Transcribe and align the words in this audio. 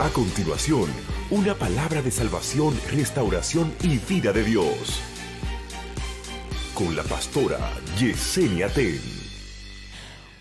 A 0.00 0.08
continuación, 0.08 0.88
una 1.28 1.54
palabra 1.54 2.00
de 2.00 2.10
salvación, 2.10 2.74
restauración 2.90 3.70
y 3.82 3.98
vida 3.98 4.32
de 4.32 4.42
Dios. 4.42 4.98
Con 6.72 6.96
la 6.96 7.02
pastora 7.02 7.58
Yesenia 7.98 8.72
Ten. 8.72 9.19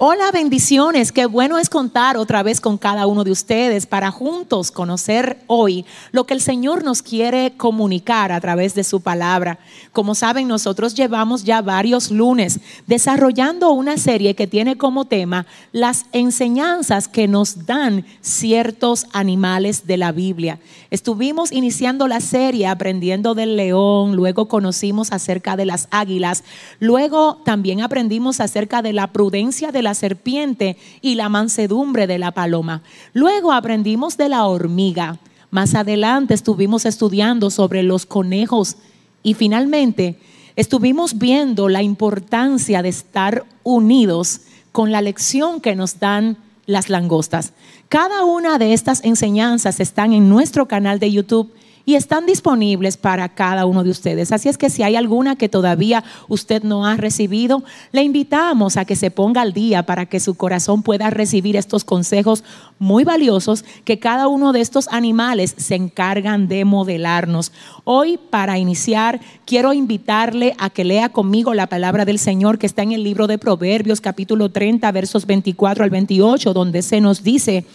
Hola, 0.02 0.32
bendiciones. 0.32 1.12
Qué 1.12 1.26
bueno 1.26 1.58
es 1.58 1.70
contar 1.70 2.16
otra 2.16 2.42
vez 2.42 2.62
con 2.62 2.78
cada 2.78 3.06
uno 3.06 3.26
de 3.26 3.32
ustedes 3.32 3.86
para 3.86 4.12
juntos 4.12 4.72
conocer 4.72 5.40
hoy 5.48 5.86
lo 6.14 6.24
que 6.24 6.34
el 6.34 6.40
Señor 6.40 6.86
nos 6.86 7.02
quiere 7.02 7.52
comunicar 7.58 8.32
a 8.32 8.40
través 8.40 8.76
de 8.76 8.86
su 8.86 9.02
palabra. 9.02 9.60
Como 9.92 10.16
saben, 10.16 10.48
nosotros 10.48 10.96
llevamos 10.96 11.44
ya 11.44 11.62
varios 11.62 12.12
lunes 12.12 12.62
desarrollando 12.88 13.72
una 13.72 13.98
serie 13.98 14.36
que 14.36 14.48
tiene 14.48 14.78
como 14.78 15.04
tema 15.04 15.46
las 15.74 16.06
enseñanzas 16.14 17.10
que 17.10 17.28
nos 17.28 17.66
dan 17.66 18.06
ciertos 18.22 19.06
animales 19.12 19.86
de 19.86 19.98
la 19.98 20.14
Biblia. 20.14 20.60
Estuvimos 20.92 21.52
iniciando 21.52 22.08
la 22.08 22.22
serie 22.22 22.68
aprendiendo 22.68 23.36
del 23.36 23.58
león, 23.58 24.16
luego 24.16 24.48
conocimos 24.48 25.12
acerca 25.12 25.58
de 25.58 25.66
las 25.66 25.90
águilas, 25.92 26.46
luego 26.80 27.42
también 27.44 27.82
aprendimos 27.82 28.40
acerca 28.40 28.82
de 28.82 28.94
la 28.94 29.08
prudencia 29.08 29.74
de 29.74 29.82
la 29.82 29.89
serpiente 29.94 30.78
y 31.02 31.16
la 31.16 31.30
mansedumbre 31.30 32.08
de 32.08 32.20
la 32.20 32.32
paloma. 32.32 32.82
Luego 33.14 33.52
aprendimos 33.52 34.18
de 34.18 34.30
la 34.30 34.46
hormiga. 34.46 35.20
Más 35.52 35.76
adelante 35.76 36.34
estuvimos 36.34 36.86
estudiando 36.86 37.50
sobre 37.50 37.84
los 37.84 38.06
conejos 38.06 38.78
y 39.24 39.34
finalmente 39.34 40.20
estuvimos 40.56 41.18
viendo 41.18 41.70
la 41.70 41.82
importancia 41.82 42.82
de 42.82 42.90
estar 42.90 43.46
unidos 43.64 44.42
con 44.72 44.92
la 44.92 45.02
lección 45.02 45.62
que 45.62 45.76
nos 45.76 46.00
dan 46.00 46.38
las 46.66 46.90
langostas. 46.90 47.54
Cada 47.90 48.24
una 48.24 48.60
de 48.60 48.74
estas 48.74 49.04
enseñanzas 49.04 49.80
están 49.80 50.14
en 50.14 50.30
nuestro 50.30 50.68
canal 50.68 51.00
de 51.00 51.12
YouTube 51.12 51.52
y 51.90 51.96
están 51.96 52.28
disponibles 52.28 52.98
para 52.98 53.30
cada 53.30 53.66
uno 53.66 53.84
de 53.84 53.90
ustedes. 53.90 54.32
Así 54.32 54.48
es 54.48 54.60
que 54.60 54.70
si 54.70 54.84
hay 54.84 54.96
alguna 54.96 55.36
que 55.36 55.50
todavía 55.50 56.04
usted 56.28 56.62
no 56.62 56.86
ha 56.86 56.96
recibido, 56.98 57.64
le 57.92 58.04
invitamos 58.04 58.78
a 58.78 58.86
que 58.86 58.96
se 58.96 59.10
ponga 59.10 59.42
al 59.42 59.54
día 59.54 59.82
para 59.88 60.06
que 60.06 60.20
su 60.20 60.36
corazón 60.36 60.84
pueda 60.84 61.10
recibir 61.10 61.56
estos 61.56 61.84
consejos 61.84 62.44
muy 62.78 63.06
valiosos 63.06 63.66
que 63.86 63.98
cada 63.98 64.28
uno 64.28 64.54
de 64.54 64.62
estos 64.62 64.88
animales 64.90 65.56
se 65.58 65.74
encargan 65.74 66.48
de 66.48 66.64
modelarnos. 66.64 67.52
Hoy, 67.86 68.20
para 68.20 68.60
iniciar, 68.60 69.20
quiero 69.46 69.74
invitarle 69.74 70.54
a 70.60 70.70
que 70.70 70.84
lea 70.84 71.10
conmigo 71.10 71.56
la 71.56 71.66
palabra 71.66 72.06
del 72.06 72.20
Señor 72.20 72.60
que 72.60 72.68
está 72.68 72.84
en 72.84 72.92
el 72.92 73.04
libro 73.04 73.26
de 73.26 73.40
Proverbios 73.40 74.00
capítulo 74.00 74.52
30 74.52 74.92
versos 74.92 75.26
24 75.26 75.84
al 75.84 75.90
28, 75.90 76.54
donde 76.54 76.84
se 76.84 77.02
nos 77.02 77.24
dice, 77.24 77.66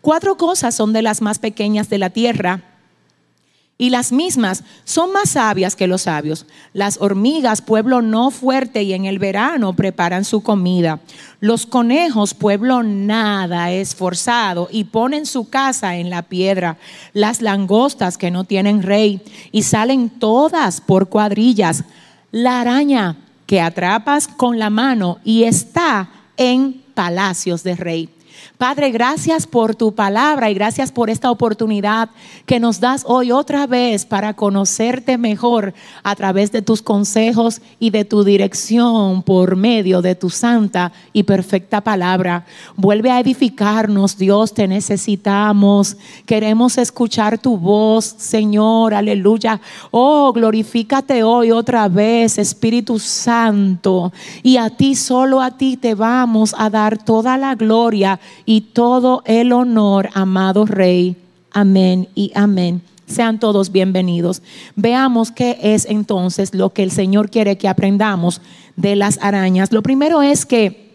cuatro 0.00 0.36
cosas 0.36 0.76
son 0.76 0.92
de 0.92 1.02
las 1.02 1.20
más 1.22 1.40
pequeñas 1.40 1.88
de 1.88 1.98
la 1.98 2.10
tierra 2.10 2.67
y 3.80 3.90
las 3.90 4.10
mismas 4.10 4.64
son 4.84 5.12
más 5.12 5.30
sabias 5.30 5.76
que 5.76 5.86
los 5.86 6.02
sabios. 6.02 6.46
Las 6.72 7.00
hormigas, 7.00 7.62
pueblo 7.62 8.02
no 8.02 8.32
fuerte, 8.32 8.82
y 8.82 8.92
en 8.92 9.04
el 9.04 9.20
verano 9.20 9.72
preparan 9.74 10.24
su 10.24 10.42
comida. 10.42 10.98
Los 11.38 11.64
conejos, 11.64 12.34
pueblo 12.34 12.82
nada 12.82 13.70
esforzado, 13.70 14.68
y 14.72 14.84
ponen 14.84 15.26
su 15.26 15.48
casa 15.48 15.96
en 15.96 16.10
la 16.10 16.22
piedra. 16.22 16.76
Las 17.12 17.40
langostas 17.40 18.18
que 18.18 18.32
no 18.32 18.42
tienen 18.42 18.82
rey, 18.82 19.22
y 19.52 19.62
salen 19.62 20.10
todas 20.10 20.80
por 20.80 21.08
cuadrillas. 21.08 21.84
La 22.32 22.60
araña 22.60 23.16
que 23.46 23.60
atrapas 23.60 24.26
con 24.26 24.58
la 24.58 24.70
mano 24.70 25.18
y 25.24 25.44
está 25.44 26.10
en 26.36 26.82
palacios 26.94 27.62
de 27.62 27.76
rey. 27.76 28.08
Padre, 28.58 28.90
gracias 28.90 29.46
por 29.46 29.76
tu 29.76 29.94
palabra 29.94 30.50
y 30.50 30.54
gracias 30.54 30.90
por 30.90 31.10
esta 31.10 31.30
oportunidad 31.30 32.10
que 32.44 32.58
nos 32.58 32.80
das 32.80 33.04
hoy 33.06 33.30
otra 33.30 33.68
vez 33.68 34.04
para 34.04 34.34
conocerte 34.34 35.16
mejor 35.16 35.74
a 36.02 36.16
través 36.16 36.50
de 36.50 36.60
tus 36.60 36.82
consejos 36.82 37.62
y 37.78 37.90
de 37.90 38.04
tu 38.04 38.24
dirección 38.24 39.22
por 39.22 39.54
medio 39.54 40.02
de 40.02 40.16
tu 40.16 40.28
santa 40.28 40.90
y 41.12 41.22
perfecta 41.22 41.82
palabra. 41.82 42.46
Vuelve 42.74 43.12
a 43.12 43.20
edificarnos, 43.20 44.18
Dios, 44.18 44.52
te 44.54 44.66
necesitamos. 44.66 45.96
Queremos 46.26 46.78
escuchar 46.78 47.38
tu 47.38 47.58
voz, 47.58 48.06
Señor, 48.18 48.92
aleluya. 48.92 49.60
Oh, 49.92 50.32
glorifícate 50.32 51.22
hoy 51.22 51.52
otra 51.52 51.86
vez, 51.86 52.38
Espíritu 52.38 52.98
Santo. 52.98 54.12
Y 54.42 54.56
a 54.56 54.68
ti, 54.70 54.96
solo 54.96 55.40
a 55.40 55.52
ti 55.52 55.76
te 55.76 55.94
vamos 55.94 56.56
a 56.58 56.68
dar 56.70 56.98
toda 56.98 57.38
la 57.38 57.54
gloria 57.54 58.18
y 58.48 58.62
todo 58.62 59.22
el 59.26 59.52
honor, 59.52 60.08
amado 60.14 60.64
Rey. 60.64 61.16
Amén 61.50 62.08
y 62.14 62.32
amén. 62.34 62.80
Sean 63.04 63.38
todos 63.38 63.70
bienvenidos. 63.72 64.40
Veamos 64.74 65.30
qué 65.30 65.58
es 65.60 65.84
entonces 65.84 66.54
lo 66.54 66.72
que 66.72 66.82
el 66.82 66.90
Señor 66.90 67.28
quiere 67.28 67.58
que 67.58 67.68
aprendamos 67.68 68.40
de 68.74 68.96
las 68.96 69.18
arañas. 69.20 69.70
Lo 69.70 69.82
primero 69.82 70.22
es 70.22 70.46
que 70.46 70.94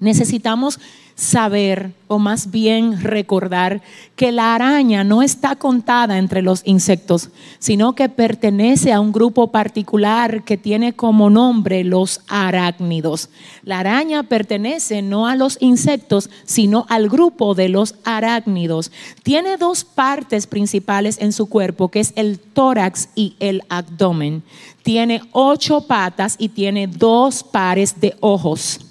necesitamos 0.00 0.80
saber, 1.16 1.94
o 2.08 2.18
más 2.18 2.50
bien 2.50 3.00
recordar, 3.00 3.80
que 4.16 4.32
la 4.32 4.54
araña 4.54 5.02
no 5.02 5.22
está 5.22 5.56
contada 5.56 6.18
entre 6.18 6.42
los 6.42 6.60
insectos, 6.66 7.30
sino 7.58 7.94
que 7.94 8.10
pertenece 8.10 8.92
a 8.92 9.00
un 9.00 9.12
grupo 9.12 9.50
particular 9.50 10.44
que 10.44 10.58
tiene 10.58 10.92
como 10.92 11.30
nombre 11.30 11.84
los 11.84 12.20
arácnidos. 12.28 13.30
La 13.62 13.80
araña 13.80 14.24
pertenece 14.24 15.00
no 15.00 15.26
a 15.26 15.36
los 15.36 15.56
insectos, 15.60 16.28
sino 16.44 16.84
al 16.90 17.08
grupo 17.08 17.54
de 17.54 17.70
los 17.70 17.94
arácnidos. 18.04 18.92
Tiene 19.22 19.56
dos 19.56 19.84
partes 19.84 20.46
principales 20.46 21.16
en 21.18 21.32
su 21.32 21.46
cuerpo, 21.46 21.88
que 21.88 22.00
es 22.00 22.12
el 22.16 22.38
tórax 22.38 23.08
y 23.14 23.36
el 23.40 23.62
abdomen. 23.70 24.42
Tiene 24.82 25.22
ocho 25.32 25.80
patas 25.80 26.36
y 26.38 26.50
tiene 26.50 26.86
dos 26.86 27.42
pares 27.42 28.00
de 28.00 28.14
ojos. 28.20 28.85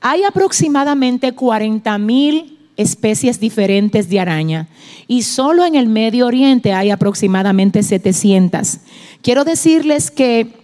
Hay 0.00 0.24
aproximadamente 0.24 1.32
40 1.32 1.98
mil 1.98 2.58
especies 2.76 3.38
diferentes 3.38 4.08
de 4.08 4.20
araña 4.20 4.68
y 5.06 5.22
solo 5.22 5.66
en 5.66 5.74
el 5.74 5.88
Medio 5.88 6.26
Oriente 6.26 6.72
hay 6.72 6.90
aproximadamente 6.90 7.82
700. 7.82 8.78
Quiero 9.20 9.44
decirles 9.44 10.10
que 10.10 10.58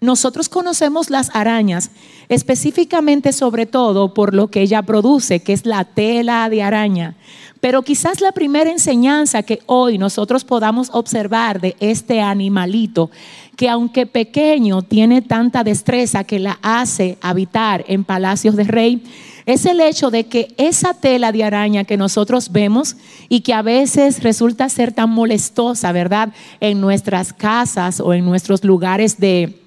nosotros 0.00 0.48
conocemos 0.48 1.10
las 1.10 1.34
arañas 1.34 1.90
específicamente 2.28 3.32
sobre 3.32 3.66
todo 3.66 4.14
por 4.14 4.34
lo 4.34 4.48
que 4.48 4.62
ella 4.62 4.82
produce, 4.82 5.40
que 5.40 5.52
es 5.52 5.66
la 5.66 5.84
tela 5.84 6.48
de 6.48 6.62
araña. 6.62 7.16
Pero 7.60 7.82
quizás 7.82 8.20
la 8.20 8.32
primera 8.32 8.70
enseñanza 8.70 9.42
que 9.42 9.60
hoy 9.66 9.96
nosotros 9.96 10.44
podamos 10.44 10.90
observar 10.92 11.60
de 11.60 11.76
este 11.80 12.20
animalito, 12.20 13.10
que 13.56 13.68
aunque 13.68 14.06
pequeño 14.06 14.82
tiene 14.82 15.22
tanta 15.22 15.64
destreza 15.64 16.24
que 16.24 16.38
la 16.38 16.58
hace 16.62 17.18
habitar 17.20 17.84
en 17.88 18.04
palacios 18.04 18.56
de 18.56 18.64
rey, 18.64 19.02
es 19.46 19.66
el 19.66 19.80
hecho 19.80 20.10
de 20.10 20.26
que 20.26 20.54
esa 20.56 20.94
tela 20.94 21.30
de 21.30 21.44
araña 21.44 21.84
que 21.84 21.96
nosotros 21.96 22.50
vemos 22.50 22.96
y 23.28 23.40
que 23.40 23.52
a 23.52 23.62
veces 23.62 24.22
resulta 24.22 24.68
ser 24.68 24.92
tan 24.92 25.10
molestosa, 25.10 25.92
¿verdad? 25.92 26.30
En 26.60 26.80
nuestras 26.80 27.32
casas 27.32 28.00
o 28.00 28.14
en 28.14 28.24
nuestros 28.24 28.64
lugares 28.64 29.18
de, 29.18 29.60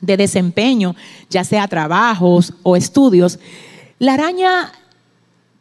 de 0.00 0.16
desempeño, 0.16 0.96
ya 1.30 1.44
sea 1.44 1.68
trabajos 1.68 2.54
o 2.62 2.76
estudios, 2.76 3.38
la 4.00 4.14
araña 4.14 4.72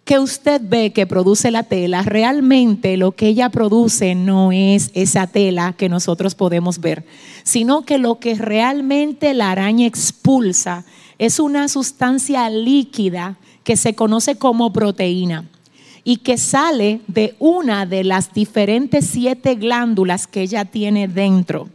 que 0.06 0.19
usted 0.19 0.62
ve 0.64 0.91
que 0.91 1.08
produce 1.08 1.50
la 1.50 1.64
tela, 1.64 2.02
realmente 2.02 2.97
lo 2.97 3.14
que 3.14 3.28
ella 3.28 3.50
produce 3.50 4.16
no 4.16 4.52
es 4.52 4.91
esa 4.94 5.28
tela 5.28 5.74
que 5.78 5.88
nosotros 5.88 6.36
podemos 6.36 6.80
ver, 6.80 7.06
sino 7.44 7.84
que 7.84 7.97
lo 7.97 8.19
que 8.19 8.36
realmente 8.36 9.34
la 9.34 9.52
araña 9.52 9.88
expulsa 9.88 10.84
es 11.19 11.40
una 11.40 11.69
sustancia 11.69 12.50
líquida 12.50 13.38
que 13.64 13.78
se 13.78 13.96
conoce 13.96 14.36
como 14.36 14.74
proteína 14.74 15.46
y 16.03 16.18
que 16.18 16.38
sale 16.38 17.00
de 17.08 17.35
una 17.40 17.85
de 17.85 18.03
las 18.03 18.34
diferentes 18.34 19.05
siete 19.05 19.55
glándulas 19.55 20.28
que 20.28 20.41
ella 20.41 20.66
tiene 20.66 21.08
dentro. 21.08 21.70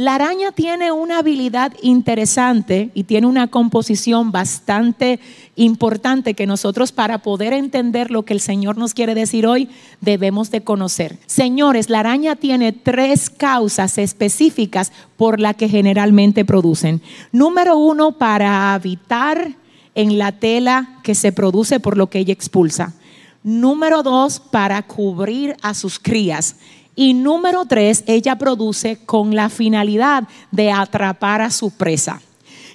La 0.00 0.14
araña 0.14 0.50
tiene 0.50 0.92
una 0.92 1.18
habilidad 1.18 1.74
interesante 1.82 2.90
y 2.94 3.04
tiene 3.04 3.26
una 3.26 3.48
composición 3.48 4.32
bastante 4.32 5.20
importante 5.56 6.32
que 6.32 6.46
nosotros 6.46 6.90
para 6.90 7.18
poder 7.18 7.52
entender 7.52 8.10
lo 8.10 8.22
que 8.22 8.32
el 8.32 8.40
Señor 8.40 8.78
nos 8.78 8.94
quiere 8.94 9.14
decir 9.14 9.46
hoy 9.46 9.68
debemos 10.00 10.50
de 10.50 10.62
conocer. 10.62 11.18
Señores, 11.26 11.90
la 11.90 12.00
araña 12.00 12.34
tiene 12.34 12.72
tres 12.72 13.28
causas 13.28 13.98
específicas 13.98 14.90
por 15.18 15.38
las 15.38 15.56
que 15.56 15.68
generalmente 15.68 16.46
producen. 16.46 17.02
Número 17.30 17.76
uno, 17.76 18.12
para 18.12 18.72
habitar 18.72 19.52
en 19.94 20.16
la 20.16 20.32
tela 20.32 20.98
que 21.02 21.14
se 21.14 21.30
produce 21.30 21.78
por 21.78 21.98
lo 21.98 22.08
que 22.08 22.20
ella 22.20 22.32
expulsa. 22.32 22.94
Número 23.42 24.02
dos, 24.02 24.40
para 24.40 24.80
cubrir 24.80 25.56
a 25.60 25.74
sus 25.74 25.98
crías. 25.98 26.56
Y 26.96 27.14
número 27.14 27.64
tres, 27.64 28.04
ella 28.06 28.36
produce 28.36 28.98
con 29.04 29.34
la 29.34 29.48
finalidad 29.48 30.24
de 30.50 30.70
atrapar 30.70 31.40
a 31.40 31.50
su 31.50 31.70
presa. 31.70 32.20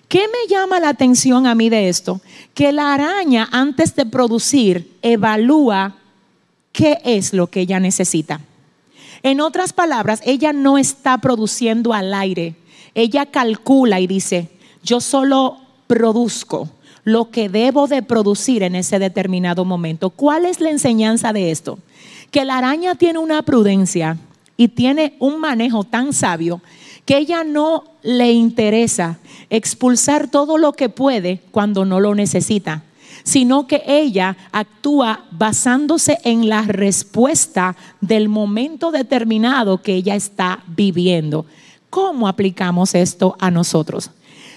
¿Qué 0.08 0.28
me 0.28 0.48
llama 0.50 0.80
la 0.80 0.90
atención 0.90 1.48
a 1.48 1.56
mí 1.56 1.70
de 1.70 1.90
esto? 1.90 2.22
Que 2.54 2.72
la 2.72 2.94
araña 2.94 3.50
antes 3.52 3.96
de 3.96 4.06
producir 4.06 4.98
evalúa 5.02 5.96
qué 6.72 7.00
es 7.04 7.34
lo 7.34 7.48
que 7.48 7.62
ella 7.62 7.80
necesita. 7.80 8.42
En 9.24 9.42
otras 9.42 9.74
palabras, 9.74 10.22
ella 10.24 10.54
no 10.54 10.78
está 10.78 11.18
produciendo 11.18 11.94
al 11.94 12.14
aire. 12.14 12.56
Ella 12.94 13.26
calcula 13.26 14.00
y 14.00 14.08
dice, 14.08 14.50
yo 14.84 15.02
solo 15.02 15.58
produzco 15.88 16.70
lo 17.04 17.32
que 17.32 17.50
debo 17.50 17.88
de 17.88 18.04
producir 18.04 18.64
en 18.64 18.76
ese 18.76 19.00
determinado 19.00 19.66
momento. 19.66 20.10
¿Cuál 20.12 20.46
es 20.46 20.60
la 20.60 20.70
enseñanza 20.70 21.34
de 21.34 21.52
esto? 21.52 21.80
Que 22.36 22.44
la 22.44 22.58
araña 22.58 22.96
tiene 22.96 23.20
una 23.20 23.44
prudencia 23.44 24.18
y 24.58 24.68
tiene 24.68 25.16
un 25.20 25.40
manejo 25.40 25.86
tan 25.86 26.12
sabio 26.12 26.62
que 27.06 27.18
ella 27.18 27.46
no 27.46 27.86
le 28.04 28.34
interesa 28.34 29.20
expulsar 29.50 30.28
todo 30.28 30.58
lo 30.58 30.74
que 30.74 30.90
puede 30.90 31.40
cuando 31.52 31.86
no 31.86 32.02
lo 32.02 32.14
necesita, 32.14 32.84
sino 33.24 33.68
que 33.68 33.84
ella 33.88 34.36
actúa 34.52 35.24
basándose 35.32 36.18
en 36.26 36.50
la 36.50 36.64
respuesta 36.64 37.78
del 38.02 38.28
momento 38.28 38.92
determinado 38.92 39.82
que 39.82 39.94
ella 39.96 40.16
está 40.16 40.62
viviendo. 40.68 41.46
¿Cómo 41.90 42.28
aplicamos 42.28 42.96
esto 42.96 43.38
a 43.40 43.50
nosotros? 43.50 44.12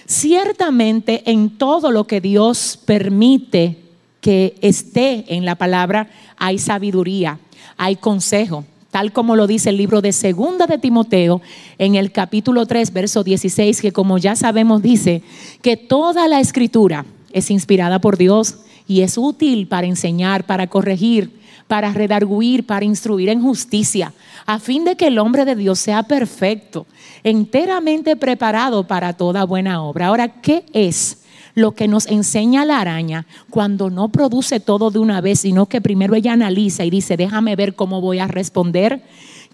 Ciertamente 0.05 1.31
en 1.31 1.57
todo 1.57 1.91
lo 1.91 2.03
que 2.07 2.19
Dios 2.19 2.77
permite 2.83 3.77
que 4.19 4.57
esté 4.59 5.23
en 5.33 5.45
la 5.45 5.55
palabra 5.55 6.09
hay 6.35 6.57
sabiduría, 6.57 7.39
hay 7.77 7.95
consejo, 7.95 8.65
tal 8.91 9.11
como 9.11 9.35
lo 9.35 9.47
dice 9.47 9.69
el 9.69 9.77
libro 9.77 10.01
de 10.01 10.11
Segunda 10.11 10.67
de 10.67 10.77
Timoteo 10.77 11.41
en 11.77 11.95
el 11.95 12.11
capítulo 12.11 12.65
3, 12.65 12.91
verso 12.93 13.23
16, 13.23 13.81
que 13.81 13.91
como 13.91 14.17
ya 14.17 14.35
sabemos 14.35 14.81
dice 14.81 15.21
que 15.61 15.77
toda 15.77 16.27
la 16.27 16.39
escritura 16.39 17.05
es 17.31 17.51
inspirada 17.51 17.99
por 17.99 18.17
Dios 18.17 18.59
y 18.87 19.01
es 19.01 19.17
útil 19.17 19.67
para 19.67 19.87
enseñar, 19.87 20.45
para 20.45 20.67
corregir, 20.67 21.39
para 21.67 21.93
redarguir, 21.93 22.65
para 22.65 22.83
instruir 22.83 23.29
en 23.29 23.43
justicia, 23.43 24.11
a 24.47 24.57
fin 24.57 24.83
de 24.83 24.95
que 24.95 25.07
el 25.07 25.19
hombre 25.19 25.45
de 25.45 25.55
Dios 25.55 25.77
sea 25.77 26.01
perfecto, 26.01 26.87
enteramente 27.23 28.15
preparado 28.15 28.87
para 28.87 29.13
toda 29.13 29.43
buena 29.43 29.83
obra. 29.83 30.07
Ahora, 30.07 30.41
¿qué 30.41 30.65
es? 30.73 31.19
Lo 31.59 31.73
que 31.73 31.87
nos 31.87 32.07
enseña 32.07 32.65
la 32.65 32.79
araña 32.79 33.25
cuando 33.49 33.89
no 33.89 34.09
produce 34.09 34.59
todo 34.59 34.89
de 34.89 34.99
una 34.99 35.21
vez, 35.21 35.41
sino 35.41 35.67
que 35.67 35.81
primero 35.81 36.15
ella 36.15 36.33
analiza 36.33 36.85
y 36.85 36.89
dice, 36.89 37.17
déjame 37.17 37.55
ver 37.55 37.75
cómo 37.75 38.01
voy 38.01 38.19
a 38.19 38.27
responder, 38.27 39.03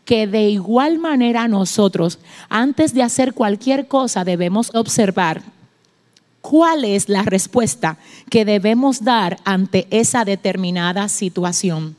que 0.05 0.27
de 0.27 0.49
igual 0.49 0.99
manera 0.99 1.47
nosotros, 1.47 2.19
antes 2.47 2.93
de 2.93 3.03
hacer 3.03 3.33
cualquier 3.33 3.87
cosa, 3.87 4.23
debemos 4.23 4.73
observar 4.75 5.41
cuál 6.41 6.85
es 6.85 7.09
la 7.09 7.23
respuesta 7.23 7.97
que 8.29 8.45
debemos 8.45 9.03
dar 9.03 9.39
ante 9.45 9.87
esa 9.89 10.23
determinada 10.25 11.09
situación. 11.09 11.95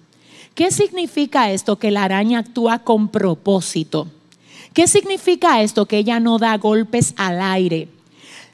¿Qué 0.55 0.71
significa 0.71 1.51
esto? 1.51 1.77
Que 1.77 1.91
la 1.91 2.05
araña 2.05 2.39
actúa 2.39 2.79
con 2.79 3.09
propósito. 3.09 4.07
¿Qué 4.73 4.87
significa 4.87 5.61
esto? 5.61 5.87
Que 5.87 5.99
ella 5.99 6.21
no 6.21 6.39
da 6.39 6.57
golpes 6.57 7.13
al 7.17 7.41
aire 7.41 7.89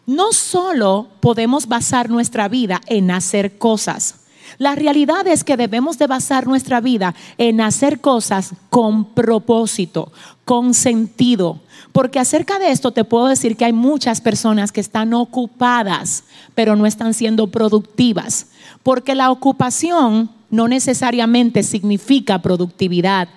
no 0.07 0.33
solo 0.33 1.09
podemos 1.21 1.69
basar 1.69 2.11
nuestra 2.11 2.49
vida 2.49 2.81
en 2.87 3.11
hacer 3.11 3.59
cosas. 3.59 4.17
La 4.59 4.75
realidad 4.75 5.27
es 5.27 5.45
que 5.45 5.57
debemos 5.57 5.99
de 5.99 6.07
basar 6.07 6.47
nuestra 6.47 6.81
vida 6.81 7.15
en 7.39 7.61
hacer 7.61 8.01
cosas 8.01 8.53
con 8.71 9.07
propósito, 9.07 10.13
con 10.45 10.75
sentido. 10.75 11.61
Porque 11.93 12.19
acerca 12.19 12.59
de 12.59 12.71
esto 12.71 12.91
te 12.93 13.05
puedo 13.05 13.27
decir 13.27 13.57
que 13.57 13.65
hay 13.65 13.73
muchas 13.73 14.21
personas 14.21 14.73
que 14.73 14.81
están 14.81 15.15
ocupadas, 15.15 16.25
pero 16.55 16.77
no 16.77 16.87
están 16.87 17.15
siendo 17.15 17.49
productivas. 17.49 18.49
Porque 18.83 19.15
la 19.15 19.31
ocupación 19.31 20.31
no 20.51 20.69
necesariamente 20.69 21.63
significa 21.63 22.43
productividad 22.43 23.29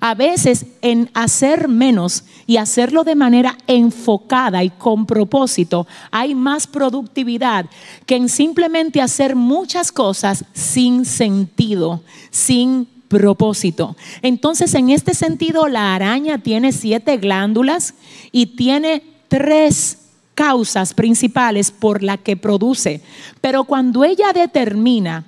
a 0.00 0.14
veces 0.14 0.66
en 0.82 1.10
hacer 1.14 1.68
menos 1.68 2.24
y 2.46 2.56
hacerlo 2.58 3.04
de 3.04 3.14
manera 3.14 3.56
enfocada 3.66 4.62
y 4.62 4.70
con 4.70 5.06
propósito, 5.06 5.86
hay 6.10 6.34
más 6.34 6.66
productividad 6.66 7.66
que 8.06 8.16
en 8.16 8.28
simplemente 8.28 9.00
hacer 9.00 9.36
muchas 9.36 9.92
cosas 9.92 10.44
sin 10.52 11.04
sentido, 11.04 12.02
sin 12.30 12.86
propósito. 13.08 13.96
Entonces, 14.22 14.74
en 14.74 14.90
este 14.90 15.14
sentido, 15.14 15.68
la 15.68 15.94
araña 15.94 16.38
tiene 16.38 16.72
siete 16.72 17.16
glándulas 17.16 17.94
y 18.32 18.46
tiene 18.46 19.02
tres 19.28 19.98
causas 20.34 20.94
principales 20.94 21.70
por 21.70 22.02
las 22.02 22.18
que 22.18 22.36
produce. 22.36 23.00
Pero 23.40 23.64
cuando 23.64 24.04
ella 24.04 24.32
determina 24.32 25.24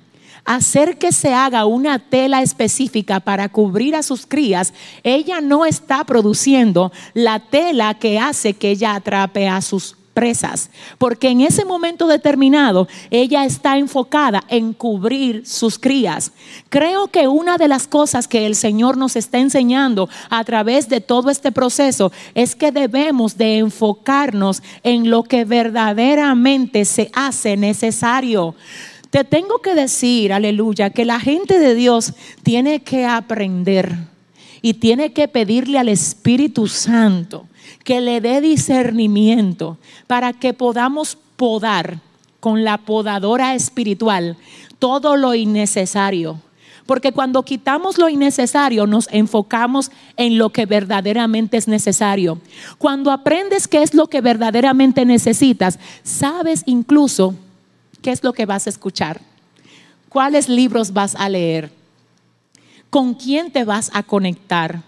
hacer 0.47 0.97
que 0.97 1.11
se 1.11 1.33
haga 1.33 1.65
una 1.65 1.99
tela 1.99 2.41
específica 2.41 3.19
para 3.19 3.49
cubrir 3.49 3.95
a 3.95 4.01
sus 4.01 4.25
crías, 4.25 4.73
ella 5.03 5.41
no 5.41 5.65
está 5.65 6.05
produciendo 6.05 6.91
la 7.13 7.39
tela 7.39 7.93
que 7.99 8.17
hace 8.17 8.53
que 8.53 8.71
ella 8.71 8.95
atrape 8.95 9.47
a 9.47 9.61
sus 9.61 9.97
presas, 10.13 10.71
porque 10.97 11.29
en 11.29 11.41
ese 11.41 11.63
momento 11.63 12.07
determinado 12.07 12.87
ella 13.11 13.45
está 13.45 13.77
enfocada 13.77 14.43
en 14.47 14.73
cubrir 14.73 15.45
sus 15.45 15.77
crías. 15.77 16.31
Creo 16.69 17.09
que 17.09 17.27
una 17.27 17.57
de 17.57 17.67
las 17.67 17.85
cosas 17.85 18.27
que 18.27 18.47
el 18.47 18.55
Señor 18.55 18.97
nos 18.97 19.15
está 19.15 19.37
enseñando 19.37 20.09
a 20.31 20.43
través 20.43 20.89
de 20.89 21.01
todo 21.01 21.29
este 21.29 21.51
proceso 21.51 22.11
es 22.33 22.55
que 22.55 22.71
debemos 22.71 23.37
de 23.37 23.59
enfocarnos 23.59 24.63
en 24.81 25.11
lo 25.11 25.21
que 25.21 25.45
verdaderamente 25.45 26.85
se 26.85 27.11
hace 27.13 27.55
necesario. 27.55 28.55
Te 29.17 29.23
tengo 29.23 29.63
que 29.63 29.73
decir, 29.73 30.31
aleluya, 30.31 30.91
que 30.91 31.03
la 31.03 31.19
gente 31.19 31.57
de 31.57 31.73
Dios 31.73 32.13
tiene 32.43 32.81
que 32.81 33.07
aprender 33.07 33.97
y 34.61 34.75
tiene 34.75 35.11
que 35.11 35.27
pedirle 35.27 35.79
al 35.79 35.89
Espíritu 35.89 36.67
Santo 36.67 37.47
que 37.83 37.99
le 37.99 38.21
dé 38.21 38.41
discernimiento 38.41 39.79
para 40.05 40.33
que 40.33 40.53
podamos 40.53 41.17
podar 41.35 41.99
con 42.39 42.63
la 42.63 42.77
podadora 42.77 43.55
espiritual 43.55 44.37
todo 44.77 45.17
lo 45.17 45.33
innecesario. 45.33 46.39
Porque 46.85 47.11
cuando 47.11 47.41
quitamos 47.41 47.97
lo 47.97 48.09
innecesario 48.09 48.85
nos 48.85 49.09
enfocamos 49.11 49.89
en 50.15 50.37
lo 50.37 50.51
que 50.51 50.67
verdaderamente 50.67 51.57
es 51.57 51.67
necesario. 51.67 52.39
Cuando 52.77 53.09
aprendes 53.09 53.67
qué 53.67 53.81
es 53.81 53.95
lo 53.95 54.05
que 54.05 54.21
verdaderamente 54.21 55.05
necesitas, 55.05 55.79
sabes 56.03 56.61
incluso 56.67 57.33
¿Qué 58.01 58.11
es 58.11 58.23
lo 58.23 58.33
que 58.33 58.45
vas 58.45 58.67
a 58.67 58.69
escuchar? 58.69 59.21
¿Cuáles 60.09 60.49
libros 60.49 60.93
vas 60.93 61.15
a 61.15 61.29
leer? 61.29 61.71
¿Con 62.89 63.13
quién 63.13 63.51
te 63.51 63.63
vas 63.63 63.91
a 63.93 64.03
conectar? 64.03 64.81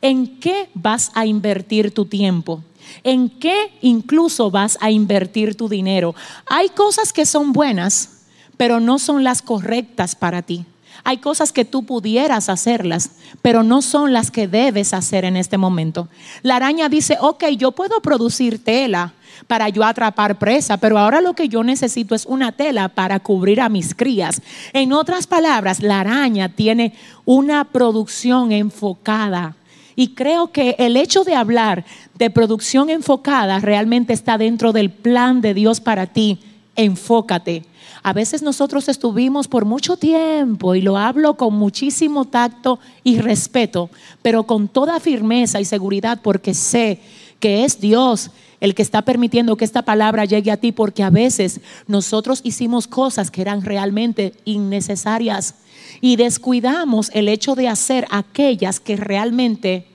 ¿En 0.00 0.40
qué 0.40 0.70
vas 0.74 1.10
a 1.14 1.26
invertir 1.26 1.92
tu 1.92 2.06
tiempo? 2.06 2.62
¿En 3.04 3.28
qué 3.28 3.72
incluso 3.80 4.50
vas 4.50 4.78
a 4.80 4.90
invertir 4.90 5.54
tu 5.54 5.68
dinero? 5.68 6.14
Hay 6.46 6.70
cosas 6.70 7.12
que 7.12 7.26
son 7.26 7.52
buenas, 7.52 8.22
pero 8.56 8.80
no 8.80 8.98
son 8.98 9.22
las 9.24 9.42
correctas 9.42 10.14
para 10.14 10.42
ti. 10.42 10.64
Hay 11.04 11.18
cosas 11.18 11.52
que 11.52 11.64
tú 11.64 11.84
pudieras 11.84 12.48
hacerlas, 12.48 13.10
pero 13.42 13.62
no 13.62 13.82
son 13.82 14.12
las 14.12 14.30
que 14.30 14.46
debes 14.46 14.94
hacer 14.94 15.24
en 15.24 15.36
este 15.36 15.58
momento. 15.58 16.08
La 16.42 16.56
araña 16.56 16.88
dice, 16.88 17.16
ok, 17.20 17.44
yo 17.56 17.72
puedo 17.72 18.00
producir 18.00 18.62
tela, 18.62 19.14
para 19.46 19.68
yo 19.68 19.84
atrapar 19.84 20.38
presa, 20.38 20.76
pero 20.76 20.98
ahora 20.98 21.20
lo 21.20 21.34
que 21.34 21.48
yo 21.48 21.62
necesito 21.64 22.14
es 22.14 22.26
una 22.26 22.52
tela 22.52 22.88
para 22.88 23.20
cubrir 23.20 23.60
a 23.60 23.68
mis 23.68 23.94
crías. 23.94 24.40
En 24.72 24.92
otras 24.92 25.26
palabras, 25.26 25.82
la 25.82 26.00
araña 26.00 26.48
tiene 26.48 26.94
una 27.24 27.64
producción 27.64 28.52
enfocada. 28.52 29.56
Y 29.94 30.14
creo 30.14 30.52
que 30.52 30.74
el 30.78 30.96
hecho 30.96 31.22
de 31.22 31.34
hablar 31.34 31.84
de 32.14 32.30
producción 32.30 32.88
enfocada 32.88 33.58
realmente 33.58 34.12
está 34.12 34.38
dentro 34.38 34.72
del 34.72 34.90
plan 34.90 35.40
de 35.42 35.52
Dios 35.54 35.80
para 35.80 36.06
ti. 36.06 36.38
Enfócate. 36.76 37.64
A 38.02 38.12
veces 38.12 38.42
nosotros 38.42 38.88
estuvimos 38.88 39.46
por 39.46 39.64
mucho 39.64 39.96
tiempo, 39.96 40.74
y 40.74 40.80
lo 40.80 40.96
hablo 40.96 41.34
con 41.34 41.54
muchísimo 41.54 42.24
tacto 42.24 42.80
y 43.04 43.18
respeto, 43.18 43.90
pero 44.22 44.44
con 44.44 44.68
toda 44.68 44.98
firmeza 44.98 45.60
y 45.60 45.64
seguridad 45.64 46.20
porque 46.22 46.54
sé 46.54 47.00
que 47.38 47.64
es 47.64 47.80
Dios 47.80 48.30
el 48.60 48.76
que 48.76 48.82
está 48.82 49.02
permitiendo 49.02 49.56
que 49.56 49.64
esta 49.64 49.82
palabra 49.82 50.24
llegue 50.24 50.52
a 50.52 50.56
ti, 50.56 50.70
porque 50.70 51.02
a 51.02 51.10
veces 51.10 51.60
nosotros 51.88 52.40
hicimos 52.44 52.86
cosas 52.86 53.32
que 53.32 53.42
eran 53.42 53.62
realmente 53.62 54.34
innecesarias 54.44 55.56
y 56.00 56.14
descuidamos 56.14 57.10
el 57.12 57.28
hecho 57.28 57.56
de 57.56 57.68
hacer 57.68 58.06
aquellas 58.10 58.78
que 58.78 58.96
realmente 58.96 59.88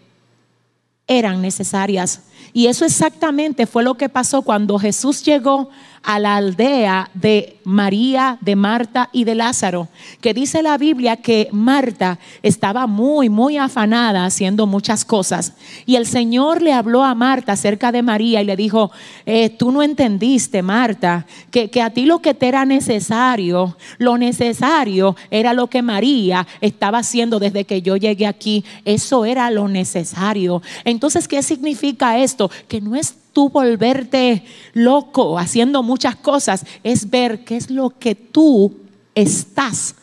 eran 1.08 1.42
necesarias. 1.42 2.24
Y 2.52 2.68
eso 2.68 2.84
exactamente 2.84 3.68
fue 3.68 3.84
lo 3.84 3.96
que 3.96 4.10
pasó 4.10 4.42
cuando 4.42 4.78
Jesús 4.80 5.24
llegó 5.24 5.70
a 6.08 6.20
la 6.20 6.38
aldea 6.38 7.10
de 7.14 7.58
María, 7.66 8.38
de 8.40 8.56
Marta 8.56 9.10
y 9.12 9.26
de 9.26 9.36
Lázaro, 9.36 9.90
que 10.22 10.34
dice 10.34 10.64
la 10.64 10.78
Biblia 10.78 11.18
que 11.18 11.50
Marta 11.52 12.18
estaba 12.42 12.88
muy, 12.88 13.28
muy 13.28 13.58
afanada 13.58 14.24
haciendo 14.24 14.68
muchas 14.68 15.04
cosas. 15.04 15.52
Y 15.86 15.98
el 15.98 16.06
Señor 16.06 16.62
le 16.62 16.72
habló 16.72 17.04
a 17.04 17.14
Marta 17.14 17.52
acerca 17.52 17.92
de 17.92 18.04
María 18.04 18.42
y 18.42 18.46
le 18.46 18.56
dijo, 18.56 18.90
eh, 19.26 19.50
tú 19.50 19.74
no 19.74 19.84
entendiste, 19.84 20.62
Marta, 20.62 21.26
que, 21.52 21.70
que 21.70 21.82
a 21.82 21.90
ti 21.90 22.06
lo 22.06 22.20
que 22.20 22.34
te 22.34 22.48
era 22.48 22.64
necesario, 22.64 23.76
lo 23.98 24.18
necesario 24.18 25.18
era 25.30 25.52
lo 25.52 25.68
que 25.68 25.82
María 25.82 26.48
estaba 26.62 27.00
haciendo 27.00 27.38
desde 27.38 27.66
que 27.66 27.82
yo 27.82 27.98
llegué 27.98 28.28
aquí. 28.28 28.64
Eso 28.86 29.26
era 29.26 29.52
lo 29.52 29.68
necesario. 29.68 30.62
Entonces, 30.86 31.28
¿qué 31.28 31.44
significa 31.44 32.18
esto? 32.18 32.50
Que 32.70 32.80
no 32.80 32.96
es 32.96 33.18
tú 33.38 33.50
volverte 33.50 34.44
loco 34.74 35.38
haciendo 35.38 35.84
muchas 35.84 36.16
cosas, 36.16 36.66
es 36.82 37.12
ver 37.12 37.44
qué 37.44 37.56
es 37.56 37.70
lo 37.70 37.92
que 37.92 38.16
tú 38.16 38.78
estás 39.14 39.94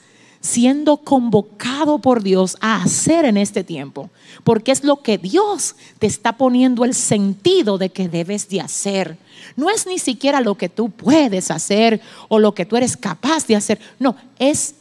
siendo 0.40 0.98
convocado 0.98 1.98
por 1.98 2.22
Dios 2.22 2.56
a 2.60 2.80
hacer 2.80 3.24
en 3.24 3.36
este 3.36 3.64
tiempo, 3.64 4.08
porque 4.44 4.70
es 4.70 4.84
lo 4.84 5.02
que 5.02 5.18
Dios 5.18 5.74
te 5.98 6.06
está 6.06 6.36
poniendo 6.36 6.84
el 6.84 6.94
sentido 6.94 7.76
de 7.76 7.88
que 7.88 8.08
debes 8.08 8.48
de 8.48 8.60
hacer. 8.60 9.18
No 9.56 9.68
es 9.68 9.84
ni 9.88 9.98
siquiera 9.98 10.40
lo 10.40 10.54
que 10.54 10.68
tú 10.68 10.90
puedes 10.90 11.50
hacer 11.50 12.00
o 12.28 12.38
lo 12.38 12.54
que 12.54 12.66
tú 12.66 12.76
eres 12.76 12.96
capaz 12.96 13.48
de 13.48 13.56
hacer, 13.56 13.80
no, 13.98 14.14
es 14.38 14.76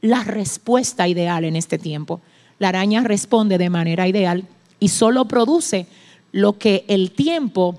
la 0.00 0.24
respuesta 0.24 1.06
ideal 1.06 1.44
en 1.44 1.54
este 1.54 1.76
tiempo. 1.76 2.22
La 2.58 2.70
araña 2.70 3.02
responde 3.02 3.58
de 3.58 3.68
manera 3.68 4.08
ideal 4.08 4.46
y 4.78 4.88
solo 4.88 5.28
produce 5.28 5.86
lo 6.32 6.56
que 6.56 6.86
el 6.88 7.10
tiempo 7.10 7.78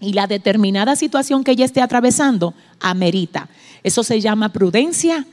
y 0.00 0.12
la 0.12 0.26
determinada 0.26 0.96
situación 0.96 1.44
que 1.44 1.52
ella 1.52 1.64
esté 1.64 1.80
atravesando 1.80 2.54
amerita. 2.80 3.48
Eso 3.82 4.04
se 4.04 4.20
llama 4.20 4.52
prudencia 4.52 5.26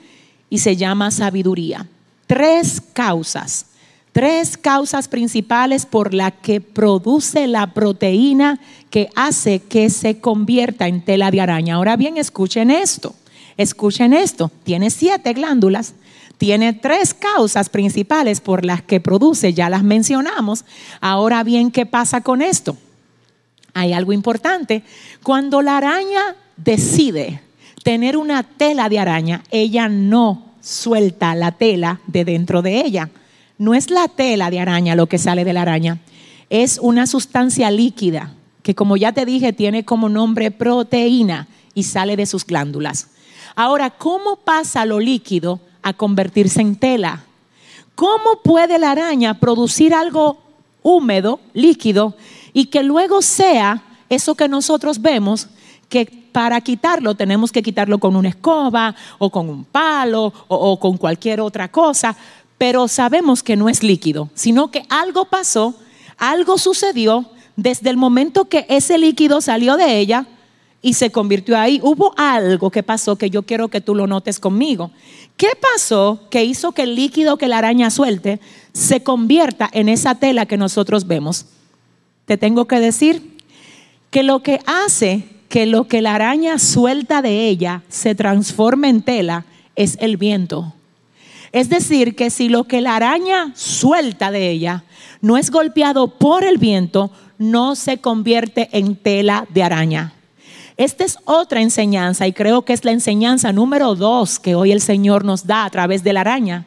y 0.49 0.59
se 0.59 0.75
llama 0.75 1.11
sabiduría. 1.11 1.87
Tres 2.27 2.81
causas, 2.93 3.67
tres 4.11 4.57
causas 4.57 5.07
principales 5.07 5.85
por 5.85 6.13
las 6.13 6.33
que 6.41 6.61
produce 6.61 7.47
la 7.47 7.73
proteína 7.73 8.59
que 8.89 9.09
hace 9.15 9.59
que 9.59 9.89
se 9.89 10.19
convierta 10.19 10.87
en 10.87 11.03
tela 11.03 11.31
de 11.31 11.41
araña. 11.41 11.75
Ahora 11.75 11.95
bien, 11.95 12.17
escuchen 12.17 12.71
esto, 12.71 13.13
escuchen 13.57 14.13
esto. 14.13 14.51
Tiene 14.63 14.89
siete 14.89 15.33
glándulas, 15.33 15.93
tiene 16.37 16.73
tres 16.73 17.13
causas 17.13 17.69
principales 17.69 18.41
por 18.41 18.65
las 18.65 18.81
que 18.81 18.99
produce, 18.99 19.53
ya 19.53 19.69
las 19.69 19.83
mencionamos. 19.83 20.65
Ahora 21.01 21.43
bien, 21.43 21.69
¿qué 21.69 21.85
pasa 21.85 22.21
con 22.21 22.41
esto? 22.41 22.77
Hay 23.75 23.93
algo 23.93 24.13
importante. 24.13 24.81
Cuando 25.21 25.61
la 25.61 25.77
araña 25.77 26.35
decide 26.57 27.41
tener 27.83 28.17
una 28.17 28.41
tela 28.41 28.89
de 28.89 28.97
araña, 28.97 29.43
ella 29.51 29.87
no 29.89 30.53
suelta 30.61 31.35
la 31.35 31.51
tela 31.51 31.99
de 32.07 32.25
dentro 32.25 32.63
de 32.63 32.81
ella. 32.81 33.11
No 33.59 33.75
es 33.75 33.91
la 33.91 34.07
tela 34.07 34.49
de 34.49 34.59
araña 34.59 34.95
lo 34.95 35.07
que 35.07 35.19
sale 35.19 35.45
de 35.45 35.53
la 35.53 35.61
araña, 35.61 35.99
es 36.49 36.79
una 36.81 37.05
sustancia 37.05 37.69
líquida 37.69 38.33
que 38.63 38.75
como 38.75 38.97
ya 38.97 39.11
te 39.11 39.25
dije 39.25 39.53
tiene 39.53 39.85
como 39.85 40.09
nombre 40.09 40.51
proteína 40.51 41.47
y 41.73 41.83
sale 41.83 42.15
de 42.15 42.25
sus 42.25 42.45
glándulas. 42.45 43.09
Ahora, 43.55 43.91
¿cómo 43.91 44.37
pasa 44.37 44.85
lo 44.85 44.99
líquido 44.99 45.59
a 45.81 45.93
convertirse 45.93 46.61
en 46.61 46.75
tela? 46.75 47.23
¿Cómo 47.93 48.41
puede 48.43 48.79
la 48.79 48.91
araña 48.91 49.39
producir 49.39 49.93
algo 49.93 50.39
húmedo, 50.81 51.39
líquido, 51.53 52.15
y 52.55 52.67
que 52.67 52.83
luego 52.83 53.21
sea 53.21 53.83
eso 54.07 54.33
que 54.33 54.47
nosotros 54.47 55.01
vemos, 55.01 55.49
que 55.89 56.05
para 56.31 56.61
quitarlo 56.61 57.13
tenemos 57.13 57.51
que 57.51 57.61
quitarlo 57.61 57.99
con 57.99 58.15
una 58.15 58.29
escoba 58.29 58.95
o 59.19 59.29
con 59.29 59.49
un 59.49 59.65
palo 59.65 60.33
o, 60.47 60.79
con 60.79 60.97
cualquier 60.97 61.41
otra 61.41 61.69
cosa, 61.69 62.15
pero 62.57 62.87
sabemos 62.87 63.43
que 63.43 63.57
no 63.57 63.67
es 63.67 63.83
líquido, 63.83 64.29
sino 64.35 64.71
que 64.71 64.85
algo 64.87 65.25
pasó, 65.25 65.75
algo 66.17 66.57
sucedió 66.57 67.25
desde 67.57 67.89
el 67.89 67.97
momento 67.97 68.45
que 68.45 68.65
ese 68.69 68.97
líquido 68.97 69.41
salió 69.41 69.75
de 69.75 69.99
ella 69.99 70.25
y 70.81 70.93
se 70.93 71.11
convirtió 71.11 71.57
ahí. 71.57 71.81
Hubo 71.83 72.13
algo 72.15 72.71
que 72.71 72.83
pasó 72.83 73.17
que 73.17 73.29
yo 73.29 73.43
quiero 73.43 73.67
que 73.67 73.81
tú 73.81 73.95
lo 73.95 74.07
notes 74.07 74.39
conmigo. 74.39 74.91
¿Qué 75.35 75.49
pasó 75.59 76.21
que 76.29 76.45
hizo 76.45 76.71
que 76.71 76.83
el 76.83 76.95
líquido 76.95 77.35
que 77.35 77.49
la 77.49 77.57
araña 77.57 77.89
suelte 77.89 78.39
se 78.71 79.03
convierta 79.03 79.69
en 79.73 79.89
esa 79.89 80.15
tela 80.15 80.45
que 80.45 80.55
nosotros 80.55 81.05
vemos? 81.05 81.47
Te 82.25 82.37
tengo 82.37 82.65
que 82.65 82.79
decir 82.79 83.37
que 84.09 84.23
lo 84.23 84.41
que 84.43 84.59
hace 84.65 85.23
que 85.49 85.65
lo 85.65 85.87
que 85.87 86.01
la 86.01 86.15
araña 86.15 86.59
suelta 86.59 87.21
de 87.21 87.47
ella 87.47 87.83
se 87.87 88.15
transforme 88.15 88.89
en 88.89 89.03
tela 89.03 89.45
es 89.75 89.97
el 90.01 90.17
viento. 90.17 90.73
Es 91.51 91.69
decir, 91.69 92.15
que 92.15 92.29
si 92.29 92.49
lo 92.49 92.65
que 92.65 92.81
la 92.81 92.97
araña 92.97 93.53
suelta 93.55 94.31
de 94.31 94.49
ella 94.49 94.83
no 95.21 95.37
es 95.37 95.51
golpeado 95.51 96.07
por 96.07 96.43
el 96.43 96.57
viento, 96.57 97.11
no 97.37 97.75
se 97.75 97.99
convierte 97.99 98.69
en 98.73 98.97
tela 98.97 99.47
de 99.53 99.63
araña. 99.63 100.13
Esta 100.77 101.05
es 101.05 101.17
otra 101.23 101.61
enseñanza 101.61 102.27
y 102.27 102.33
creo 102.33 102.63
que 102.63 102.73
es 102.73 102.83
la 102.83 102.91
enseñanza 102.91 103.53
número 103.53 103.95
dos 103.95 104.39
que 104.39 104.55
hoy 104.55 104.73
el 104.73 104.81
Señor 104.81 105.23
nos 105.23 105.47
da 105.47 105.63
a 105.63 105.69
través 105.69 106.03
de 106.03 106.11
la 106.11 106.21
araña. 106.21 106.65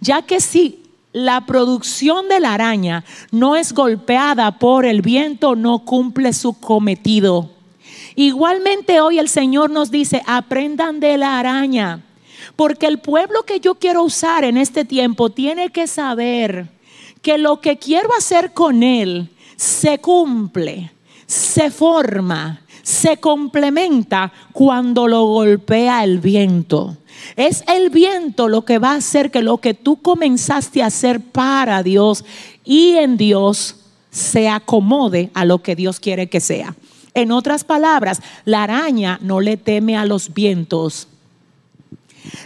Ya 0.00 0.22
que 0.22 0.40
si 0.40 0.82
la 1.12 1.44
producción 1.46 2.28
de 2.28 2.40
la 2.40 2.54
araña 2.54 3.04
no 3.32 3.56
es 3.56 3.72
golpeada 3.72 4.58
por 4.58 4.84
el 4.84 5.02
viento, 5.02 5.56
no 5.56 5.80
cumple 5.80 6.32
su 6.32 6.54
cometido. 6.54 7.50
Igualmente 8.14 9.00
hoy 9.00 9.18
el 9.18 9.28
Señor 9.28 9.70
nos 9.70 9.90
dice, 9.90 10.22
aprendan 10.26 11.00
de 11.00 11.16
la 11.16 11.38
araña, 11.38 12.04
porque 12.56 12.86
el 12.86 12.98
pueblo 12.98 13.44
que 13.44 13.60
yo 13.60 13.76
quiero 13.76 14.02
usar 14.02 14.44
en 14.44 14.56
este 14.56 14.84
tiempo 14.84 15.30
tiene 15.30 15.70
que 15.70 15.86
saber 15.86 16.68
que 17.22 17.38
lo 17.38 17.60
que 17.60 17.78
quiero 17.78 18.10
hacer 18.16 18.52
con 18.52 18.82
él 18.82 19.30
se 19.56 19.98
cumple, 19.98 20.92
se 21.26 21.70
forma, 21.70 22.62
se 22.82 23.18
complementa 23.18 24.32
cuando 24.52 25.06
lo 25.06 25.24
golpea 25.26 26.02
el 26.04 26.18
viento. 26.18 26.96
Es 27.36 27.64
el 27.68 27.90
viento 27.90 28.48
lo 28.48 28.64
que 28.64 28.78
va 28.78 28.92
a 28.92 28.96
hacer 28.96 29.30
que 29.30 29.42
lo 29.42 29.58
que 29.58 29.74
tú 29.74 30.00
comenzaste 30.00 30.82
a 30.82 30.86
hacer 30.86 31.20
para 31.20 31.82
Dios 31.82 32.24
y 32.64 32.96
en 32.96 33.16
Dios 33.16 33.76
se 34.10 34.48
acomode 34.48 35.30
a 35.34 35.44
lo 35.44 35.62
que 35.62 35.76
Dios 35.76 36.00
quiere 36.00 36.28
que 36.28 36.40
sea. 36.40 36.74
En 37.14 37.32
otras 37.32 37.64
palabras, 37.64 38.20
la 38.44 38.64
araña 38.64 39.18
no 39.22 39.40
le 39.40 39.56
teme 39.56 39.96
a 39.96 40.04
los 40.04 40.32
vientos. 40.32 41.08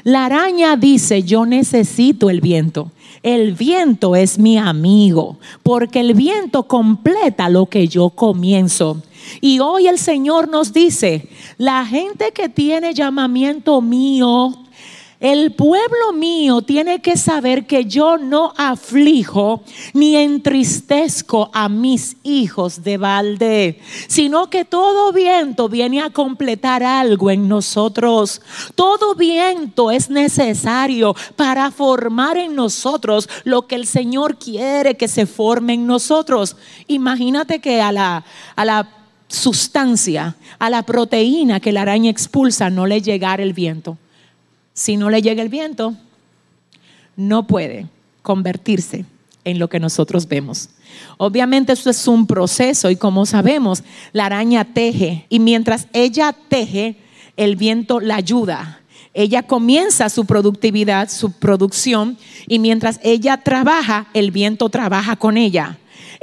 La 0.05 0.27
araña 0.27 0.77
dice, 0.77 1.23
yo 1.23 1.47
necesito 1.47 2.31
el 2.31 2.41
viento. 2.41 2.91
El 3.23 3.55
viento 3.55 4.17
es 4.17 4.39
mi 4.39 4.59
amigo, 4.59 5.39
porque 5.63 6.01
el 6.01 6.15
viento 6.15 6.65
completa 6.65 7.49
lo 7.49 7.67
que 7.67 7.89
yo 7.89 8.11
comienzo. 8.11 9.03
Y 9.41 9.61
hoy 9.61 9.87
el 9.87 9.99
Señor 9.99 10.49
nos 10.49 10.73
dice, 10.73 11.29
la 11.57 11.87
gente 11.87 12.33
que 12.33 12.51
tiene 12.51 12.93
llamamiento 12.93 13.81
mío, 13.81 14.64
el 15.25 15.53
pueblo 15.53 16.13
mío 16.13 16.61
tiene 16.61 17.01
que 17.01 17.17
saber 17.17 17.67
que 17.67 17.87
yo 17.87 18.19
no 18.19 18.53
aflijo 18.59 19.63
ni 19.95 20.17
entristezco 20.17 21.49
a 21.55 21.71
mis 21.71 22.19
hijos 22.25 22.85
de 22.85 22.99
balde, 22.99 23.81
sino 24.07 24.51
que 24.51 24.67
todo 24.67 25.15
viento 25.15 25.71
viene 25.71 26.03
a 26.03 26.11
completar 26.11 26.83
algo 26.83 27.31
en 27.31 27.49
nosotros. 27.49 28.43
Todo 28.75 29.15
viento 29.15 29.91
es 29.91 30.11
necesario 30.11 31.17
para 31.37 31.71
formar 31.71 32.37
en 32.37 32.55
nosotros 32.55 33.31
lo 33.45 33.67
que 33.67 33.77
el 33.77 33.87
Señor 33.87 34.37
quiere 34.37 34.99
que 34.99 35.09
se 35.09 35.25
forme 35.25 35.73
en 35.73 35.87
nosotros. 35.87 36.55
Imagínate 36.87 37.61
que 37.61 37.81
a 37.81 37.93
la, 37.93 38.27
a 38.57 38.65
la 38.67 38.91
sustancia, 39.29 40.37
a 40.59 40.69
la 40.69 40.83
proteína 40.83 41.61
que 41.61 41.73
la 41.73 41.81
araña 41.81 42.11
expulsa, 42.11 42.69
no 42.69 42.87
le 42.87 43.01
llegara 43.01 43.43
el 43.43 43.55
viento 43.55 43.97
si 44.75 44.97
no 44.97 45.09
le 45.09 45.23
llega 45.23 45.43
el 45.43 45.49
viento, 45.49 45.95
no 47.17 47.47
puede 47.47 47.87
convertirse 48.23 49.07
en 49.45 49.59
lo 49.59 49.69
que 49.69 49.81
nosotros 49.81 50.27
vemos. 50.27 50.71
Obviamente 51.17 51.73
esto 51.73 51.91
es 51.91 52.09
un 52.09 52.27
proceso 52.27 52.91
y 52.91 52.97
como 52.97 53.25
sabemos, 53.25 53.85
la 54.13 54.27
araña 54.27 54.65
teje 54.65 55.27
y 55.29 55.39
mientras 55.39 55.87
ella 55.93 56.35
teje, 56.49 56.97
el 57.37 57.57
viento 57.57 58.01
la 58.01 58.17
ayuda. 58.17 58.81
Ella 59.13 59.45
comienza 59.45 60.09
su 60.09 60.25
productividad, 60.25 61.09
su 61.09 61.33
producción 61.33 62.19
y 62.49 62.59
mientras 62.59 62.99
ella 63.03 63.37
trabaja, 63.43 64.09
el 64.13 64.33
viento 64.33 64.69
trabaja 64.71 65.15
con 65.17 65.37
ella. 65.37 65.79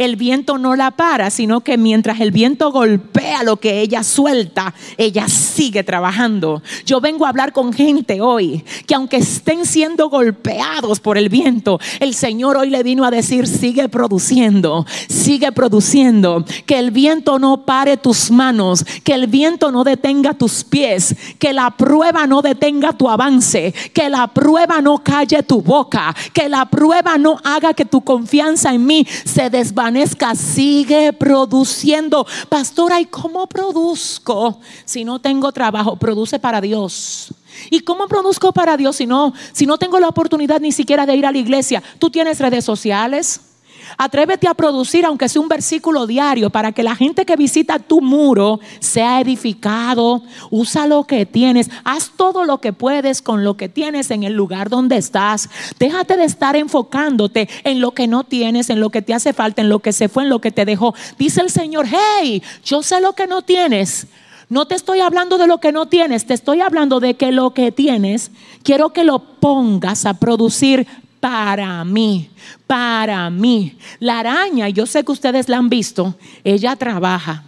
El 0.05 0.15
viento 0.15 0.57
no 0.57 0.75
la 0.75 0.91
para, 0.91 1.29
sino 1.29 1.61
que 1.61 1.77
mientras 1.77 2.19
el 2.19 2.31
viento 2.31 2.71
golpea 2.71 3.43
lo 3.43 3.57
que 3.57 3.81
ella 3.81 4.03
suelta, 4.03 4.73
ella 4.97 5.27
sigue 5.27 5.83
trabajando. 5.83 6.61
Yo 6.85 7.01
vengo 7.01 7.25
a 7.25 7.29
hablar 7.29 7.53
con 7.53 7.73
gente 7.73 8.21
hoy 8.21 8.63
que 8.87 8.95
aunque 8.95 9.17
estén 9.17 9.65
siendo 9.65 10.09
golpeados 10.09 10.99
por 10.99 11.17
el 11.17 11.29
viento, 11.29 11.79
el 11.99 12.13
Señor 12.13 12.57
hoy 12.57 12.69
le 12.69 12.83
vino 12.83 13.05
a 13.05 13.11
decir, 13.11 13.47
sigue 13.47 13.89
produciendo, 13.89 14.85
sigue 15.07 15.51
produciendo, 15.51 16.45
que 16.65 16.79
el 16.79 16.91
viento 16.91 17.39
no 17.39 17.65
pare 17.65 17.97
tus 17.97 18.31
manos, 18.31 18.83
que 19.03 19.13
el 19.13 19.27
viento 19.27 19.71
no 19.71 19.83
detenga 19.83 20.33
tus 20.33 20.63
pies, 20.63 21.15
que 21.37 21.53
la 21.53 21.71
prueba 21.71 22.27
no 22.27 22.41
detenga 22.41 22.93
tu 22.93 23.09
avance, 23.09 23.73
que 23.93 24.09
la 24.09 24.27
prueba 24.27 24.81
no 24.81 24.99
calle 25.03 25.43
tu 25.43 25.61
boca, 25.61 26.15
que 26.33 26.49
la 26.49 26.65
prueba 26.65 27.17
no 27.17 27.37
haga 27.43 27.73
que 27.73 27.85
tu 27.85 28.01
confianza 28.01 28.73
en 28.73 28.85
mí 28.85 29.05
se 29.25 29.49
desvanezca, 29.49 29.90
sigue 30.35 31.13
produciendo. 31.13 32.25
Pastora, 32.49 32.99
¿y 32.99 33.05
cómo 33.05 33.47
produzco 33.47 34.59
si 34.85 35.03
no 35.03 35.19
tengo 35.19 35.51
trabajo? 35.51 35.95
Produce 35.95 36.39
para 36.39 36.61
Dios. 36.61 37.33
¿Y 37.69 37.81
cómo 37.81 38.07
produzco 38.07 38.51
para 38.53 38.77
Dios 38.77 38.95
si 38.95 39.05
no, 39.05 39.33
si 39.51 39.65
no 39.65 39.77
tengo 39.77 39.99
la 39.99 40.07
oportunidad 40.07 40.59
ni 40.59 40.71
siquiera 40.71 41.05
de 41.05 41.15
ir 41.15 41.25
a 41.25 41.31
la 41.31 41.37
iglesia? 41.37 41.83
¿Tú 41.99 42.09
tienes 42.09 42.39
redes 42.39 42.65
sociales? 42.65 43.50
Atrévete 43.97 44.47
a 44.47 44.53
producir, 44.53 45.05
aunque 45.05 45.29
sea 45.29 45.41
un 45.41 45.47
versículo 45.47 46.07
diario, 46.07 46.49
para 46.49 46.71
que 46.71 46.83
la 46.83 46.95
gente 46.95 47.25
que 47.25 47.35
visita 47.35 47.79
tu 47.79 48.01
muro 48.01 48.59
sea 48.79 49.21
edificado. 49.21 50.23
Usa 50.49 50.87
lo 50.87 51.03
que 51.03 51.25
tienes. 51.25 51.69
Haz 51.83 52.11
todo 52.15 52.45
lo 52.45 52.59
que 52.59 52.73
puedes 52.73 53.21
con 53.21 53.43
lo 53.43 53.57
que 53.57 53.69
tienes 53.69 54.11
en 54.11 54.23
el 54.23 54.33
lugar 54.33 54.69
donde 54.69 54.97
estás. 54.97 55.49
Déjate 55.79 56.17
de 56.17 56.25
estar 56.25 56.55
enfocándote 56.55 57.49
en 57.63 57.81
lo 57.81 57.91
que 57.91 58.07
no 58.07 58.23
tienes, 58.23 58.69
en 58.69 58.79
lo 58.79 58.89
que 58.89 59.01
te 59.01 59.13
hace 59.13 59.33
falta, 59.33 59.61
en 59.61 59.69
lo 59.69 59.79
que 59.79 59.93
se 59.93 60.09
fue, 60.09 60.23
en 60.23 60.29
lo 60.29 60.39
que 60.39 60.51
te 60.51 60.65
dejó. 60.65 60.93
Dice 61.17 61.41
el 61.41 61.49
Señor, 61.49 61.85
hey, 61.87 62.41
yo 62.63 62.83
sé 62.83 63.01
lo 63.01 63.13
que 63.13 63.27
no 63.27 63.41
tienes. 63.41 64.07
No 64.51 64.67
te 64.67 64.75
estoy 64.75 64.99
hablando 64.99 65.37
de 65.37 65.47
lo 65.47 65.59
que 65.59 65.71
no 65.71 65.85
tienes, 65.85 66.25
te 66.25 66.33
estoy 66.33 66.59
hablando 66.59 66.99
de 66.99 67.13
que 67.13 67.31
lo 67.31 67.53
que 67.53 67.71
tienes, 67.71 68.31
quiero 68.63 68.89
que 68.89 69.05
lo 69.05 69.19
pongas 69.19 70.05
a 70.05 70.15
producir 70.15 70.87
para 71.21 71.85
mí, 71.85 72.29
para 72.67 73.29
mí. 73.29 73.77
La 73.99 74.19
araña, 74.19 74.67
yo 74.67 74.85
sé 74.85 75.05
que 75.05 75.13
ustedes 75.13 75.47
la 75.47 75.57
han 75.57 75.69
visto, 75.69 76.15
ella 76.43 76.75
trabaja, 76.75 77.45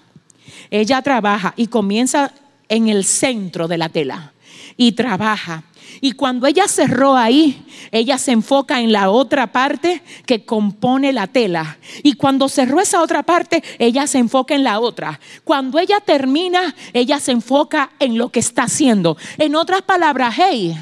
ella 0.71 1.01
trabaja 1.01 1.53
y 1.57 1.67
comienza 1.67 2.31
en 2.69 2.87
el 2.87 3.03
centro 3.03 3.67
de 3.67 3.77
la 3.77 3.89
tela 3.89 4.31
y 4.77 4.93
trabaja. 4.93 5.63
Y 6.01 6.13
cuando 6.13 6.47
ella 6.47 6.67
cerró 6.67 7.15
ahí, 7.15 7.65
ella 7.91 8.17
se 8.17 8.31
enfoca 8.31 8.79
en 8.79 8.91
la 8.91 9.09
otra 9.09 9.51
parte 9.51 10.01
que 10.25 10.45
compone 10.45 11.13
la 11.13 11.27
tela. 11.27 11.77
Y 12.03 12.13
cuando 12.13 12.49
cerró 12.49 12.79
esa 12.79 13.01
otra 13.01 13.23
parte, 13.23 13.63
ella 13.79 14.07
se 14.07 14.17
enfoca 14.17 14.55
en 14.55 14.63
la 14.63 14.79
otra. 14.79 15.19
Cuando 15.43 15.79
ella 15.79 15.99
termina, 15.99 16.75
ella 16.93 17.19
se 17.19 17.31
enfoca 17.31 17.91
en 17.99 18.17
lo 18.17 18.29
que 18.29 18.39
está 18.39 18.63
haciendo. 18.63 19.17
En 19.37 19.55
otras 19.55 19.83
palabras, 19.83 20.35
hey, 20.37 20.77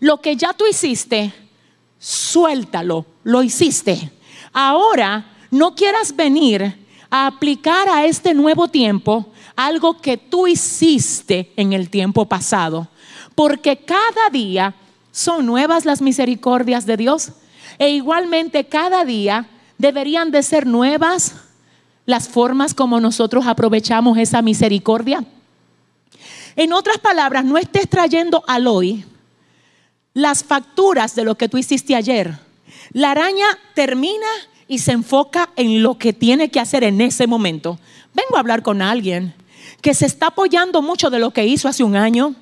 lo 0.00 0.20
que 0.20 0.36
ya 0.36 0.52
tú 0.52 0.64
hiciste, 0.68 1.32
suéltalo, 2.04 3.06
lo 3.22 3.42
hiciste. 3.42 4.12
Ahora 4.52 5.24
no 5.50 5.74
quieras 5.74 6.14
venir 6.14 6.86
a 7.08 7.26
aplicar 7.26 7.88
a 7.88 8.04
este 8.04 8.34
nuevo 8.34 8.68
tiempo 8.68 9.32
algo 9.56 9.98
que 10.02 10.18
tú 10.18 10.46
hiciste 10.46 11.50
en 11.56 11.72
el 11.72 11.88
tiempo 11.88 12.26
pasado, 12.26 12.88
porque 13.34 13.78
cada 13.78 14.28
día 14.30 14.74
son 15.12 15.46
nuevas 15.46 15.86
las 15.86 16.02
misericordias 16.02 16.84
de 16.84 16.98
Dios 16.98 17.32
e 17.78 17.88
igualmente 17.88 18.66
cada 18.66 19.06
día 19.06 19.48
deberían 19.78 20.30
de 20.30 20.42
ser 20.42 20.66
nuevas 20.66 21.36
las 22.04 22.28
formas 22.28 22.74
como 22.74 23.00
nosotros 23.00 23.46
aprovechamos 23.46 24.18
esa 24.18 24.42
misericordia. 24.42 25.24
En 26.54 26.74
otras 26.74 26.98
palabras, 26.98 27.46
no 27.46 27.56
estés 27.56 27.88
trayendo 27.88 28.44
al 28.46 28.66
hoy 28.66 29.06
las 30.14 30.44
facturas 30.44 31.14
de 31.14 31.24
lo 31.24 31.34
que 31.34 31.48
tú 31.48 31.58
hiciste 31.58 31.94
ayer. 31.94 32.38
La 32.92 33.10
araña 33.10 33.46
termina 33.74 34.26
y 34.68 34.78
se 34.78 34.92
enfoca 34.92 35.50
en 35.56 35.82
lo 35.82 35.98
que 35.98 36.12
tiene 36.12 36.50
que 36.50 36.60
hacer 36.60 36.84
en 36.84 37.00
ese 37.00 37.26
momento. 37.26 37.78
Vengo 38.14 38.36
a 38.36 38.40
hablar 38.40 38.62
con 38.62 38.80
alguien 38.80 39.34
que 39.82 39.92
se 39.92 40.06
está 40.06 40.28
apoyando 40.28 40.80
mucho 40.80 41.10
de 41.10 41.18
lo 41.18 41.32
que 41.32 41.46
hizo 41.46 41.68
hace 41.68 41.84
un 41.84 41.96
año, 41.96 42.34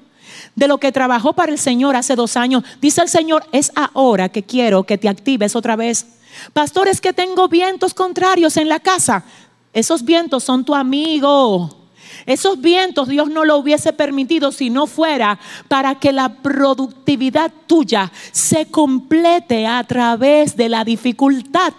de 0.55 0.69
lo 0.69 0.79
que 0.79 0.93
trabajó 0.93 1.33
para 1.33 1.51
el 1.51 1.59
Señor 1.59 1.97
hace 1.97 2.15
dos 2.15 2.37
años. 2.37 2.63
Dice 2.81 3.01
el 3.01 3.09
Señor, 3.09 3.45
es 3.53 3.73
ahora 3.75 4.29
que 4.29 4.43
quiero 4.43 4.85
que 4.85 4.99
te 4.99 5.09
actives 5.09 5.57
otra 5.57 5.75
vez. 5.75 6.07
Pastores, 6.53 7.01
que 7.01 7.13
tengo 7.13 7.49
vientos 7.49 7.95
contrarios 7.95 8.57
en 8.57 8.69
la 8.69 8.81
casa. 8.81 9.25
Esos 9.73 10.05
vientos 10.05 10.45
son 10.45 10.65
tu 10.65 10.75
amigo. 10.75 11.82
Esos 12.27 12.61
vientos 12.61 13.09
Dios 13.09 13.31
no 13.31 13.45
lo 13.45 13.57
hubiese 13.57 13.93
permitido 13.93 14.53
si 14.53 14.71
no 14.71 14.87
fuera 14.87 15.39
para 15.69 15.97
que 15.97 16.13
la 16.13 16.29
productividad 16.43 17.53
tuya 17.67 18.13
se 18.33 18.67
complete 18.67 19.67
a 19.67 19.83
través 19.85 20.57
de 20.57 20.69
la 20.69 20.85
dificultad. 20.85 21.73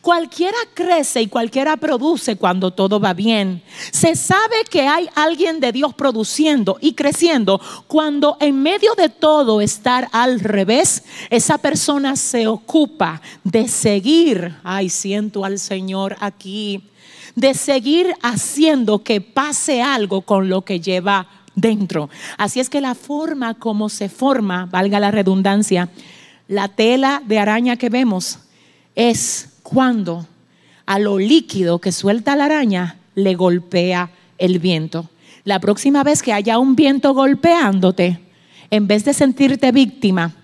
Cualquiera 0.00 0.56
crece 0.74 1.22
y 1.22 1.26
cualquiera 1.28 1.76
produce 1.76 2.36
cuando 2.36 2.72
todo 2.72 3.00
va 3.00 3.12
bien. 3.12 3.62
Se 3.92 4.14
sabe 4.16 4.64
que 4.70 4.86
hay 4.86 5.08
alguien 5.14 5.60
de 5.60 5.72
Dios 5.72 5.94
produciendo 5.94 6.78
y 6.80 6.94
creciendo 6.94 7.60
cuando 7.86 8.36
en 8.40 8.62
medio 8.62 8.94
de 8.94 9.08
todo 9.08 9.60
estar 9.60 10.08
al 10.12 10.40
revés, 10.40 11.04
esa 11.30 11.58
persona 11.58 12.16
se 12.16 12.46
ocupa 12.46 13.20
de 13.44 13.68
seguir. 13.68 14.56
Ay, 14.64 14.88
siento 14.88 15.44
al 15.44 15.58
Señor 15.58 16.16
aquí 16.20 16.82
de 17.36 17.54
seguir 17.54 18.12
haciendo 18.22 19.04
que 19.04 19.20
pase 19.20 19.82
algo 19.82 20.22
con 20.22 20.48
lo 20.48 20.62
que 20.62 20.80
lleva 20.80 21.28
dentro. 21.54 22.10
Así 22.38 22.58
es 22.58 22.68
que 22.68 22.80
la 22.80 22.94
forma 22.94 23.54
como 23.54 23.88
se 23.88 24.08
forma, 24.08 24.66
valga 24.66 24.98
la 24.98 25.12
redundancia, 25.12 25.90
la 26.48 26.68
tela 26.68 27.22
de 27.24 27.38
araña 27.38 27.76
que 27.76 27.90
vemos 27.90 28.40
es 28.94 29.50
cuando 29.62 30.26
a 30.86 30.98
lo 30.98 31.18
líquido 31.18 31.78
que 31.78 31.92
suelta 31.92 32.36
la 32.36 32.46
araña 32.46 32.96
le 33.14 33.34
golpea 33.34 34.10
el 34.38 34.58
viento. 34.58 35.08
La 35.44 35.60
próxima 35.60 36.02
vez 36.02 36.22
que 36.22 36.32
haya 36.32 36.58
un 36.58 36.74
viento 36.74 37.14
golpeándote, 37.14 38.20
en 38.70 38.86
vez 38.86 39.04
de 39.04 39.12
sentirte 39.12 39.72
víctima, 39.72 40.34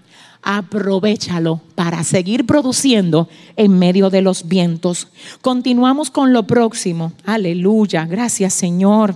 aprovechalo 0.43 1.61
para 1.75 2.03
seguir 2.05 2.47
produciendo 2.47 3.29
en 3.57 3.79
medio 3.79 4.11
de 4.11 4.23
los 4.23 4.49
vientos. 4.49 5.09
Continuamos 5.41 6.11
con 6.11 6.33
lo 6.33 6.43
próximo. 6.43 7.13
Aleluya, 7.25 8.05
gracias 8.07 8.55
Señor. 8.55 9.15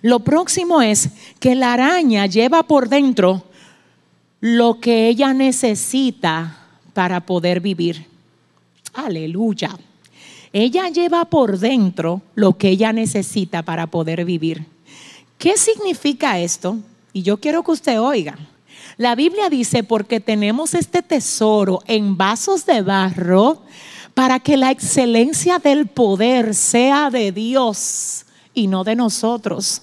Lo 0.00 0.20
próximo 0.20 0.82
es 0.82 1.10
que 1.38 1.54
la 1.54 1.74
araña 1.74 2.26
lleva 2.26 2.64
por 2.64 2.88
dentro 2.88 3.44
lo 4.40 4.80
que 4.80 5.08
ella 5.08 5.32
necesita 5.32 6.58
para 6.94 7.20
poder 7.20 7.60
vivir. 7.60 8.06
Aleluya. 8.94 9.78
Ella 10.52 10.88
lleva 10.88 11.24
por 11.24 11.58
dentro 11.58 12.20
lo 12.34 12.58
que 12.58 12.70
ella 12.70 12.92
necesita 12.92 13.62
para 13.62 13.86
poder 13.86 14.24
vivir. 14.24 14.66
¿Qué 15.38 15.56
significa 15.56 16.38
esto? 16.38 16.78
Y 17.12 17.22
yo 17.22 17.38
quiero 17.38 17.62
que 17.62 17.70
usted 17.70 18.00
oiga. 18.00 18.36
La 18.96 19.14
Biblia 19.14 19.48
dice, 19.48 19.82
porque 19.82 20.20
tenemos 20.20 20.74
este 20.74 21.02
tesoro 21.02 21.82
en 21.86 22.16
vasos 22.16 22.66
de 22.66 22.82
barro 22.82 23.62
para 24.14 24.40
que 24.40 24.56
la 24.56 24.70
excelencia 24.70 25.58
del 25.58 25.86
poder 25.86 26.54
sea 26.54 27.10
de 27.10 27.32
Dios 27.32 28.26
y 28.52 28.66
no 28.66 28.84
de 28.84 28.96
nosotros. 28.96 29.82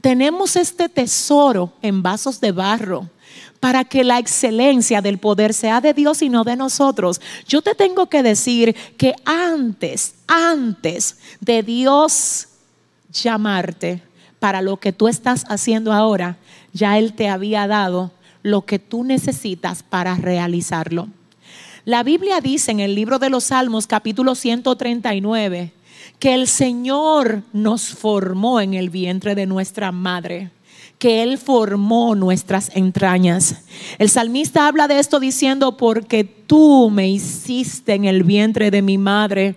Tenemos 0.00 0.54
este 0.56 0.88
tesoro 0.88 1.72
en 1.82 2.02
vasos 2.02 2.40
de 2.40 2.52
barro 2.52 3.10
para 3.58 3.84
que 3.84 4.04
la 4.04 4.18
excelencia 4.18 5.00
del 5.00 5.18
poder 5.18 5.52
sea 5.52 5.80
de 5.80 5.92
Dios 5.94 6.22
y 6.22 6.28
no 6.28 6.44
de 6.44 6.54
nosotros. 6.54 7.20
Yo 7.48 7.62
te 7.62 7.74
tengo 7.74 8.06
que 8.06 8.22
decir 8.22 8.76
que 8.96 9.14
antes, 9.24 10.14
antes 10.28 11.16
de 11.40 11.62
Dios 11.62 12.48
llamarte 13.10 14.02
para 14.38 14.62
lo 14.62 14.76
que 14.76 14.92
tú 14.92 15.08
estás 15.08 15.44
haciendo 15.48 15.92
ahora, 15.92 16.36
ya 16.72 16.98
Él 16.98 17.14
te 17.14 17.28
había 17.28 17.66
dado 17.66 18.12
lo 18.46 18.64
que 18.64 18.78
tú 18.78 19.02
necesitas 19.02 19.82
para 19.82 20.14
realizarlo. 20.14 21.08
La 21.84 22.04
Biblia 22.04 22.40
dice 22.40 22.70
en 22.70 22.78
el 22.78 22.94
libro 22.94 23.18
de 23.18 23.28
los 23.28 23.44
Salmos 23.44 23.88
capítulo 23.88 24.36
139 24.36 25.72
que 26.20 26.34
el 26.34 26.46
Señor 26.46 27.42
nos 27.52 27.88
formó 27.88 28.60
en 28.60 28.74
el 28.74 28.88
vientre 28.88 29.34
de 29.34 29.46
nuestra 29.46 29.90
madre 29.90 30.50
que 30.98 31.22
Él 31.22 31.36
formó 31.36 32.14
nuestras 32.14 32.70
entrañas. 32.74 33.64
El 33.98 34.08
salmista 34.08 34.66
habla 34.66 34.88
de 34.88 34.98
esto 34.98 35.20
diciendo, 35.20 35.76
porque 35.76 36.24
tú 36.24 36.88
me 36.90 37.06
hiciste 37.06 37.92
en 37.92 38.06
el 38.06 38.22
vientre 38.22 38.70
de 38.70 38.80
mi 38.80 38.96
madre, 38.96 39.56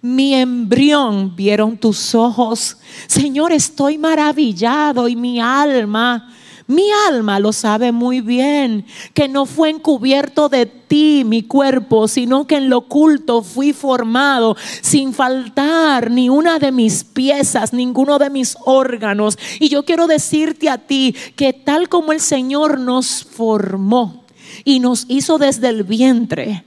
mi 0.00 0.34
embrión 0.34 1.34
vieron 1.34 1.76
tus 1.76 2.14
ojos. 2.14 2.76
Señor, 3.08 3.50
estoy 3.50 3.98
maravillado 3.98 5.08
y 5.08 5.16
mi 5.16 5.40
alma 5.40 6.32
Mi 6.68 6.90
alma 7.08 7.38
lo 7.38 7.52
sabe 7.52 7.92
muy 7.92 8.20
bien, 8.20 8.86
que 9.14 9.28
no 9.28 9.46
fue 9.46 9.70
encubierto 9.70 10.48
de 10.48 10.66
ti 10.66 11.22
mi 11.24 11.42
cuerpo, 11.42 12.08
sino 12.08 12.48
que 12.48 12.56
en 12.56 12.70
lo 12.70 12.78
oculto 12.78 13.42
fui 13.42 13.72
formado 13.72 14.56
sin 14.80 15.14
faltar 15.14 16.10
ni 16.10 16.28
una 16.28 16.58
de 16.58 16.72
mis 16.72 17.04
piezas, 17.04 17.72
ninguno 17.72 18.18
de 18.18 18.30
mis 18.30 18.56
órganos. 18.64 19.38
Y 19.60 19.68
yo 19.68 19.84
quiero 19.84 20.08
decirte 20.08 20.68
a 20.68 20.78
ti 20.78 21.14
que 21.36 21.52
tal 21.52 21.88
como 21.88 22.12
el 22.12 22.20
Señor 22.20 22.80
nos 22.80 23.24
formó 23.24 24.24
y 24.64 24.80
nos 24.80 25.04
hizo 25.08 25.38
desde 25.38 25.68
el 25.68 25.84
vientre, 25.84 26.64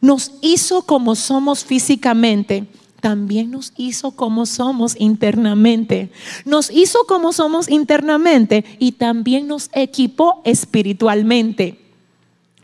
nos 0.00 0.32
hizo 0.40 0.82
como 0.82 1.14
somos 1.14 1.64
físicamente, 1.64 2.66
también 3.00 3.50
nos 3.50 3.72
hizo 3.76 4.12
como 4.12 4.46
somos 4.46 4.96
internamente. 4.98 6.10
Nos 6.44 6.70
hizo 6.70 7.04
como 7.06 7.32
somos 7.32 7.70
internamente 7.70 8.64
y 8.78 8.92
también 8.92 9.46
nos 9.46 9.70
equipó 9.72 10.42
espiritualmente. 10.44 11.78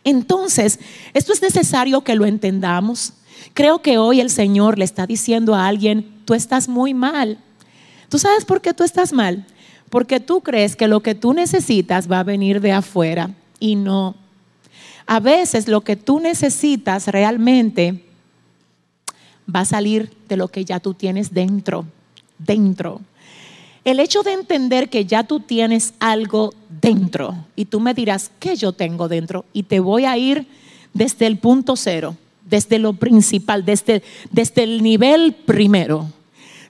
Entonces, 0.02 0.80
esto 1.14 1.32
es 1.32 1.40
necesario 1.40 2.02
que 2.02 2.14
lo 2.14 2.26
entendamos. 2.26 3.14
Creo 3.54 3.80
que 3.80 3.98
hoy 3.98 4.20
el 4.20 4.30
Señor 4.30 4.78
le 4.78 4.84
está 4.84 5.06
diciendo 5.06 5.54
a 5.54 5.66
alguien, 5.66 6.10
tú 6.24 6.34
estás 6.34 6.68
muy 6.68 6.94
mal. 6.94 7.38
¿Tú 8.08 8.18
sabes 8.18 8.44
por 8.44 8.60
qué 8.60 8.74
tú 8.74 8.84
estás 8.84 9.12
mal? 9.12 9.46
Porque 9.88 10.20
tú 10.20 10.40
crees 10.40 10.76
que 10.76 10.88
lo 10.88 11.00
que 11.00 11.14
tú 11.14 11.32
necesitas 11.32 12.10
va 12.10 12.20
a 12.20 12.24
venir 12.24 12.60
de 12.60 12.72
afuera 12.72 13.30
y 13.60 13.76
no. 13.76 14.16
A 15.06 15.20
veces 15.20 15.68
lo 15.68 15.82
que 15.82 15.96
tú 15.96 16.18
necesitas 16.18 17.08
realmente 17.08 18.04
va 19.52 19.60
a 19.60 19.64
salir 19.64 20.10
de 20.28 20.36
lo 20.36 20.48
que 20.48 20.64
ya 20.64 20.80
tú 20.80 20.94
tienes 20.94 21.32
dentro, 21.32 21.86
dentro. 22.38 23.00
El 23.84 24.00
hecho 24.00 24.22
de 24.22 24.32
entender 24.32 24.88
que 24.88 25.04
ya 25.04 25.24
tú 25.24 25.40
tienes 25.40 25.94
algo 26.00 26.54
dentro 26.80 27.36
y 27.54 27.66
tú 27.66 27.80
me 27.80 27.92
dirás, 27.92 28.30
¿qué 28.38 28.56
yo 28.56 28.72
tengo 28.72 29.08
dentro? 29.08 29.44
Y 29.52 29.64
te 29.64 29.80
voy 29.80 30.06
a 30.06 30.16
ir 30.16 30.46
desde 30.94 31.26
el 31.26 31.38
punto 31.38 31.76
cero, 31.76 32.16
desde 32.48 32.78
lo 32.78 32.94
principal, 32.94 33.64
desde, 33.64 34.02
desde 34.30 34.62
el 34.62 34.82
nivel 34.82 35.34
primero. 35.34 36.10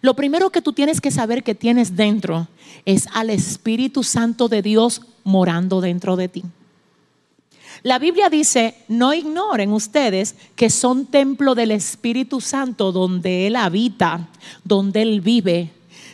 Lo 0.01 0.15
primero 0.15 0.51
que 0.51 0.61
tú 0.61 0.73
tienes 0.73 1.01
que 1.01 1.11
saber 1.11 1.45
que 1.45 1.55
tienes 1.55 1.97
dentro 1.97 2.49
es 2.85 3.07
al 3.15 3.31
Espíritu 3.31 4.03
Santo 4.03 4.49
de 4.49 4.63
Dios 4.63 5.01
morando 5.23 5.81
dentro 5.81 6.17
de 6.17 6.29
ti. 6.29 6.43
La 7.83 7.99
Biblia 7.99 8.31
dice, 8.31 8.75
no 8.89 9.13
ignoren 9.13 9.73
ustedes 9.73 10.37
que 10.57 10.71
son 10.71 11.07
templo 11.07 11.55
del 11.55 11.71
Espíritu 11.71 12.41
Santo 12.41 12.93
donde 12.93 13.47
Él 13.47 13.57
habita, 13.57 14.29
donde 14.65 15.03
Él 15.03 15.21
vive. 15.21 15.71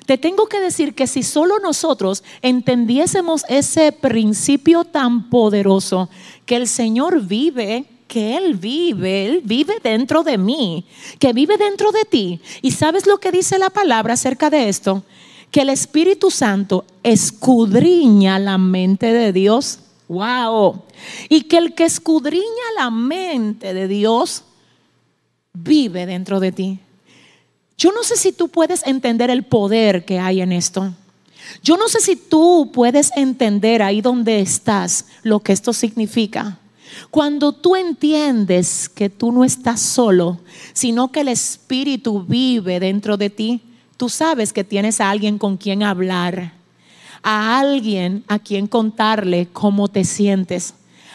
Te 0.07 0.19
tengo 0.19 0.47
que 0.47 0.59
decir 0.61 0.95
que 0.95 1.07
si 1.07 1.23
solo 1.23 1.61
nosotros 1.61 2.25
entendiésemos 2.43 3.45
ese 3.49 3.93
principio 3.93 4.85
tan 4.85 5.31
poderoso, 5.31 6.09
que 6.47 6.57
el 6.57 6.67
Señor 6.67 7.23
vive, 7.23 7.85
que 8.09 8.37
Él 8.37 8.55
vive, 8.55 9.27
Él 9.27 9.43
vive 9.45 9.75
dentro 9.83 10.25
de 10.25 10.37
mí, 10.37 10.85
que 11.21 11.33
vive 11.33 11.57
dentro 11.57 11.93
de 11.93 12.05
ti. 12.05 12.41
¿Y 12.61 12.73
sabes 12.73 13.07
lo 13.07 13.19
que 13.19 13.31
dice 13.31 13.57
la 13.59 13.71
palabra 13.71 14.15
acerca 14.15 14.51
de 14.51 14.69
esto? 14.69 15.05
Que 15.53 15.61
el 15.61 15.69
Espíritu 15.69 16.33
Santo 16.33 16.85
escudriña 17.05 18.41
la 18.41 18.59
mente 18.59 19.13
de 19.13 19.33
Dios 19.33 19.79
Wow. 20.11 20.83
Y 21.29 21.43
que 21.43 21.57
el 21.57 21.73
que 21.77 21.85
escudriña 21.85 22.45
la 22.77 22.91
mente 22.91 23.73
de 23.73 23.87
Dios 23.87 24.43
vive 25.53 26.05
dentro 26.05 26.41
de 26.41 26.51
ti. 26.51 26.81
Yo 27.79 27.93
no 27.93 28.03
sé 28.03 28.17
si 28.17 28.33
tú 28.33 28.49
puedes 28.49 28.85
entender 28.89 29.31
el 29.31 29.45
poder 29.45 30.05
que 30.05 30.19
hay 30.19 30.41
en 30.41 30.51
esto. 30.51 30.93
Yo 31.63 31.77
no 31.77 31.89
sé 31.89 32.01
si 32.01 32.17
tú 32.17 32.73
puedes 32.75 33.13
entender 33.15 33.85
ahí 33.85 34.01
donde 34.01 34.41
estás 34.41 35.07
lo 35.23 35.39
que 35.39 35.53
esto 35.53 35.73
significa. 35.73 36.59
Cuando 37.13 37.53
tú 37.53 37.77
entiendes 37.77 38.89
que 38.89 39.11
tú 39.11 39.31
no 39.31 39.45
estás 39.45 39.81
solo, 39.81 40.41
sino 40.73 41.13
que 41.13 41.21
el 41.21 41.29
Espíritu 41.29 42.25
vive 42.25 42.81
dentro 42.81 43.17
de 43.17 43.31
ti, 43.31 43.61
tú 43.97 44.09
sabes 44.09 44.53
que 44.53 44.65
tienes 44.65 45.01
a 45.01 45.09
alguien 45.09 45.39
con 45.39 45.57
quien 45.57 45.85
hablar 45.85 46.60
a 47.23 47.59
alguien 47.59 48.25
a 48.29 48.39
quien 48.39 48.67
contarle 48.67 49.49
cómo 49.53 49.89
te 49.89 50.05
sientes, 50.05 50.75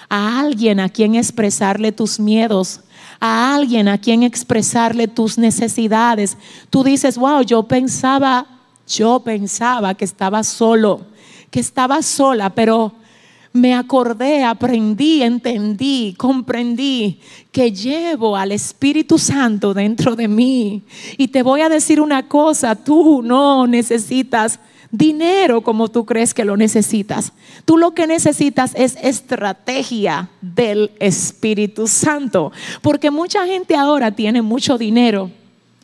a 0.10 0.40
alguien 0.40 0.80
a 0.80 0.90
quien 0.90 1.16
expresarle 1.16 1.92
tus 1.92 2.20
miedos, 2.20 2.82
a 3.20 3.56
alguien 3.56 3.88
a 3.88 3.98
quien 3.98 4.24
expresarle 4.24 5.08
tus 5.08 5.38
necesidades. 5.38 6.38
Tú 6.70 6.84
dices, 6.84 7.18
wow, 7.18 7.42
yo 7.42 7.64
pensaba, 7.64 8.46
yo 8.88 9.20
pensaba 9.22 9.96
que 9.96 10.06
estaba 10.06 10.44
solo, 10.44 11.06
que 11.50 11.60
estaba 11.60 12.02
sola, 12.02 12.54
pero 12.54 12.94
me 13.56 13.74
acordé, 13.74 14.44
aprendí, 14.44 15.24
entendí, 15.24 16.14
comprendí 16.18 17.22
que 17.54 17.72
llevo 17.72 18.36
al 18.36 18.52
Espíritu 18.52 19.18
Santo 19.18 19.74
dentro 19.74 20.18
de 20.18 20.28
mí. 20.28 20.84
Y 21.18 21.30
te 21.30 21.42
voy 21.42 21.62
a 21.62 21.70
decir 21.70 22.02
una 22.02 22.28
cosa, 22.28 22.76
tú 22.76 23.22
no 23.24 23.66
necesitas 23.66 24.60
dinero 24.98 25.62
como 25.62 25.90
tú 25.90 26.06
crees 26.06 26.34
que 26.34 26.46
lo 26.46 26.58
necesitas. 26.58 27.34
Tú 27.66 27.78
lo 27.78 27.94
que 27.94 28.08
necesitas 28.08 28.74
es 28.76 28.98
estrategia 29.02 30.30
del 30.42 30.92
Espíritu 31.00 31.88
Santo, 31.88 32.52
porque 32.82 33.12
mucha 33.12 33.46
gente 33.46 33.76
ahora 33.76 34.12
tiene 34.12 34.42
mucho 34.42 34.78
dinero 34.78 35.32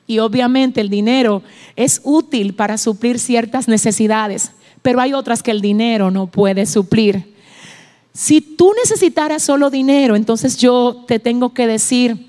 y 0.08 0.20
obviamente 0.20 0.82
el 0.82 0.90
dinero 0.90 1.42
es 1.76 2.02
útil 2.04 2.54
para 2.54 2.78
suplir 2.78 3.18
ciertas 3.20 3.68
necesidades, 3.68 4.52
pero 4.82 5.00
hay 5.00 5.14
otras 5.14 5.42
que 5.42 5.52
el 5.52 5.62
dinero 5.62 6.12
no 6.12 6.28
puede 6.28 6.66
suplir. 6.66 7.34
Si 8.14 8.42
tú 8.42 8.74
necesitaras 8.84 9.42
solo 9.42 9.70
dinero, 9.70 10.16
entonces 10.16 10.58
yo 10.58 11.06
te 11.08 11.20
tengo 11.20 11.54
que 11.54 11.66
decir 11.66 12.28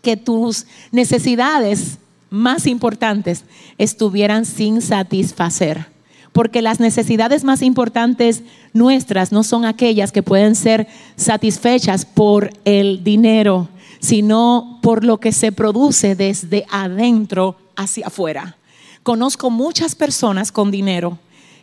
que 0.00 0.16
tus 0.16 0.66
necesidades 0.90 1.98
más 2.30 2.66
importantes 2.66 3.44
estuvieran 3.78 4.44
sin 4.44 4.82
satisfacer. 4.82 5.86
Porque 6.32 6.62
las 6.62 6.78
necesidades 6.78 7.42
más 7.42 7.62
importantes 7.62 8.42
nuestras 8.72 9.32
no 9.32 9.42
son 9.42 9.64
aquellas 9.64 10.12
que 10.12 10.22
pueden 10.22 10.54
ser 10.54 10.86
satisfechas 11.16 12.04
por 12.04 12.50
el 12.64 13.02
dinero, 13.02 13.68
sino 13.98 14.78
por 14.82 15.04
lo 15.04 15.18
que 15.18 15.32
se 15.32 15.52
produce 15.52 16.14
desde 16.14 16.66
adentro 16.70 17.56
hacia 17.76 18.06
afuera. 18.06 18.56
Conozco 19.02 19.50
muchas 19.50 19.94
personas 19.94 20.52
con 20.52 20.70
dinero 20.70 21.18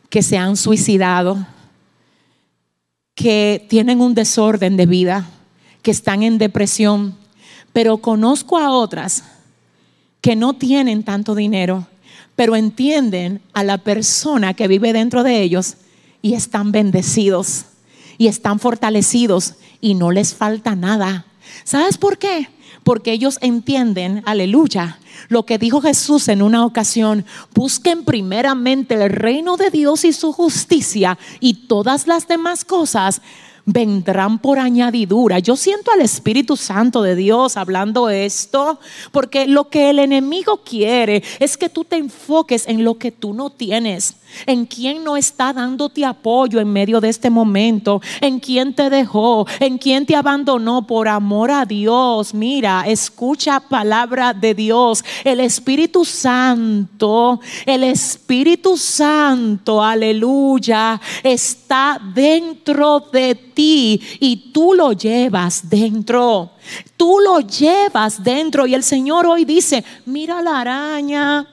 que 0.09 0.23
se 0.23 0.37
han 0.37 0.57
suicidado, 0.57 1.45
que 3.13 3.65
tienen 3.69 4.01
un 4.01 4.15
desorden 4.15 4.77
de 4.77 4.85
vida, 4.85 5.27
que 5.81 5.91
están 5.91 6.23
en 6.23 6.37
depresión, 6.37 7.15
pero 7.71 7.97
conozco 7.97 8.57
a 8.57 8.71
otras 8.71 9.23
que 10.25 10.35
no 10.35 10.53
tienen 10.53 11.03
tanto 11.03 11.35
dinero, 11.35 11.85
pero 12.35 12.55
entienden 12.55 13.43
a 13.53 13.63
la 13.63 13.77
persona 13.77 14.55
que 14.55 14.67
vive 14.67 14.91
dentro 14.91 15.21
de 15.21 15.43
ellos 15.43 15.75
y 16.23 16.33
están 16.33 16.71
bendecidos 16.71 17.65
y 18.17 18.25
están 18.25 18.57
fortalecidos 18.57 19.53
y 19.81 19.93
no 19.93 20.09
les 20.09 20.33
falta 20.33 20.75
nada. 20.75 21.27
¿Sabes 21.63 21.99
por 21.99 22.17
qué? 22.17 22.49
Porque 22.83 23.11
ellos 23.11 23.37
entienden, 23.39 24.23
aleluya, 24.25 24.97
lo 25.29 25.45
que 25.45 25.59
dijo 25.59 25.79
Jesús 25.79 26.27
en 26.27 26.41
una 26.41 26.65
ocasión, 26.65 27.23
busquen 27.53 28.03
primeramente 28.03 28.95
el 28.95 29.11
reino 29.11 29.57
de 29.57 29.69
Dios 29.69 30.05
y 30.05 30.11
su 30.11 30.33
justicia 30.33 31.19
y 31.39 31.67
todas 31.67 32.07
las 32.07 32.27
demás 32.27 32.65
cosas 32.65 33.21
vendrán 33.65 34.39
por 34.39 34.59
añadidura. 34.59 35.39
Yo 35.39 35.55
siento 35.55 35.91
al 35.91 36.01
Espíritu 36.01 36.55
Santo 36.55 37.01
de 37.01 37.15
Dios 37.15 37.57
hablando 37.57 38.09
esto, 38.09 38.79
porque 39.11 39.47
lo 39.47 39.69
que 39.69 39.89
el 39.89 39.99
enemigo 39.99 40.61
quiere 40.63 41.23
es 41.39 41.57
que 41.57 41.69
tú 41.69 41.83
te 41.83 41.97
enfoques 41.97 42.67
en 42.67 42.83
lo 42.83 42.97
que 42.97 43.11
tú 43.11 43.33
no 43.33 43.49
tienes 43.49 44.15
en 44.45 44.65
quién 44.65 45.03
no 45.03 45.17
está 45.17 45.53
dándote 45.53 46.05
apoyo 46.05 46.59
en 46.59 46.71
medio 46.71 47.01
de 47.01 47.09
este 47.09 47.29
momento, 47.29 48.01
en 48.21 48.39
quién 48.39 48.73
te 48.73 48.89
dejó, 48.89 49.45
en 49.59 49.77
quién 49.77 50.05
te 50.05 50.15
abandonó 50.15 50.85
por 50.85 51.07
amor 51.07 51.51
a 51.51 51.65
Dios. 51.65 52.33
Mira, 52.33 52.83
escucha 52.87 53.59
palabra 53.59 54.33
de 54.33 54.53
Dios. 54.53 55.03
El 55.23 55.39
Espíritu 55.39 56.05
Santo, 56.05 57.39
el 57.65 57.83
Espíritu 57.83 58.77
Santo, 58.77 59.83
aleluya, 59.83 60.99
está 61.23 61.99
dentro 62.13 62.99
de 63.11 63.35
ti 63.35 64.01
y 64.19 64.51
tú 64.51 64.73
lo 64.73 64.91
llevas 64.93 65.69
dentro. 65.69 66.51
Tú 66.97 67.19
lo 67.19 67.39
llevas 67.41 68.23
dentro 68.23 68.65
y 68.65 68.73
el 68.73 68.83
Señor 68.83 69.27
hoy 69.27 69.45
dice, 69.45 69.83
mira 70.05 70.41
la 70.41 70.61
araña, 70.61 71.47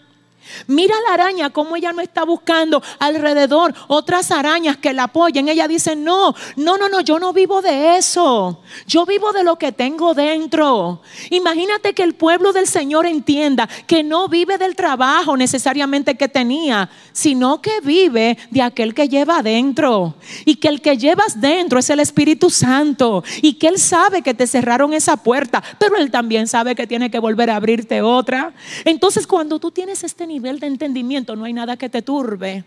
Mira 0.67 0.95
la 1.07 1.15
araña, 1.15 1.51
como 1.51 1.77
ella 1.77 1.93
no 1.93 2.01
está 2.01 2.25
buscando 2.25 2.83
alrededor 2.99 3.75
otras 3.89 4.31
arañas 4.31 4.77
que 4.77 4.93
la 4.93 5.05
apoyen. 5.05 5.49
Ella 5.49 5.69
dice, 5.69 5.97
no, 5.97 6.35
no, 6.57 6.79
no, 6.79 6.89
no, 6.89 7.01
yo 7.01 7.19
no 7.19 7.33
vivo 7.33 7.63
de 7.63 7.97
eso. 7.97 8.61
Yo 8.87 9.07
vivo 9.07 9.33
de 9.33 9.45
lo 9.45 9.57
que 9.57 9.73
tengo 9.73 10.15
dentro. 10.15 11.01
Imagínate 11.31 11.93
que 11.93 12.03
el 12.03 12.15
pueblo 12.15 12.53
del 12.53 12.67
Señor 12.67 13.07
entienda 13.07 13.69
que 13.87 14.03
no 14.03 14.29
vive 14.29 14.59
del 14.59 14.77
trabajo 14.77 15.37
necesariamente 15.37 16.17
que 16.17 16.29
tenía, 16.29 16.91
sino 17.13 17.61
que 17.61 17.81
vive 17.83 18.39
de 18.51 18.63
aquel 18.63 18.95
que 18.95 19.09
lleva 19.09 19.43
dentro. 19.43 20.15
Y 20.45 20.57
que 20.57 20.69
el 20.69 20.81
que 20.81 20.97
llevas 20.97 21.41
dentro 21.41 21.79
es 21.79 21.91
el 21.91 22.01
Espíritu 22.01 22.51
Santo. 22.51 23.25
Y 23.41 23.55
que 23.55 23.69
Él 23.69 23.79
sabe 23.79 24.23
que 24.23 24.35
te 24.35 24.47
cerraron 24.47 24.93
esa 24.93 25.17
puerta, 25.17 25.63
pero 25.79 25.97
Él 25.97 26.11
también 26.11 26.47
sabe 26.47 26.75
que 26.75 26.87
tiene 26.87 27.11
que 27.11 27.19
volver 27.19 27.51
a 27.51 27.57
abrirte 27.57 28.03
otra. 28.03 28.53
Entonces 28.85 29.27
cuando 29.27 29.59
tú 29.59 29.71
tienes 29.71 30.05
este 30.05 30.27
nivel 30.27 30.42
de 30.43 30.67
entendimiento, 30.67 31.37
no 31.37 31.45
hay 31.45 31.53
nada 31.53 31.77
que 31.77 31.89
te 31.89 32.03
turbe. 32.03 32.65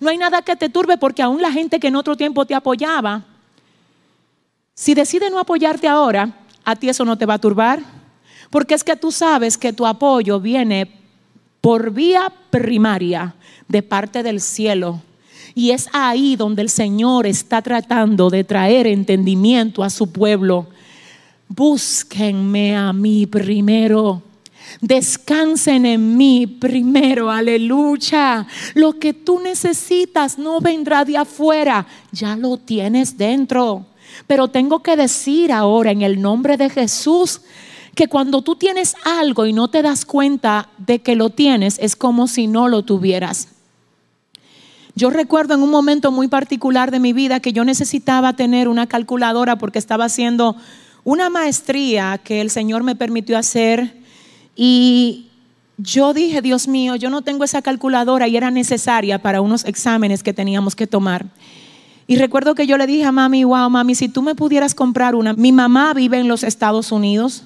No 0.00 0.08
hay 0.08 0.18
nada 0.18 0.42
que 0.42 0.56
te 0.56 0.68
turbe 0.68 0.96
porque 0.96 1.22
aún 1.22 1.42
la 1.42 1.52
gente 1.52 1.78
que 1.78 1.88
en 1.88 1.96
otro 1.96 2.16
tiempo 2.16 2.44
te 2.44 2.54
apoyaba, 2.54 3.24
si 4.74 4.94
decide 4.94 5.30
no 5.30 5.38
apoyarte 5.38 5.88
ahora, 5.88 6.30
a 6.64 6.76
ti 6.76 6.88
eso 6.88 7.04
no 7.04 7.16
te 7.16 7.26
va 7.26 7.34
a 7.34 7.38
turbar. 7.38 7.80
Porque 8.50 8.74
es 8.74 8.84
que 8.84 8.96
tú 8.96 9.10
sabes 9.10 9.58
que 9.58 9.72
tu 9.72 9.86
apoyo 9.86 10.40
viene 10.40 10.90
por 11.60 11.90
vía 11.90 12.32
primaria 12.50 13.34
de 13.68 13.82
parte 13.82 14.22
del 14.22 14.40
cielo. 14.40 15.00
Y 15.54 15.70
es 15.70 15.88
ahí 15.92 16.36
donde 16.36 16.62
el 16.62 16.68
Señor 16.68 17.26
está 17.26 17.62
tratando 17.62 18.28
de 18.28 18.44
traer 18.44 18.86
entendimiento 18.86 19.82
a 19.82 19.90
su 19.90 20.12
pueblo. 20.12 20.66
Búsquenme 21.48 22.76
a 22.76 22.92
mí 22.92 23.26
primero. 23.26 24.22
Descansen 24.80 25.86
en 25.86 26.16
mí 26.16 26.46
primero, 26.46 27.30
aleluya. 27.30 28.46
Lo 28.74 28.98
que 28.98 29.12
tú 29.14 29.40
necesitas 29.40 30.38
no 30.38 30.60
vendrá 30.60 31.04
de 31.04 31.16
afuera, 31.16 31.86
ya 32.12 32.36
lo 32.36 32.58
tienes 32.58 33.16
dentro. 33.16 33.86
Pero 34.26 34.48
tengo 34.48 34.82
que 34.82 34.96
decir 34.96 35.52
ahora 35.52 35.90
en 35.90 36.02
el 36.02 36.20
nombre 36.20 36.56
de 36.56 36.70
Jesús 36.70 37.42
que 37.94 38.08
cuando 38.08 38.42
tú 38.42 38.56
tienes 38.56 38.94
algo 39.04 39.46
y 39.46 39.52
no 39.52 39.68
te 39.68 39.82
das 39.82 40.04
cuenta 40.04 40.68
de 40.78 41.00
que 41.00 41.16
lo 41.16 41.30
tienes, 41.30 41.78
es 41.80 41.96
como 41.96 42.28
si 42.28 42.46
no 42.46 42.68
lo 42.68 42.82
tuvieras. 42.82 43.48
Yo 44.94 45.10
recuerdo 45.10 45.54
en 45.54 45.62
un 45.62 45.70
momento 45.70 46.10
muy 46.10 46.28
particular 46.28 46.90
de 46.90 47.00
mi 47.00 47.12
vida 47.12 47.40
que 47.40 47.52
yo 47.52 47.64
necesitaba 47.64 48.34
tener 48.34 48.68
una 48.68 48.86
calculadora 48.86 49.56
porque 49.56 49.78
estaba 49.78 50.06
haciendo 50.06 50.56
una 51.04 51.30
maestría 51.30 52.18
que 52.22 52.40
el 52.40 52.50
Señor 52.50 52.82
me 52.82 52.96
permitió 52.96 53.38
hacer 53.38 54.05
y 54.56 55.26
yo 55.78 56.14
dije, 56.14 56.40
Dios 56.40 56.66
mío, 56.66 56.96
yo 56.96 57.10
no 57.10 57.22
tengo 57.22 57.44
esa 57.44 57.60
calculadora 57.60 58.26
y 58.26 58.36
era 58.36 58.50
necesaria 58.50 59.20
para 59.20 59.42
unos 59.42 59.64
exámenes 59.66 60.22
que 60.22 60.32
teníamos 60.32 60.74
que 60.74 60.86
tomar. 60.86 61.26
Y 62.06 62.16
recuerdo 62.16 62.54
que 62.54 62.66
yo 62.66 62.78
le 62.78 62.86
dije 62.86 63.04
a 63.04 63.12
mami, 63.12 63.44
wow, 63.44 63.68
mami, 63.68 63.94
si 63.94 64.08
tú 64.08 64.22
me 64.22 64.34
pudieras 64.34 64.74
comprar 64.74 65.14
una, 65.14 65.34
mi 65.34 65.52
mamá 65.52 65.92
vive 65.92 66.18
en 66.18 66.28
los 66.28 66.44
Estados 66.44 66.92
Unidos 66.92 67.42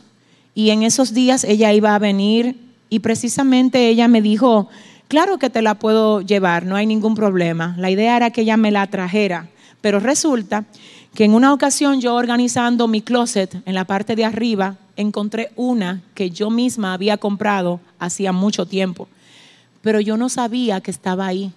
y 0.55 0.71
en 0.71 0.83
esos 0.83 1.13
días 1.13 1.45
ella 1.45 1.73
iba 1.73 1.95
a 1.95 1.99
venir 1.99 2.57
y 2.89 3.01
precisamente 3.01 3.89
ella 3.89 4.07
me 4.07 4.23
dijo, 4.23 4.69
claro 5.09 5.39
que 5.39 5.51
te 5.51 5.63
la 5.63 5.77
puedo 5.77 6.21
llevar, 6.21 6.67
no 6.67 6.77
hay 6.77 6.87
ningún 6.87 7.15
problema. 7.15 7.75
La 7.79 7.91
idea 7.91 8.17
era 8.17 8.31
que 8.31 8.43
ella 8.43 8.57
me 8.57 8.71
la 8.71 8.87
trajera, 8.87 9.49
pero 9.81 9.99
resulta 9.99 10.67
que 11.15 11.25
en 11.25 11.35
una 11.35 11.53
ocasión 11.53 12.01
yo 12.01 12.15
organizando 12.15 12.87
mi 12.87 13.01
closet 13.01 13.63
en 13.65 13.75
la 13.75 13.87
parte 13.87 14.15
de 14.15 14.25
arriba, 14.25 14.77
encontré 15.01 15.51
una 15.57 16.03
que 16.15 16.31
yo 16.31 16.51
misma 16.51 16.93
había 16.93 17.17
comprado 17.17 17.81
hacía 17.99 18.33
mucho 18.33 18.67
tiempo, 18.67 19.09
pero 19.83 20.01
yo 20.01 20.17
no 20.17 20.29
sabía 20.29 20.81
que 20.81 20.91
estaba 20.91 21.27
ahí. 21.27 21.53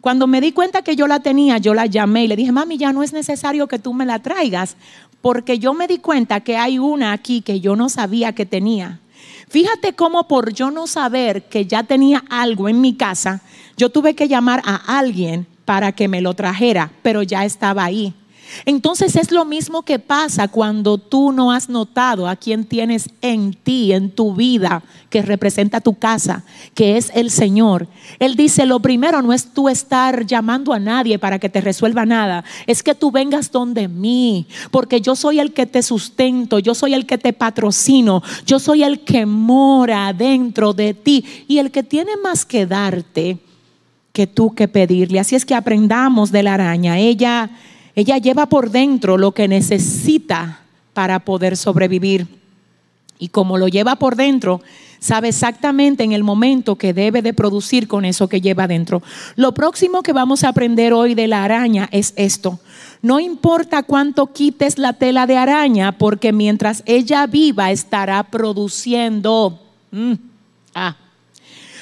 Cuando 0.00 0.26
me 0.26 0.40
di 0.40 0.52
cuenta 0.52 0.82
que 0.82 0.94
yo 0.94 1.06
la 1.06 1.20
tenía, 1.20 1.58
yo 1.58 1.74
la 1.74 1.86
llamé 1.86 2.24
y 2.24 2.28
le 2.28 2.36
dije, 2.36 2.52
mami, 2.52 2.78
ya 2.78 2.92
no 2.92 3.02
es 3.02 3.12
necesario 3.12 3.66
que 3.66 3.78
tú 3.78 3.92
me 3.92 4.06
la 4.06 4.20
traigas, 4.20 4.76
porque 5.20 5.58
yo 5.58 5.74
me 5.74 5.88
di 5.88 5.98
cuenta 5.98 6.40
que 6.40 6.56
hay 6.56 6.78
una 6.78 7.12
aquí 7.12 7.40
que 7.40 7.60
yo 7.60 7.74
no 7.74 7.88
sabía 7.88 8.32
que 8.32 8.46
tenía. 8.46 9.00
Fíjate 9.48 9.94
cómo 9.94 10.28
por 10.28 10.52
yo 10.52 10.70
no 10.70 10.86
saber 10.86 11.48
que 11.48 11.66
ya 11.66 11.82
tenía 11.82 12.22
algo 12.30 12.68
en 12.68 12.80
mi 12.80 12.94
casa, 12.94 13.42
yo 13.76 13.90
tuve 13.90 14.14
que 14.14 14.28
llamar 14.28 14.62
a 14.64 14.98
alguien 14.98 15.46
para 15.64 15.92
que 15.92 16.08
me 16.08 16.20
lo 16.20 16.34
trajera, 16.34 16.92
pero 17.02 17.22
ya 17.22 17.44
estaba 17.44 17.84
ahí. 17.84 18.14
Entonces 18.64 19.16
es 19.16 19.30
lo 19.30 19.44
mismo 19.44 19.82
que 19.82 19.98
pasa 19.98 20.48
cuando 20.48 20.98
tú 20.98 21.32
no 21.32 21.52
has 21.52 21.68
notado 21.68 22.28
a 22.28 22.36
quien 22.36 22.64
tienes 22.64 23.10
en 23.22 23.54
ti, 23.54 23.92
en 23.92 24.10
tu 24.10 24.34
vida, 24.34 24.82
que 25.10 25.22
representa 25.22 25.80
tu 25.80 25.94
casa, 25.94 26.44
que 26.74 26.96
es 26.96 27.10
el 27.14 27.30
Señor. 27.30 27.88
Él 28.18 28.36
dice, 28.36 28.66
lo 28.66 28.80
primero 28.80 29.22
no 29.22 29.32
es 29.32 29.52
tú 29.52 29.68
estar 29.68 30.26
llamando 30.26 30.72
a 30.72 30.78
nadie 30.78 31.18
para 31.18 31.38
que 31.38 31.48
te 31.48 31.60
resuelva 31.60 32.04
nada, 32.04 32.44
es 32.66 32.82
que 32.82 32.94
tú 32.94 33.10
vengas 33.10 33.50
donde 33.50 33.88
mí, 33.88 34.46
porque 34.70 35.00
yo 35.00 35.16
soy 35.16 35.40
el 35.40 35.52
que 35.52 35.66
te 35.66 35.82
sustento, 35.82 36.58
yo 36.58 36.74
soy 36.74 36.94
el 36.94 37.06
que 37.06 37.18
te 37.18 37.32
patrocino, 37.32 38.22
yo 38.46 38.58
soy 38.58 38.82
el 38.82 39.00
que 39.00 39.26
mora 39.26 40.12
dentro 40.12 40.72
de 40.72 40.94
ti 40.94 41.24
y 41.48 41.58
el 41.58 41.70
que 41.70 41.82
tiene 41.82 42.16
más 42.22 42.44
que 42.44 42.66
darte 42.66 43.38
que 44.12 44.26
tú 44.26 44.54
que 44.54 44.66
pedirle. 44.66 45.20
Así 45.20 45.36
es 45.36 45.44
que 45.44 45.54
aprendamos 45.54 46.32
de 46.32 46.42
la 46.42 46.54
araña. 46.54 46.98
Ella 46.98 47.50
ella 47.98 48.18
lleva 48.18 48.46
por 48.46 48.70
dentro 48.70 49.18
lo 49.18 49.32
que 49.32 49.48
necesita 49.48 50.60
para 50.94 51.18
poder 51.18 51.56
sobrevivir. 51.56 52.28
Y 53.18 53.30
como 53.30 53.58
lo 53.58 53.66
lleva 53.66 53.96
por 53.96 54.14
dentro, 54.14 54.60
sabe 55.00 55.30
exactamente 55.30 56.04
en 56.04 56.12
el 56.12 56.22
momento 56.22 56.76
que 56.76 56.92
debe 56.94 57.22
de 57.22 57.34
producir 57.34 57.88
con 57.88 58.04
eso 58.04 58.28
que 58.28 58.40
lleva 58.40 58.68
dentro. 58.68 59.02
Lo 59.34 59.52
próximo 59.52 60.04
que 60.04 60.12
vamos 60.12 60.44
a 60.44 60.50
aprender 60.50 60.92
hoy 60.92 61.16
de 61.16 61.26
la 61.26 61.42
araña 61.42 61.88
es 61.90 62.12
esto. 62.14 62.60
No 63.02 63.18
importa 63.18 63.82
cuánto 63.82 64.28
quites 64.28 64.78
la 64.78 64.92
tela 64.92 65.26
de 65.26 65.36
araña, 65.36 65.90
porque 65.90 66.32
mientras 66.32 66.84
ella 66.86 67.26
viva 67.26 67.72
estará 67.72 68.22
produciendo. 68.22 69.58
Mm, 69.90 70.12
ah. 70.76 70.94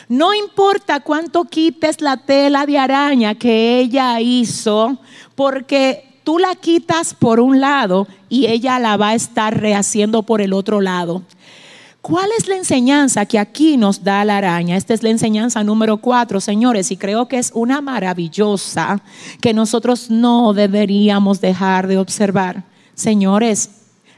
No 0.08 0.32
importa 0.32 1.00
cuánto 1.00 1.44
quites 1.44 2.00
la 2.00 2.16
tela 2.16 2.64
de 2.64 2.78
araña 2.78 3.34
que 3.34 3.80
ella 3.80 4.18
hizo, 4.20 4.98
porque 5.34 6.05
tú 6.26 6.40
la 6.40 6.56
quitas 6.56 7.14
por 7.14 7.38
un 7.38 7.60
lado 7.60 8.08
y 8.28 8.46
ella 8.46 8.80
la 8.80 8.96
va 8.96 9.10
a 9.10 9.14
estar 9.14 9.60
rehaciendo 9.60 10.24
por 10.24 10.40
el 10.40 10.54
otro 10.54 10.80
lado. 10.80 11.22
¿Cuál 12.02 12.30
es 12.36 12.48
la 12.48 12.56
enseñanza 12.56 13.26
que 13.26 13.38
aquí 13.38 13.76
nos 13.76 14.02
da 14.02 14.24
la 14.24 14.38
araña? 14.38 14.76
Esta 14.76 14.92
es 14.92 15.04
la 15.04 15.10
enseñanza 15.10 15.62
número 15.62 15.98
cuatro, 15.98 16.40
señores, 16.40 16.90
y 16.90 16.96
creo 16.96 17.28
que 17.28 17.38
es 17.38 17.52
una 17.54 17.80
maravillosa 17.80 19.00
que 19.40 19.54
nosotros 19.54 20.10
no 20.10 20.52
deberíamos 20.52 21.40
dejar 21.40 21.86
de 21.86 21.98
observar. 21.98 22.64
Señores, 22.94 23.70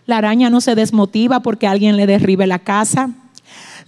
la 0.07 0.16
araña 0.16 0.49
no 0.49 0.62
se 0.62 0.75
desmotiva 0.75 1.40
porque 1.40 1.66
alguien 1.66 1.99
le 1.99 2.07
derribe 2.07 2.47
la 2.47 2.59
casa. 2.59 3.11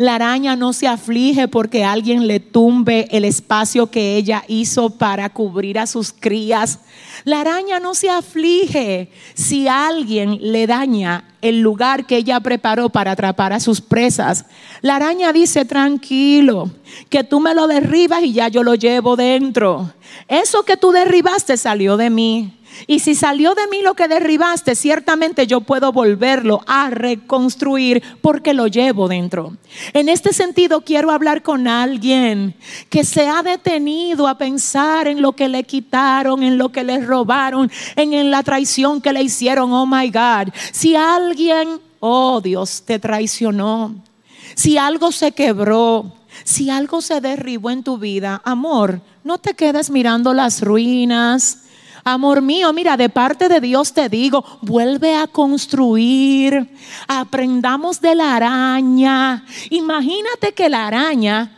La 0.00 0.14
araña 0.14 0.56
no 0.56 0.72
se 0.72 0.88
aflige 0.88 1.46
porque 1.46 1.84
alguien 1.84 2.26
le 2.26 2.40
tumbe 2.40 3.06
el 3.10 3.26
espacio 3.26 3.90
que 3.90 4.16
ella 4.16 4.44
hizo 4.48 4.88
para 4.88 5.28
cubrir 5.28 5.78
a 5.78 5.86
sus 5.86 6.10
crías. 6.10 6.78
La 7.24 7.42
araña 7.42 7.80
no 7.80 7.94
se 7.94 8.08
aflige 8.08 9.10
si 9.34 9.68
alguien 9.68 10.38
le 10.40 10.66
daña 10.66 11.24
el 11.42 11.60
lugar 11.60 12.06
que 12.06 12.16
ella 12.16 12.40
preparó 12.40 12.88
para 12.88 13.10
atrapar 13.10 13.52
a 13.52 13.60
sus 13.60 13.82
presas. 13.82 14.46
La 14.80 14.96
araña 14.96 15.34
dice, 15.34 15.66
tranquilo, 15.66 16.70
que 17.10 17.22
tú 17.22 17.38
me 17.38 17.54
lo 17.54 17.66
derribas 17.66 18.22
y 18.22 18.32
ya 18.32 18.48
yo 18.48 18.62
lo 18.62 18.76
llevo 18.76 19.16
dentro. 19.16 19.92
Eso 20.28 20.62
que 20.62 20.78
tú 20.78 20.92
derribaste 20.92 21.58
salió 21.58 21.98
de 21.98 22.08
mí. 22.08 22.59
Y 22.86 23.00
si 23.00 23.14
salió 23.14 23.54
de 23.54 23.66
mí 23.68 23.82
lo 23.82 23.94
que 23.94 24.08
derribaste, 24.08 24.74
ciertamente 24.74 25.46
yo 25.46 25.60
puedo 25.60 25.92
volverlo 25.92 26.62
a 26.66 26.90
reconstruir 26.90 28.02
porque 28.20 28.54
lo 28.54 28.66
llevo 28.66 29.08
dentro. 29.08 29.56
En 29.92 30.08
este 30.08 30.32
sentido, 30.32 30.82
quiero 30.82 31.10
hablar 31.10 31.42
con 31.42 31.68
alguien 31.68 32.54
que 32.88 33.04
se 33.04 33.28
ha 33.28 33.42
detenido 33.42 34.26
a 34.28 34.38
pensar 34.38 35.08
en 35.08 35.22
lo 35.22 35.32
que 35.32 35.48
le 35.48 35.64
quitaron, 35.64 36.42
en 36.42 36.58
lo 36.58 36.70
que 36.70 36.84
le 36.84 37.04
robaron, 37.04 37.70
en, 37.96 38.30
la 38.30 38.42
traición 38.42 39.00
que 39.00 39.12
le 39.12 39.22
hicieron. 39.22 39.72
Oh 39.72 39.86
my 39.86 40.10
God. 40.10 40.52
Si 40.72 40.96
alguien, 40.96 41.80
oh 42.00 42.40
Dios, 42.40 42.82
te 42.84 42.98
traicionó, 42.98 43.94
si 44.54 44.78
algo 44.78 45.12
se 45.12 45.32
quebró, 45.32 46.12
si 46.44 46.70
algo 46.70 47.00
se 47.00 47.20
derribó 47.20 47.70
en 47.70 47.82
tu 47.82 47.98
vida, 47.98 48.40
amor, 48.44 49.00
no 49.24 49.38
te 49.38 49.54
quedes 49.54 49.90
mirando 49.90 50.32
las 50.32 50.62
ruinas 50.62 51.64
Amor 52.04 52.40
mío, 52.42 52.72
mira, 52.72 52.96
de 52.96 53.08
parte 53.08 53.48
de 53.48 53.60
Dios 53.60 53.92
te 53.92 54.08
digo, 54.08 54.44
vuelve 54.62 55.14
a 55.16 55.26
construir. 55.26 56.74
Aprendamos 57.06 58.00
de 58.00 58.14
la 58.14 58.36
araña. 58.36 59.44
Imagínate 59.70 60.52
que 60.52 60.68
la 60.68 60.86
araña 60.86 61.56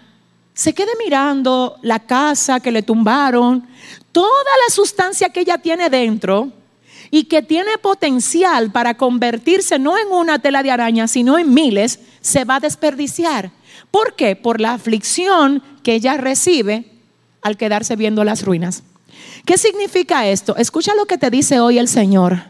se 0.55 0.75
quede 0.75 0.93
mirando 1.03 1.77
la 1.83 2.01
casa 2.01 2.61
que 2.61 2.73
le 2.73 2.83
tumbaron, 2.83 3.67
toda 4.13 4.29
la 4.67 4.75
sustancia 4.75 5.31
que 5.31 5.41
ella 5.41 5.59
tiene 5.59 5.89
dentro, 5.89 6.53
y 7.15 7.25
que 7.25 7.43
tiene 7.43 7.77
potencial 7.77 8.73
para 8.73 8.97
convertirse 8.97 9.79
no 9.79 9.99
en 9.99 10.09
una 10.09 10.39
tela 10.39 10.63
de 10.63 10.71
araña, 10.71 11.07
sino 11.07 11.39
en 11.39 11.53
miles, 11.53 12.01
se 12.23 12.45
va 12.45 12.57
a 12.57 12.61
desperdiciar. 12.61 13.51
¿Por 13.91 14.17
qué? 14.17 14.35
Por 14.35 14.63
la 14.63 14.73
aflicción 14.73 15.63
que 15.83 15.93
ella 15.93 16.17
recibe 16.17 16.87
al 17.43 17.59
quedarse 17.59 17.97
viendo 17.97 18.25
las 18.25 18.43
ruinas. 18.43 18.83
¿Qué 19.45 19.59
significa 19.59 20.27
esto? 20.29 20.57
Escucha 20.57 20.95
lo 20.95 21.07
que 21.07 21.19
te 21.19 21.31
dice 21.31 21.61
hoy 21.61 21.79
el 21.79 21.89
Señor. 21.89 22.45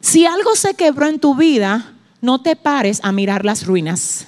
Si 0.00 0.26
algo 0.26 0.54
se 0.56 0.74
quebró 0.74 1.06
en 1.06 1.18
tu 1.18 1.34
vida, 1.34 1.94
no 2.20 2.40
te 2.40 2.56
pares 2.56 3.00
a 3.02 3.12
mirar 3.12 3.44
las 3.44 3.66
ruinas. 3.66 4.26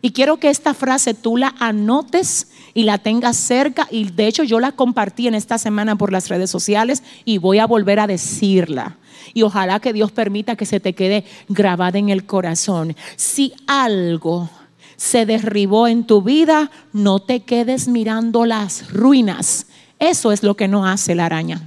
Y 0.00 0.12
quiero 0.12 0.38
que 0.38 0.50
esta 0.50 0.74
frase 0.74 1.14
tú 1.14 1.36
la 1.36 1.54
anotes 1.58 2.48
y 2.74 2.84
la 2.84 2.98
tengas 2.98 3.36
cerca. 3.36 3.88
Y 3.90 4.10
de 4.10 4.26
hecho 4.26 4.44
yo 4.44 4.60
la 4.60 4.72
compartí 4.72 5.26
en 5.26 5.34
esta 5.34 5.58
semana 5.58 5.96
por 5.96 6.12
las 6.12 6.28
redes 6.28 6.50
sociales 6.50 7.02
y 7.24 7.38
voy 7.38 7.58
a 7.58 7.66
volver 7.66 7.98
a 8.00 8.06
decirla. 8.06 8.96
Y 9.34 9.42
ojalá 9.42 9.80
que 9.80 9.92
Dios 9.92 10.12
permita 10.12 10.56
que 10.56 10.66
se 10.66 10.80
te 10.80 10.94
quede 10.94 11.24
grabada 11.48 11.98
en 11.98 12.08
el 12.08 12.24
corazón. 12.24 12.94
Si 13.16 13.52
algo 13.66 14.48
se 14.96 15.26
derribó 15.26 15.86
en 15.86 16.04
tu 16.04 16.22
vida, 16.22 16.70
no 16.92 17.20
te 17.20 17.40
quedes 17.40 17.88
mirando 17.88 18.44
las 18.44 18.92
ruinas. 18.92 19.66
Eso 19.98 20.32
es 20.32 20.42
lo 20.42 20.54
que 20.54 20.68
no 20.68 20.86
hace 20.86 21.14
la 21.14 21.26
araña. 21.26 21.60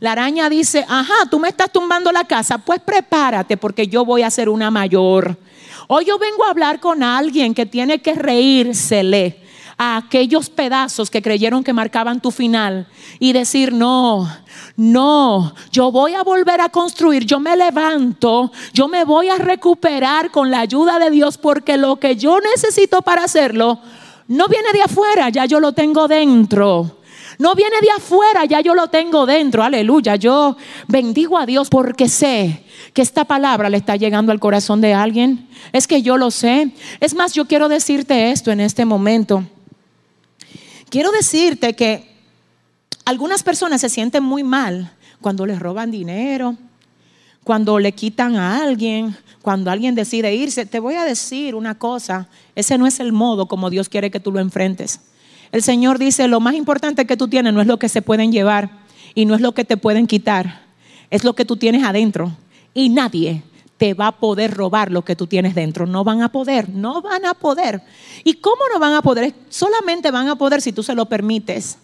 La 0.00 0.12
araña 0.12 0.48
dice, 0.48 0.86
ajá, 0.88 1.26
tú 1.30 1.38
me 1.38 1.48
estás 1.48 1.70
tumbando 1.70 2.10
la 2.10 2.24
casa, 2.24 2.56
pues 2.58 2.80
prepárate 2.80 3.58
porque 3.58 3.86
yo 3.86 4.04
voy 4.04 4.22
a 4.22 4.30
ser 4.30 4.48
una 4.48 4.70
mayor. 4.70 5.36
Hoy 5.88 6.06
yo 6.06 6.18
vengo 6.18 6.44
a 6.44 6.50
hablar 6.50 6.80
con 6.80 7.02
alguien 7.02 7.52
que 7.52 7.66
tiene 7.66 8.00
que 8.00 8.14
reírsele 8.14 9.42
a 9.76 9.96
aquellos 9.96 10.48
pedazos 10.48 11.10
que 11.10 11.20
creyeron 11.20 11.64
que 11.64 11.72
marcaban 11.72 12.20
tu 12.20 12.30
final 12.30 12.86
y 13.18 13.32
decir, 13.32 13.72
no, 13.72 14.30
no, 14.76 15.54
yo 15.70 15.90
voy 15.90 16.14
a 16.14 16.22
volver 16.22 16.60
a 16.60 16.68
construir, 16.68 17.24
yo 17.24 17.40
me 17.40 17.56
levanto, 17.56 18.52
yo 18.72 18.88
me 18.88 19.04
voy 19.04 19.28
a 19.28 19.36
recuperar 19.36 20.30
con 20.30 20.50
la 20.50 20.60
ayuda 20.60 20.98
de 20.98 21.10
Dios 21.10 21.36
porque 21.36 21.76
lo 21.76 21.96
que 21.96 22.16
yo 22.16 22.40
necesito 22.40 23.02
para 23.02 23.24
hacerlo 23.24 23.80
no 24.28 24.48
viene 24.48 24.72
de 24.72 24.82
afuera, 24.82 25.28
ya 25.28 25.44
yo 25.44 25.60
lo 25.60 25.72
tengo 25.72 26.08
dentro. 26.08 26.99
No 27.40 27.54
viene 27.54 27.76
de 27.80 27.88
afuera, 27.96 28.44
ya 28.44 28.60
yo 28.60 28.74
lo 28.74 28.88
tengo 28.88 29.24
dentro. 29.24 29.62
Aleluya. 29.62 30.16
Yo 30.16 30.58
bendigo 30.88 31.38
a 31.38 31.46
Dios 31.46 31.70
porque 31.70 32.06
sé 32.06 32.64
que 32.92 33.00
esta 33.00 33.24
palabra 33.24 33.70
le 33.70 33.78
está 33.78 33.96
llegando 33.96 34.30
al 34.30 34.38
corazón 34.38 34.82
de 34.82 34.92
alguien. 34.92 35.48
Es 35.72 35.86
que 35.86 36.02
yo 36.02 36.18
lo 36.18 36.30
sé. 36.30 36.72
Es 37.00 37.14
más, 37.14 37.32
yo 37.32 37.46
quiero 37.46 37.70
decirte 37.70 38.30
esto 38.30 38.50
en 38.50 38.60
este 38.60 38.84
momento. 38.84 39.42
Quiero 40.90 41.12
decirte 41.12 41.72
que 41.72 42.14
algunas 43.06 43.42
personas 43.42 43.80
se 43.80 43.88
sienten 43.88 44.22
muy 44.22 44.42
mal 44.42 44.92
cuando 45.22 45.46
les 45.46 45.60
roban 45.60 45.90
dinero, 45.90 46.58
cuando 47.42 47.78
le 47.78 47.92
quitan 47.92 48.36
a 48.36 48.62
alguien, 48.62 49.16
cuando 49.40 49.70
alguien 49.70 49.94
decide 49.94 50.34
irse. 50.34 50.66
Te 50.66 50.78
voy 50.78 50.96
a 50.96 51.04
decir 51.04 51.54
una 51.54 51.78
cosa, 51.78 52.28
ese 52.54 52.76
no 52.76 52.86
es 52.86 53.00
el 53.00 53.12
modo 53.12 53.46
como 53.46 53.70
Dios 53.70 53.88
quiere 53.88 54.10
que 54.10 54.20
tú 54.20 54.30
lo 54.30 54.40
enfrentes. 54.40 55.00
El 55.52 55.62
Señor 55.62 55.98
dice, 55.98 56.28
lo 56.28 56.40
más 56.40 56.54
importante 56.54 57.06
que 57.06 57.16
tú 57.16 57.28
tienes 57.28 57.52
no 57.52 57.60
es 57.60 57.66
lo 57.66 57.78
que 57.78 57.88
se 57.88 58.02
pueden 58.02 58.32
llevar 58.32 58.70
y 59.14 59.24
no 59.24 59.34
es 59.34 59.40
lo 59.40 59.52
que 59.52 59.64
te 59.64 59.76
pueden 59.76 60.06
quitar, 60.06 60.62
es 61.10 61.24
lo 61.24 61.34
que 61.34 61.44
tú 61.44 61.56
tienes 61.56 61.84
adentro. 61.84 62.32
Y 62.72 62.88
nadie 62.88 63.42
te 63.76 63.94
va 63.94 64.08
a 64.08 64.12
poder 64.12 64.54
robar 64.54 64.92
lo 64.92 65.02
que 65.02 65.16
tú 65.16 65.26
tienes 65.26 65.54
dentro. 65.54 65.86
No 65.86 66.04
van 66.04 66.22
a 66.22 66.30
poder, 66.30 66.68
no 66.68 67.00
van 67.00 67.24
a 67.24 67.34
poder. 67.34 67.82
¿Y 68.24 68.34
cómo 68.34 68.62
no 68.72 68.78
van 68.78 68.92
a 68.92 69.02
poder? 69.02 69.34
Solamente 69.48 70.10
van 70.10 70.28
a 70.28 70.36
poder 70.36 70.60
si 70.60 70.72
tú 70.72 70.82
se 70.82 70.94
lo 70.94 71.06
permites. 71.06 71.78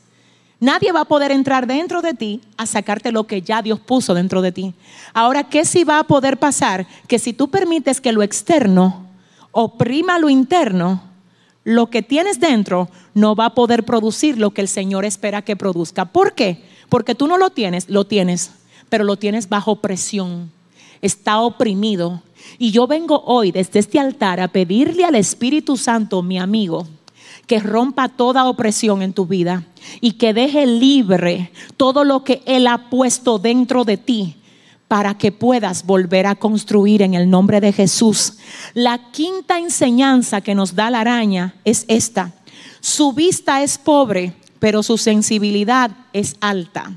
Nadie 0.61 0.93
va 0.93 1.01
a 1.01 1.05
poder 1.07 1.33
entrar 1.33 1.67
dentro 1.67 2.03
de 2.03 2.15
ti 2.15 2.41
a 2.57 2.67
sacarte 2.67 3.13
lo 3.13 3.27
que 3.27 3.43
ya 3.43 3.63
Dios 3.63 3.81
puso 3.81 4.15
dentro 4.15 4.43
de 4.43 4.53
ti. 4.53 4.75
Ahora, 5.13 5.45
¿qué 5.45 5.65
sí 5.65 5.85
va 5.85 5.99
a 5.99 6.05
poder 6.05 6.39
pasar? 6.39 6.87
Que 7.09 7.19
si 7.19 7.33
tú 7.33 7.49
permites 7.49 8.01
que 8.01 8.13
lo 8.13 8.23
externo 8.23 9.07
oprima 9.51 10.19
lo 10.19 10.29
interno, 10.29 11.03
lo 11.67 11.91
que 11.91 12.01
tienes 12.01 12.39
dentro 12.39 12.89
no 13.13 13.35
va 13.35 13.47
a 13.47 13.55
poder 13.55 13.85
producir 13.85 14.39
lo 14.39 14.53
que 14.53 14.61
el 14.61 14.69
Señor 14.69 15.05
espera 15.05 15.43
que 15.43 15.57
produzca. 15.57 16.05
¿Por 16.05 16.33
qué? 16.33 16.63
Porque 16.89 17.17
tú 17.17 17.27
no 17.27 17.39
lo 17.39 17.51
tienes, 17.51 17.91
lo 17.91 18.07
tienes, 18.07 18.53
pero 18.89 19.03
lo 19.03 19.17
tienes 19.17 19.49
bajo 19.49 19.75
presión. 19.75 20.53
Está 21.03 21.41
oprimido. 21.41 22.23
Y 22.57 22.71
yo 22.71 22.87
vengo 22.87 23.21
hoy 23.27 23.51
desde 23.51 23.81
este 23.81 23.99
altar 23.99 24.39
a 24.39 24.47
pedirle 24.47 25.05
al 25.05 25.17
Espíritu 25.17 25.77
Santo, 25.77 26.23
mi 26.23 26.39
amigo, 26.39 26.87
que 27.49 27.59
rompa 27.59 28.11
toda 28.11 28.49
opresión 28.49 29.03
en 29.03 29.13
tu 29.13 29.27
vida 29.27 29.65
y 30.01 30.13
que 30.13 30.33
deje 30.33 30.67
libre 30.67 31.51
todo 31.77 32.05
lo 32.05 32.23
que 32.23 32.45
Él 32.47 32.69
ha 32.69 32.91
puesto 32.91 33.41
dentro 33.41 33.83
de 33.85 33.97
ti 33.97 34.37
para 34.89 35.19
que 35.19 35.33
puedas 35.33 35.85
volver 35.85 36.27
a 36.27 36.37
construir 36.37 37.03
en 37.03 37.15
el 37.15 37.29
nombre 37.29 37.61
de 37.61 37.73
Jesús. 37.73 38.35
La 38.75 39.11
quinta 39.11 39.59
enseñanza 39.59 40.41
que 40.41 40.55
nos 40.55 40.75
da 40.75 40.91
la 40.91 41.01
araña 41.01 41.55
es 41.65 41.85
esta. 41.89 42.33
Su 42.81 43.13
vista 43.13 43.63
es 43.63 43.79
pobre, 43.79 44.35
pero 44.59 44.83
su 44.83 44.97
sensibilidad 44.97 45.91
es 46.13 46.37
alta. 46.41 46.93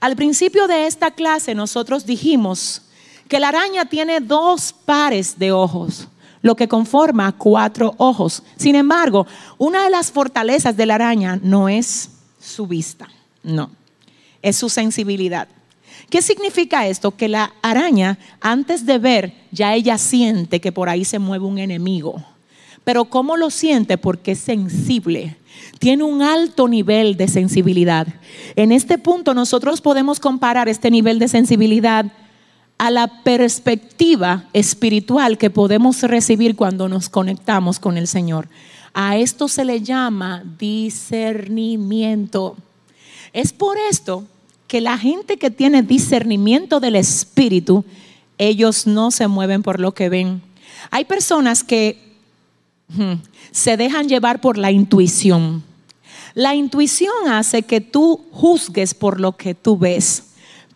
Al 0.00 0.16
principio 0.16 0.66
de 0.66 0.86
esta 0.86 1.12
clase 1.12 1.54
nosotros 1.54 2.06
dijimos 2.06 2.82
que 3.28 3.38
la 3.38 3.48
araña 3.48 3.84
tiene 3.84 4.20
dos 4.20 4.74
pares 4.84 5.38
de 5.38 5.52
ojos, 5.52 6.08
lo 6.42 6.56
que 6.56 6.66
conforma 6.66 7.32
cuatro 7.32 7.94
ojos. 7.98 8.42
Sin 8.56 8.74
embargo, 8.74 9.26
una 9.58 9.84
de 9.84 9.90
las 9.90 10.10
fortalezas 10.10 10.76
de 10.76 10.86
la 10.86 10.96
araña 10.96 11.38
no 11.42 11.68
es 11.68 12.10
su 12.40 12.66
vista, 12.66 13.08
no, 13.42 13.70
es 14.42 14.56
su 14.56 14.68
sensibilidad. 14.68 15.48
¿Qué 16.10 16.22
significa 16.22 16.86
esto? 16.86 17.10
Que 17.16 17.28
la 17.28 17.52
araña, 17.60 18.18
antes 18.40 18.86
de 18.86 18.98
ver, 18.98 19.34
ya 19.50 19.74
ella 19.74 19.98
siente 19.98 20.60
que 20.60 20.72
por 20.72 20.88
ahí 20.88 21.04
se 21.04 21.18
mueve 21.18 21.44
un 21.44 21.58
enemigo. 21.58 22.24
Pero 22.84 23.04
¿cómo 23.04 23.36
lo 23.36 23.50
siente? 23.50 23.98
Porque 23.98 24.32
es 24.32 24.38
sensible. 24.38 25.36
Tiene 25.78 26.04
un 26.04 26.22
alto 26.22 26.66
nivel 26.66 27.18
de 27.18 27.28
sensibilidad. 27.28 28.06
En 28.56 28.72
este 28.72 28.96
punto 28.96 29.34
nosotros 29.34 29.82
podemos 29.82 30.18
comparar 30.20 30.68
este 30.68 30.90
nivel 30.90 31.18
de 31.18 31.28
sensibilidad 31.28 32.06
a 32.78 32.90
la 32.90 33.22
perspectiva 33.22 34.44
espiritual 34.54 35.36
que 35.36 35.50
podemos 35.50 36.00
recibir 36.02 36.56
cuando 36.56 36.88
nos 36.88 37.10
conectamos 37.10 37.78
con 37.78 37.98
el 37.98 38.06
Señor. 38.06 38.48
A 38.94 39.18
esto 39.18 39.48
se 39.48 39.66
le 39.66 39.82
llama 39.82 40.42
discernimiento. 40.58 42.56
Es 43.34 43.52
por 43.52 43.76
esto 43.90 44.24
que 44.68 44.80
la 44.82 44.98
gente 44.98 45.38
que 45.38 45.50
tiene 45.50 45.82
discernimiento 45.82 46.78
del 46.78 46.94
espíritu, 46.94 47.84
ellos 48.36 48.86
no 48.86 49.10
se 49.10 49.26
mueven 49.26 49.62
por 49.62 49.80
lo 49.80 49.92
que 49.92 50.10
ven. 50.10 50.42
Hay 50.90 51.06
personas 51.06 51.64
que 51.64 51.98
hmm, 52.88 53.14
se 53.50 53.76
dejan 53.78 54.08
llevar 54.08 54.40
por 54.40 54.58
la 54.58 54.70
intuición. 54.70 55.64
La 56.34 56.54
intuición 56.54 57.28
hace 57.28 57.62
que 57.62 57.80
tú 57.80 58.26
juzgues 58.30 58.94
por 58.94 59.18
lo 59.18 59.36
que 59.36 59.54
tú 59.54 59.78
ves, 59.78 60.24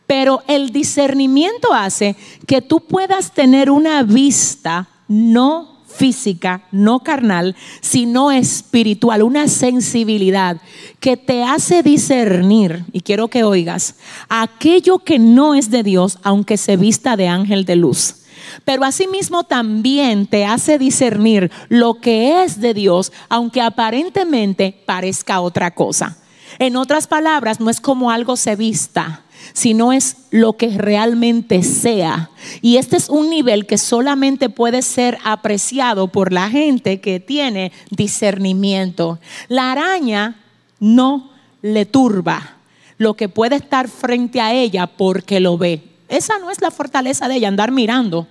pero 0.07 0.42
el 0.48 0.70
discernimiento 0.70 1.72
hace 1.72 2.16
que 2.46 2.62
tú 2.62 2.81
puedas 2.81 3.33
tener 3.33 3.70
una 3.70 4.02
vista 4.02 4.88
no 5.07 5.82
física, 5.94 6.62
no 6.72 7.00
carnal, 7.00 7.57
sino 7.81 8.33
espiritual, 8.33 9.22
una 9.22 9.48
sensibilidad 9.48 10.61
que 11.00 11.16
te 11.16 11.44
hace 11.44 11.83
discernir, 11.83 12.85
y 12.92 13.00
quiero 13.00 13.28
que 13.28 13.44
oigas, 13.44 13.96
aquello 14.28 14.98
que 14.98 15.18
no 15.18 15.55
es 15.55 15.70
de 15.70 15.83
Dios, 15.83 16.18
aunque 16.22 16.57
se 16.57 16.76
vista 16.76 17.16
de 17.16 17.28
ángel 17.28 17.64
de 17.64 17.76
luz. 17.76 18.16
Pero 18.64 18.85
asimismo 18.85 19.44
también 19.44 20.26
te 20.26 20.44
hace 20.44 20.78
discernir 20.78 21.50
lo 21.68 21.94
que 21.94 22.42
es 22.44 22.61
de 22.61 22.74
Dios, 22.74 23.12
aunque 23.28 23.61
aparentemente 23.61 24.83
parezca 24.87 25.40
otra 25.40 25.72
cosa. 25.72 26.18
En 26.59 26.76
otras 26.76 27.07
palabras, 27.07 27.61
no 27.61 27.70
es 27.70 27.81
como 27.81 28.11
algo 28.11 28.37
se 28.37 28.57
vista, 28.57 29.21
sino 29.52 29.92
es 29.92 30.16
lo 30.31 30.55
que 30.55 30.68
realmente 30.76 31.62
sea. 31.62 32.31
Y 32.61 32.76
este 32.76 32.96
es 32.96 33.09
un 33.09 33.31
nivel 33.31 33.66
que 33.66 33.78
solamente 33.78 34.48
puede 34.48 34.83
ser 34.83 35.18
apreciado 35.24 36.09
por 36.09 36.33
la 36.33 36.48
gente 36.48 37.00
que 37.00 37.20
tiene 37.20 37.72
discernimiento. 37.90 39.18
La 39.48 39.72
araña 39.72 40.40
no 40.81 41.31
le 41.62 41.87
turba 41.87 42.57
lo 42.98 43.14
que 43.14 43.28
puede 43.28 43.57
estar 43.57 43.88
frente 43.88 44.40
a 44.40 44.52
ella 44.52 44.87
porque 44.87 45.40
lo 45.40 45.59
ve. 45.59 45.83
Esa 46.09 46.38
no 46.38 46.50
es 46.50 46.61
la 46.61 46.70
fortaleza 46.70 47.28
de 47.28 47.37
ella, 47.37 47.48
andar 47.48 47.72
mirando. 47.72 48.26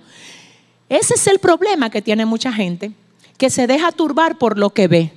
Ese 0.88 1.14
es 1.14 1.26
el 1.26 1.38
problema 1.38 1.90
que 1.90 2.02
tiene 2.02 2.26
mucha 2.26 2.52
gente, 2.52 2.92
que 3.38 3.50
se 3.50 3.66
deja 3.66 3.92
turbar 3.92 4.38
por 4.38 4.58
lo 4.58 4.70
que 4.70 4.88
ve. 4.88 5.12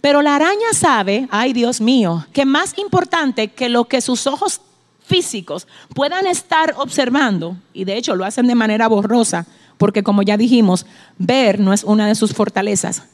Pero 0.00 0.22
la 0.22 0.36
araña 0.36 0.72
sabe, 0.72 1.28
ay 1.30 1.52
Dios 1.52 1.80
mío, 1.80 2.26
que 2.32 2.44
más 2.44 2.76
importante 2.78 3.48
que 3.48 3.68
lo 3.68 3.84
que 3.86 4.00
sus 4.00 4.26
ojos 4.26 4.60
físicos 5.08 5.66
puedan 5.94 6.26
estar 6.26 6.74
observando, 6.76 7.56
y 7.72 7.84
de 7.84 7.96
hecho 7.96 8.14
lo 8.14 8.24
hacen 8.24 8.46
de 8.46 8.54
manera 8.54 8.86
borrosa, 8.86 9.46
porque 9.78 10.02
como 10.02 10.22
ya 10.22 10.36
dijimos, 10.36 10.86
ver 11.18 11.58
no 11.58 11.72
es 11.72 11.82
una 11.82 12.06
de 12.06 12.14
sus 12.14 12.34
fortalezas. 12.34 13.04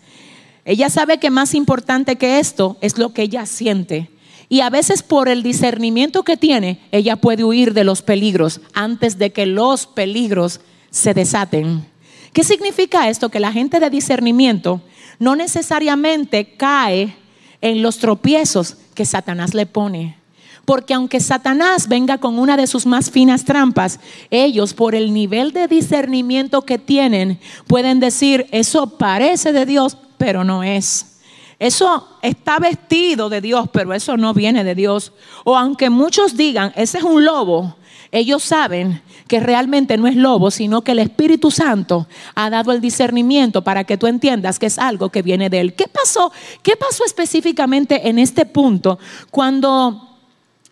Ella 0.64 0.90
sabe 0.90 1.18
que 1.18 1.30
más 1.30 1.54
importante 1.54 2.16
que 2.16 2.38
esto 2.38 2.76
es 2.80 2.98
lo 2.98 3.12
que 3.12 3.22
ella 3.22 3.46
siente. 3.46 4.10
Y 4.48 4.60
a 4.60 4.70
veces 4.70 5.02
por 5.02 5.28
el 5.28 5.42
discernimiento 5.42 6.22
que 6.22 6.36
tiene, 6.36 6.80
ella 6.90 7.16
puede 7.16 7.44
huir 7.44 7.74
de 7.74 7.84
los 7.84 8.02
peligros 8.02 8.60
antes 8.72 9.18
de 9.18 9.32
que 9.32 9.46
los 9.46 9.86
peligros 9.86 10.60
se 10.90 11.14
desaten. 11.14 11.86
¿Qué 12.32 12.44
significa 12.44 13.08
esto? 13.08 13.28
Que 13.28 13.40
la 13.40 13.52
gente 13.52 13.78
de 13.80 13.90
discernimiento 13.90 14.82
no 15.18 15.36
necesariamente 15.36 16.56
cae 16.56 17.14
en 17.60 17.82
los 17.82 17.98
tropiezos 17.98 18.76
que 18.94 19.04
Satanás 19.04 19.54
le 19.54 19.66
pone. 19.66 20.16
Porque 20.64 20.94
aunque 20.94 21.20
Satanás 21.20 21.88
venga 21.88 22.18
con 22.18 22.38
una 22.38 22.56
de 22.56 22.66
sus 22.66 22.86
más 22.86 23.10
finas 23.10 23.44
trampas, 23.44 24.00
ellos 24.30 24.74
por 24.74 24.94
el 24.94 25.12
nivel 25.12 25.52
de 25.52 25.68
discernimiento 25.68 26.62
que 26.62 26.78
tienen 26.78 27.38
pueden 27.66 28.00
decir, 28.00 28.46
eso 28.50 28.86
parece 28.98 29.52
de 29.52 29.66
Dios, 29.66 29.96
pero 30.16 30.44
no 30.44 30.62
es. 30.62 31.18
Eso 31.58 32.08
está 32.22 32.58
vestido 32.58 33.28
de 33.28 33.40
Dios, 33.40 33.68
pero 33.72 33.94
eso 33.94 34.16
no 34.16 34.34
viene 34.34 34.64
de 34.64 34.74
Dios. 34.74 35.12
O 35.44 35.56
aunque 35.56 35.90
muchos 35.90 36.36
digan, 36.36 36.72
ese 36.76 36.98
es 36.98 37.04
un 37.04 37.24
lobo, 37.24 37.76
ellos 38.14 38.44
saben 38.44 39.02
que 39.26 39.40
realmente 39.40 39.96
no 39.96 40.06
es 40.06 40.14
lobo, 40.14 40.52
sino 40.52 40.82
que 40.82 40.92
el 40.92 41.00
Espíritu 41.00 41.50
Santo 41.50 42.06
ha 42.36 42.48
dado 42.48 42.70
el 42.70 42.80
discernimiento 42.80 43.64
para 43.64 43.82
que 43.82 43.96
tú 43.96 44.06
entiendas 44.06 44.60
que 44.60 44.66
es 44.66 44.78
algo 44.78 45.08
que 45.08 45.22
viene 45.22 45.50
de 45.50 45.60
Él. 45.60 45.74
¿Qué 45.74 45.88
pasó? 45.88 46.30
¿Qué 46.62 46.76
pasó 46.76 47.04
específicamente 47.04 48.08
en 48.08 48.20
este 48.20 48.46
punto 48.46 49.00
cuando 49.32 50.13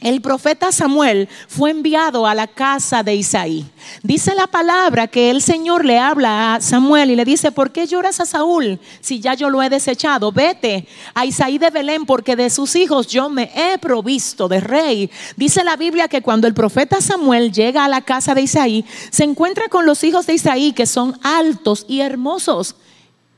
el 0.03 0.21
profeta 0.21 0.73
Samuel 0.73 1.29
fue 1.49 1.71
enviado 1.71 2.27
a 2.27 2.35
la 2.35 2.47
casa 2.49 3.03
de 3.03 3.15
Isaí. 3.15 3.65
Dice 4.03 4.35
la 4.35 4.47
palabra 4.47 5.07
que 5.07 5.31
el 5.31 5.41
Señor 5.41 5.85
le 5.85 5.99
habla 5.99 6.55
a 6.55 6.61
Samuel 6.61 7.11
y 7.11 7.17
le 7.17 7.25
dice, 7.25 7.53
¿por 7.53 7.71
qué 7.71 7.87
lloras 7.87 8.21
a 8.21 8.27
Saúl 8.27 8.81
si 9.01 9.21
ya 9.21 9.35
yo 9.35 9.49
lo 9.49 9.63
he 9.63 9.71
desechado? 9.71 10.33
Vete 10.33 10.87
a 11.15 11.25
Isaí 11.25 11.59
de 11.59 11.71
Belén 11.71 12.05
porque 12.05 12.37
de 12.37 12.51
sus 12.51 12.75
hijos 12.75 13.07
yo 13.07 13.29
me 13.29 13.51
he 13.55 13.79
provisto 13.79 14.49
de 14.49 14.61
rey. 14.61 15.11
Dice 15.37 15.63
la 15.63 15.77
Biblia 15.77 16.09
que 16.09 16.23
cuando 16.23 16.47
el 16.47 16.55
profeta 16.55 17.01
Samuel 17.01 17.53
llega 17.53 17.85
a 17.85 17.89
la 17.89 18.01
casa 18.01 18.35
de 18.35 18.43
Isaí, 18.43 18.85
se 19.11 19.25
encuentra 19.25 19.69
con 19.69 19.87
los 19.87 20.03
hijos 20.03 20.27
de 20.27 20.35
Isaí 20.35 20.73
que 20.73 20.87
son 20.87 21.19
altos 21.23 21.87
y 21.89 22.01
hermosos. 22.01 22.75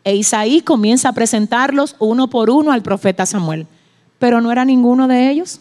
E 0.02 0.16
Isaí 0.16 0.62
comienza 0.62 1.10
a 1.10 1.14
presentarlos 1.14 1.96
uno 1.98 2.28
por 2.28 2.48
uno 2.50 2.72
al 2.72 2.82
profeta 2.82 3.26
Samuel. 3.26 3.66
Pero 4.18 4.40
no 4.40 4.50
era 4.50 4.64
ninguno 4.64 5.08
de 5.08 5.30
ellos 5.30 5.60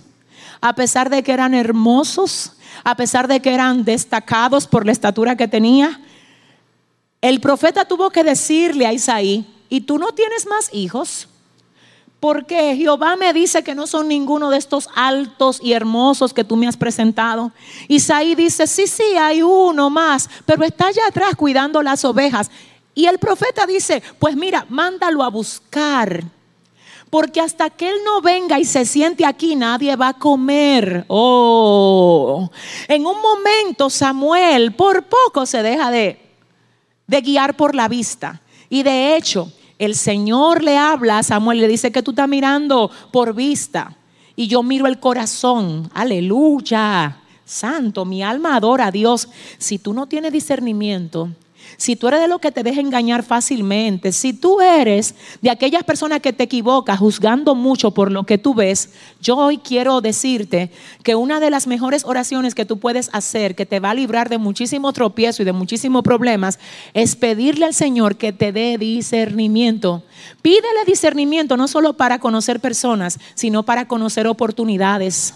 a 0.64 0.74
pesar 0.76 1.10
de 1.10 1.24
que 1.24 1.34
eran 1.34 1.54
hermosos, 1.54 2.54
a 2.86 2.96
pesar 2.96 3.28
de 3.28 3.42
que 3.42 3.54
eran 3.54 3.84
destacados 3.84 4.66
por 4.66 4.86
la 4.86 4.94
estatura 4.94 5.36
que 5.36 5.50
tenía, 5.50 6.00
el 7.20 7.42
profeta 7.42 7.84
tuvo 7.84 8.10
que 8.12 8.24
decirle 8.24 8.86
a 8.86 8.94
Isaí, 8.94 9.46
¿y 9.68 9.82
tú 9.82 9.98
no 9.98 10.14
tienes 10.14 10.48
más 10.48 10.74
hijos? 10.74 11.28
Porque 12.22 12.78
Jehová 12.78 13.18
me 13.18 13.34
dice 13.34 13.62
que 13.62 13.76
no 13.76 13.88
son 13.88 14.08
ninguno 14.08 14.50
de 14.50 14.58
estos 14.58 14.88
altos 14.96 15.60
y 15.62 15.74
hermosos 15.74 16.34
que 16.34 16.46
tú 16.46 16.56
me 16.56 16.66
has 16.66 16.78
presentado. 16.78 17.52
Isaí 17.90 18.34
dice, 18.34 18.66
sí, 18.66 18.88
sí, 18.88 19.18
hay 19.20 19.42
uno 19.42 19.90
más, 19.90 20.30
pero 20.46 20.64
está 20.64 20.88
allá 20.88 21.08
atrás 21.10 21.36
cuidando 21.36 21.84
las 21.84 22.06
ovejas. 22.06 22.50
Y 22.96 23.08
el 23.08 23.20
profeta 23.20 23.66
dice, 23.66 24.02
pues 24.18 24.38
mira, 24.38 24.66
mándalo 24.70 25.24
a 25.24 25.30
buscar 25.30 26.24
porque 27.14 27.42
hasta 27.42 27.70
que 27.70 27.88
Él 27.88 27.98
no 28.04 28.22
venga 28.22 28.60
y 28.60 28.66
se 28.66 28.86
siente 28.86 29.24
aquí, 29.24 29.56
nadie 29.56 29.96
va 29.96 30.08
a 30.08 30.14
comer. 30.18 31.06
Oh, 31.10 32.50
en 32.88 33.06
un 33.06 33.22
momento 33.22 33.92
Samuel 33.92 34.74
por 34.74 35.04
poco 35.04 35.46
se 35.46 35.62
deja 35.62 35.92
de, 35.92 36.20
de 37.06 37.22
guiar 37.22 37.56
por 37.56 37.76
la 37.76 37.88
vista. 37.88 38.42
Y 38.68 38.82
de 38.82 39.16
hecho, 39.16 39.52
el 39.78 39.94
Señor 39.94 40.64
le 40.64 40.76
habla 40.76 41.20
a 41.20 41.24
Samuel, 41.24 41.60
le 41.60 41.68
dice 41.68 41.92
que 41.92 42.02
tú 42.02 42.10
estás 42.10 42.28
mirando 42.28 42.90
por 43.12 43.36
vista. 43.36 43.96
Y 44.36 44.48
yo 44.48 44.64
miro 44.64 44.88
el 44.88 45.00
corazón. 45.00 45.92
Aleluya. 45.94 47.22
Santo, 47.46 48.06
mi 48.06 48.24
alma 48.24 48.56
adora 48.56 48.88
a 48.88 48.92
Dios. 48.92 49.30
Si 49.60 49.78
tú 49.78 49.94
no 49.94 50.08
tienes 50.08 50.32
discernimiento, 50.32 51.30
si 51.84 51.98
tú 51.98 52.08
eres 52.08 52.22
de 52.22 52.30
los 52.30 52.40
que 52.40 52.54
te 52.54 52.64
deja 52.64 52.80
engañar 52.80 53.24
fácilmente, 53.24 54.14
si 54.14 54.32
tú 54.32 54.62
eres 54.62 55.16
de 55.42 55.50
aquellas 55.50 55.84
personas 55.84 56.22
que 56.22 56.32
te 56.32 56.46
equivocas 56.46 56.98
juzgando 56.98 57.56
mucho 57.56 57.92
por 57.92 58.10
lo 58.10 58.24
que 58.24 58.38
tú 58.38 58.54
ves, 58.54 58.92
yo 59.20 59.36
hoy 59.36 59.58
quiero 59.58 60.00
decirte 60.00 60.72
que 61.04 61.16
una 61.16 61.42
de 61.42 61.50
las 61.50 61.68
mejores 61.68 62.06
oraciones 62.06 62.56
que 62.56 62.64
tú 62.64 62.80
puedes 62.80 63.10
hacer, 63.12 63.54
que 63.54 63.66
te 63.66 63.82
va 63.82 63.90
a 63.90 63.96
librar 63.96 64.30
de 64.30 64.38
muchísimo 64.38 64.94
tropiezo 64.94 65.42
y 65.42 65.46
de 65.46 65.52
muchísimos 65.52 66.04
problemas, 66.04 66.58
es 66.94 67.18
pedirle 67.18 67.66
al 67.66 67.74
Señor 67.74 68.16
que 68.16 68.32
te 68.32 68.54
dé 68.54 68.78
discernimiento. 68.78 70.04
Pídele 70.42 70.86
discernimiento 70.88 71.58
no 71.58 71.68
solo 71.68 71.98
para 71.98 72.20
conocer 72.20 72.62
personas, 72.62 73.20
sino 73.36 73.64
para 73.64 73.90
conocer 73.90 74.26
oportunidades, 74.28 75.34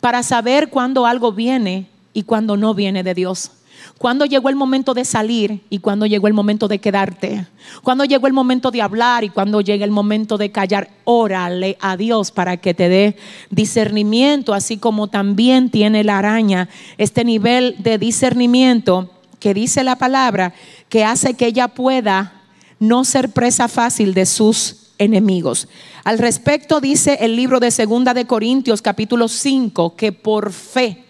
para 0.00 0.22
saber 0.22 0.70
cuándo 0.70 1.06
algo 1.06 1.32
viene 1.32 1.88
y 2.14 2.22
cuándo 2.22 2.56
no 2.56 2.72
viene 2.72 3.02
de 3.02 3.14
Dios. 3.14 3.50
Cuando 3.98 4.24
llegó 4.24 4.48
el 4.48 4.56
momento 4.56 4.94
de 4.94 5.04
salir 5.04 5.62
y 5.70 5.78
cuando 5.78 6.06
llegó 6.06 6.26
el 6.26 6.34
momento 6.34 6.68
de 6.68 6.78
quedarte. 6.78 7.46
Cuando 7.82 8.04
llegó 8.04 8.26
el 8.26 8.32
momento 8.32 8.70
de 8.70 8.82
hablar 8.82 9.24
y 9.24 9.28
cuando 9.28 9.60
llega 9.60 9.84
el 9.84 9.90
momento 9.90 10.38
de 10.38 10.50
callar. 10.50 10.90
Órale 11.04 11.76
a 11.80 11.96
Dios 11.96 12.30
para 12.30 12.56
que 12.56 12.74
te 12.74 12.88
dé 12.88 13.16
discernimiento, 13.50 14.54
así 14.54 14.76
como 14.76 15.08
también 15.08 15.70
tiene 15.70 16.04
la 16.04 16.18
araña 16.18 16.68
este 16.98 17.24
nivel 17.24 17.76
de 17.78 17.98
discernimiento 17.98 19.10
que 19.38 19.54
dice 19.54 19.82
la 19.82 19.96
palabra 19.96 20.54
que 20.88 21.04
hace 21.04 21.34
que 21.34 21.46
ella 21.46 21.68
pueda 21.68 22.42
no 22.78 23.04
ser 23.04 23.30
presa 23.30 23.68
fácil 23.68 24.14
de 24.14 24.26
sus 24.26 24.92
enemigos. 24.98 25.68
Al 26.04 26.18
respecto 26.18 26.80
dice 26.80 27.18
el 27.20 27.36
libro 27.36 27.60
de 27.60 27.70
Segunda 27.70 28.14
de 28.14 28.26
Corintios 28.26 28.82
capítulo 28.82 29.28
5 29.28 29.96
que 29.96 30.12
por 30.12 30.52
fe 30.52 31.04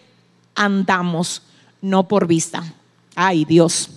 andamos 0.54 1.42
no 1.82 2.08
por 2.08 2.26
vista. 2.26 2.62
Ay 3.14 3.44
Dios, 3.44 3.90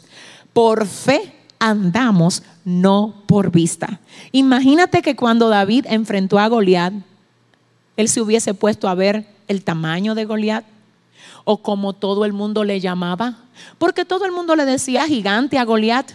por 0.52 0.86
fe 0.86 1.34
andamos, 1.60 2.44
no 2.66 3.24
por 3.28 3.52
vista. 3.52 4.02
Imagínate 4.34 5.02
que 5.02 5.16
cuando 5.16 5.48
David 5.48 5.86
enfrentó 5.88 6.38
a 6.40 6.48
Goliat, 6.50 6.94
él 7.96 8.10
se 8.10 8.22
hubiese 8.22 8.54
puesto 8.54 8.90
a 8.90 8.96
ver 8.96 9.26
el 9.48 9.64
tamaño 9.64 10.16
de 10.16 10.26
Goliat 10.26 10.66
o 11.46 11.58
como 11.58 11.94
todo 11.94 12.26
el 12.26 12.34
mundo 12.34 12.64
le 12.64 12.82
llamaba, 12.82 13.38
porque 13.78 14.04
todo 14.04 14.26
el 14.26 14.32
mundo 14.32 14.56
le 14.56 14.66
decía 14.66 15.06
gigante 15.06 15.58
a 15.58 15.64
Goliat, 15.64 16.12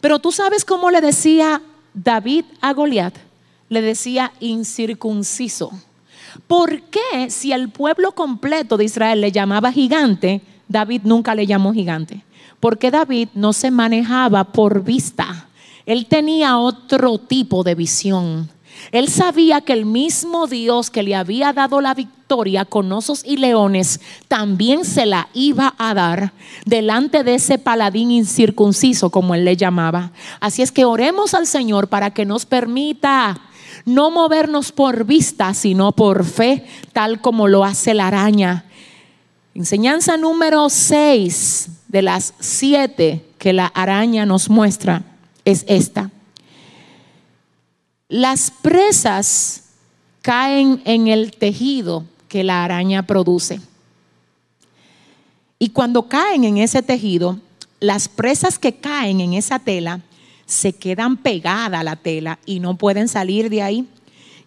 pero 0.00 0.18
tú 0.18 0.30
sabes 0.30 0.64
cómo 0.64 0.90
le 0.90 1.00
decía 1.00 1.62
David 1.94 2.44
a 2.60 2.72
Goliat, 2.72 3.14
le 3.68 3.80
decía 3.80 4.32
incircunciso. 4.40 5.72
¿Por 6.46 6.82
qué 6.82 7.30
si 7.30 7.52
el 7.52 7.70
pueblo 7.70 8.12
completo 8.12 8.76
de 8.76 8.84
Israel 8.84 9.20
le 9.20 9.32
llamaba 9.32 9.72
gigante, 9.72 10.42
David 10.74 11.02
nunca 11.04 11.36
le 11.36 11.46
llamó 11.46 11.72
gigante, 11.72 12.24
porque 12.58 12.90
David 12.90 13.28
no 13.34 13.52
se 13.52 13.70
manejaba 13.70 14.42
por 14.42 14.82
vista. 14.82 15.46
Él 15.86 16.06
tenía 16.06 16.58
otro 16.58 17.18
tipo 17.18 17.62
de 17.62 17.76
visión. 17.76 18.50
Él 18.90 19.08
sabía 19.08 19.60
que 19.60 19.72
el 19.72 19.86
mismo 19.86 20.48
Dios 20.48 20.90
que 20.90 21.04
le 21.04 21.14
había 21.14 21.52
dado 21.52 21.80
la 21.80 21.94
victoria 21.94 22.64
con 22.64 22.90
osos 22.90 23.22
y 23.24 23.36
leones 23.36 24.00
también 24.26 24.84
se 24.84 25.06
la 25.06 25.28
iba 25.32 25.76
a 25.78 25.94
dar 25.94 26.32
delante 26.66 27.22
de 27.22 27.36
ese 27.36 27.58
paladín 27.58 28.10
incircunciso, 28.10 29.10
como 29.10 29.36
él 29.36 29.44
le 29.44 29.56
llamaba. 29.56 30.10
Así 30.40 30.62
es 30.62 30.72
que 30.72 30.84
oremos 30.84 31.34
al 31.34 31.46
Señor 31.46 31.86
para 31.86 32.10
que 32.10 32.24
nos 32.24 32.46
permita 32.46 33.40
no 33.84 34.10
movernos 34.10 34.72
por 34.72 35.04
vista, 35.04 35.54
sino 35.54 35.92
por 35.92 36.24
fe, 36.24 36.66
tal 36.92 37.20
como 37.20 37.46
lo 37.46 37.64
hace 37.64 37.94
la 37.94 38.08
araña 38.08 38.64
Enseñanza 39.54 40.16
número 40.16 40.68
6 40.68 41.68
de 41.86 42.02
las 42.02 42.34
siete 42.40 43.24
que 43.38 43.52
la 43.52 43.66
araña 43.66 44.26
nos 44.26 44.50
muestra 44.50 45.04
es 45.44 45.64
esta. 45.68 46.10
Las 48.08 48.50
presas 48.50 49.66
caen 50.22 50.82
en 50.84 51.06
el 51.06 51.30
tejido 51.30 52.04
que 52.26 52.42
la 52.42 52.64
araña 52.64 53.06
produce. 53.06 53.60
Y 55.60 55.68
cuando 55.68 56.08
caen 56.08 56.42
en 56.42 56.58
ese 56.58 56.82
tejido, 56.82 57.38
las 57.78 58.08
presas 58.08 58.58
que 58.58 58.74
caen 58.74 59.20
en 59.20 59.34
esa 59.34 59.60
tela 59.60 60.00
se 60.46 60.72
quedan 60.72 61.16
pegadas 61.16 61.78
a 61.78 61.84
la 61.84 61.94
tela 61.94 62.40
y 62.44 62.58
no 62.58 62.76
pueden 62.76 63.06
salir 63.06 63.50
de 63.50 63.62
ahí. 63.62 63.86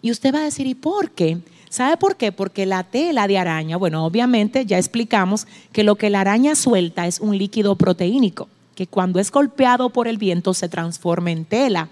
Y 0.02 0.10
usted 0.10 0.34
va 0.34 0.40
a 0.40 0.44
decir, 0.44 0.66
¿y 0.66 0.74
por 0.74 1.12
qué? 1.12 1.38
¿Sabe 1.70 1.96
por 1.96 2.16
qué? 2.16 2.32
Porque 2.32 2.66
la 2.66 2.82
tela 2.84 3.26
de 3.26 3.38
araña, 3.38 3.76
bueno, 3.76 4.04
obviamente 4.04 4.64
ya 4.64 4.78
explicamos 4.78 5.46
que 5.72 5.84
lo 5.84 5.96
que 5.96 6.10
la 6.10 6.22
araña 6.22 6.54
suelta 6.54 7.06
es 7.06 7.20
un 7.20 7.36
líquido 7.36 7.76
proteínico, 7.76 8.48
que 8.74 8.86
cuando 8.86 9.20
es 9.20 9.30
golpeado 9.30 9.90
por 9.90 10.08
el 10.08 10.18
viento 10.18 10.54
se 10.54 10.68
transforma 10.68 11.30
en 11.30 11.44
tela. 11.44 11.88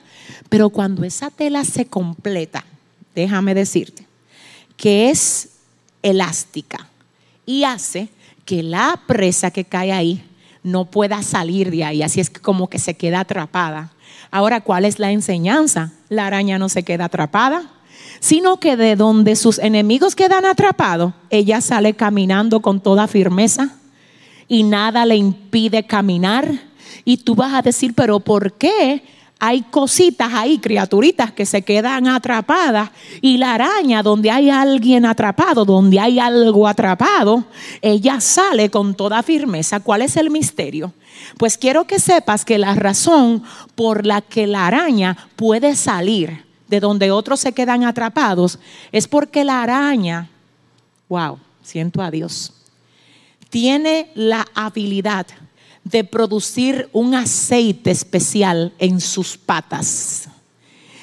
Pero 0.48 0.70
cuando 0.70 1.04
esa 1.04 1.30
tela 1.30 1.64
se 1.64 1.86
completa, 1.86 2.64
déjame 3.14 3.54
decirte, 3.54 4.06
que 4.76 5.10
es 5.10 5.50
elástica 6.02 6.88
y 7.44 7.64
hace 7.64 8.08
que 8.44 8.62
la 8.62 9.00
presa 9.06 9.50
que 9.50 9.64
cae 9.64 9.92
ahí 9.92 10.24
no 10.62 10.86
pueda 10.86 11.22
salir 11.22 11.70
de 11.70 11.84
ahí, 11.84 12.02
así 12.02 12.20
es 12.20 12.30
como 12.30 12.68
que 12.68 12.78
se 12.78 12.94
queda 12.94 13.20
atrapada. 13.20 13.92
Ahora, 14.30 14.60
¿cuál 14.60 14.84
es 14.84 14.98
la 14.98 15.12
enseñanza? 15.12 15.92
La 16.08 16.26
araña 16.26 16.58
no 16.58 16.68
se 16.68 16.82
queda 16.82 17.06
atrapada, 17.06 17.70
sino 18.20 18.58
que 18.58 18.76
de 18.76 18.96
donde 18.96 19.36
sus 19.36 19.58
enemigos 19.58 20.14
quedan 20.14 20.44
atrapados, 20.44 21.12
ella 21.30 21.60
sale 21.60 21.94
caminando 21.94 22.60
con 22.60 22.80
toda 22.80 23.06
firmeza 23.06 23.76
y 24.48 24.62
nada 24.62 25.04
le 25.04 25.16
impide 25.16 25.84
caminar. 25.84 26.50
Y 27.04 27.18
tú 27.18 27.34
vas 27.34 27.54
a 27.54 27.62
decir, 27.62 27.94
pero 27.94 28.20
¿por 28.20 28.52
qué? 28.54 29.02
Hay 29.38 29.62
cositas 29.62 30.32
ahí, 30.32 30.58
criaturitas 30.58 31.30
que 31.30 31.44
se 31.44 31.60
quedan 31.60 32.08
atrapadas 32.08 32.90
y 33.20 33.36
la 33.36 33.52
araña 33.52 34.02
donde 34.02 34.30
hay 34.30 34.48
alguien 34.48 35.04
atrapado, 35.04 35.66
donde 35.66 36.00
hay 36.00 36.18
algo 36.18 36.66
atrapado, 36.66 37.44
ella 37.82 38.18
sale 38.22 38.70
con 38.70 38.94
toda 38.94 39.22
firmeza. 39.22 39.80
¿Cuál 39.80 40.00
es 40.02 40.16
el 40.16 40.30
misterio? 40.30 40.94
Pues 41.36 41.58
quiero 41.58 41.86
que 41.86 42.00
sepas 42.00 42.46
que 42.46 42.56
la 42.56 42.74
razón 42.74 43.42
por 43.74 44.06
la 44.06 44.22
que 44.22 44.46
la 44.46 44.66
araña 44.66 45.18
puede 45.36 45.76
salir 45.76 46.45
de 46.68 46.80
donde 46.80 47.10
otros 47.10 47.40
se 47.40 47.52
quedan 47.52 47.84
atrapados 47.84 48.58
es 48.92 49.06
porque 49.06 49.44
la 49.44 49.62
araña, 49.62 50.30
wow, 51.08 51.38
siento 51.62 52.02
a 52.02 52.10
Dios, 52.10 52.52
tiene 53.50 54.10
la 54.14 54.46
habilidad 54.54 55.26
de 55.84 56.02
producir 56.02 56.88
un 56.92 57.14
aceite 57.14 57.90
especial 57.90 58.72
en 58.78 59.00
sus 59.00 59.36
patas. 59.36 60.28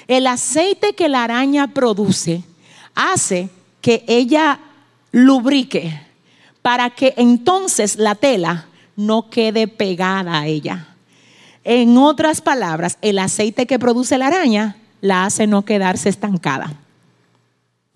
El 0.08 0.28
aceite 0.28 0.94
que 0.94 1.08
la 1.08 1.24
araña 1.24 1.74
produce 1.74 2.44
hace 2.94 3.50
que 3.80 4.04
ella 4.08 4.60
lubrique 5.12 6.02
para 6.62 6.90
que 6.90 7.14
entonces 7.18 7.96
la 7.96 8.16
tela 8.16 8.68
no 8.96 9.30
quede 9.30 9.68
pegada 9.68 10.40
a 10.40 10.48
ella. 10.48 10.88
En 11.64 11.98
otras 11.98 12.42
palabras, 12.42 12.98
el 13.02 13.20
aceite 13.20 13.66
que 13.66 13.80
produce 13.80 14.18
la 14.18 14.28
araña 14.28 14.76
la 15.04 15.26
hace 15.26 15.48
no 15.48 15.66
quedarse 15.66 16.08
estancada. 16.08 16.74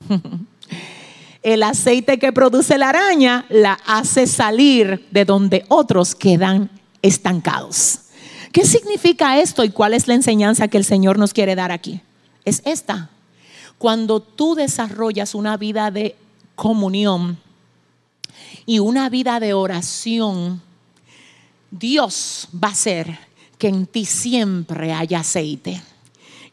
El 1.42 1.64
aceite 1.64 2.20
que 2.20 2.34
produce 2.34 2.78
la 2.78 2.90
araña 2.90 3.46
la 3.48 3.80
hace 3.86 4.28
salir 4.28 5.08
de 5.10 5.24
donde 5.24 5.64
otros 5.70 6.14
quedan 6.14 6.70
estancados. 7.02 8.02
¿Qué 8.52 8.66
significa 8.66 9.40
esto 9.40 9.64
y 9.64 9.70
cuál 9.70 9.94
es 9.94 10.10
la 10.10 10.16
enseñanza 10.16 10.68
que 10.68 10.78
el 10.78 10.84
Señor 10.84 11.18
nos 11.18 11.32
quiere 11.32 11.56
dar 11.56 11.72
aquí? 11.72 12.02
Es 12.44 12.62
esta. 12.66 13.10
Cuando 13.78 14.20
tú 14.20 14.56
desarrollas 14.56 15.34
una 15.34 15.56
vida 15.56 15.92
de 15.92 16.14
comunión 16.56 17.38
y 18.66 18.80
una 18.80 19.08
vida 19.08 19.40
de 19.40 19.54
oración, 19.54 20.62
Dios 21.72 22.50
va 22.54 22.68
a 22.68 22.72
hacer 22.72 23.18
que 23.58 23.70
en 23.70 23.86
ti 23.86 24.04
siempre 24.04 24.92
haya 24.92 25.22
aceite 25.22 25.82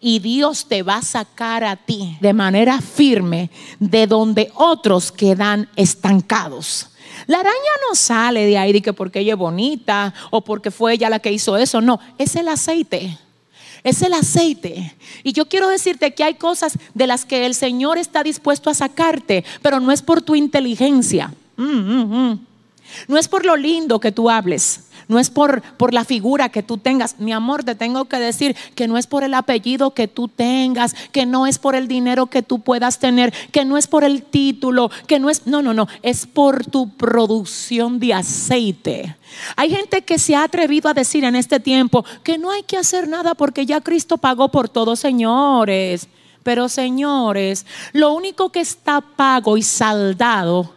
y 0.06 0.18
Dios 0.18 0.66
te 0.66 0.82
va 0.82 0.96
a 0.96 1.02
sacar 1.02 1.64
a 1.64 1.76
ti 1.76 2.18
de 2.20 2.34
manera 2.34 2.82
firme 2.82 3.50
de 3.80 4.06
donde 4.06 4.52
otros 4.54 5.10
quedan 5.10 5.66
estancados. 5.76 6.90
La 7.26 7.38
araña 7.38 7.54
no 7.88 7.94
sale 7.94 8.44
de 8.44 8.58
ahí 8.58 8.74
de 8.74 8.82
que 8.82 8.92
porque 8.92 9.20
ella 9.20 9.32
es 9.32 9.38
bonita 9.38 10.12
o 10.30 10.42
porque 10.42 10.70
fue 10.70 10.92
ella 10.92 11.08
la 11.08 11.20
que 11.20 11.32
hizo 11.32 11.56
eso, 11.56 11.80
no, 11.80 12.00
es 12.18 12.36
el 12.36 12.48
aceite. 12.48 13.18
Es 13.82 14.02
el 14.02 14.12
aceite. 14.12 14.94
Y 15.22 15.32
yo 15.32 15.48
quiero 15.48 15.68
decirte 15.68 16.12
que 16.12 16.24
hay 16.24 16.34
cosas 16.34 16.78
de 16.92 17.06
las 17.06 17.24
que 17.24 17.46
el 17.46 17.54
Señor 17.54 17.96
está 17.96 18.22
dispuesto 18.22 18.68
a 18.68 18.74
sacarte, 18.74 19.42
pero 19.62 19.80
no 19.80 19.90
es 19.90 20.02
por 20.02 20.20
tu 20.20 20.34
inteligencia. 20.34 21.32
Mm, 21.56 21.64
mm, 21.64 22.30
mm. 22.30 22.46
No 23.08 23.16
es 23.16 23.26
por 23.26 23.46
lo 23.46 23.56
lindo 23.56 24.00
que 24.00 24.12
tú 24.12 24.28
hables, 24.28 24.83
no 25.08 25.18
es 25.18 25.30
por, 25.30 25.62
por 25.62 25.94
la 25.94 26.04
figura 26.04 26.48
que 26.48 26.62
tú 26.62 26.78
tengas. 26.78 27.16
Mi 27.18 27.32
amor, 27.32 27.64
te 27.64 27.74
tengo 27.74 28.06
que 28.06 28.18
decir 28.18 28.56
que 28.74 28.88
no 28.88 28.98
es 28.98 29.06
por 29.06 29.24
el 29.24 29.34
apellido 29.34 29.92
que 29.92 30.08
tú 30.08 30.28
tengas, 30.28 30.94
que 31.12 31.26
no 31.26 31.46
es 31.46 31.58
por 31.58 31.74
el 31.74 31.88
dinero 31.88 32.26
que 32.26 32.42
tú 32.42 32.60
puedas 32.60 32.98
tener, 32.98 33.32
que 33.52 33.64
no 33.64 33.76
es 33.76 33.86
por 33.86 34.04
el 34.04 34.22
título, 34.22 34.90
que 35.06 35.18
no 35.18 35.30
es, 35.30 35.46
no, 35.46 35.62
no, 35.62 35.74
no, 35.74 35.88
es 36.02 36.26
por 36.26 36.64
tu 36.66 36.90
producción 36.90 37.98
de 37.98 38.14
aceite. 38.14 39.16
Hay 39.56 39.70
gente 39.70 40.02
que 40.02 40.18
se 40.18 40.34
ha 40.34 40.44
atrevido 40.44 40.88
a 40.88 40.94
decir 40.94 41.24
en 41.24 41.36
este 41.36 41.60
tiempo 41.60 42.04
que 42.22 42.38
no 42.38 42.50
hay 42.50 42.62
que 42.62 42.76
hacer 42.76 43.08
nada 43.08 43.34
porque 43.34 43.66
ya 43.66 43.80
Cristo 43.80 44.18
pagó 44.18 44.50
por 44.50 44.68
todo, 44.68 44.96
señores. 44.96 46.08
Pero 46.42 46.68
señores, 46.68 47.64
lo 47.92 48.12
único 48.12 48.50
que 48.50 48.60
está 48.60 49.00
pago 49.00 49.56
y 49.56 49.62
saldado 49.62 50.74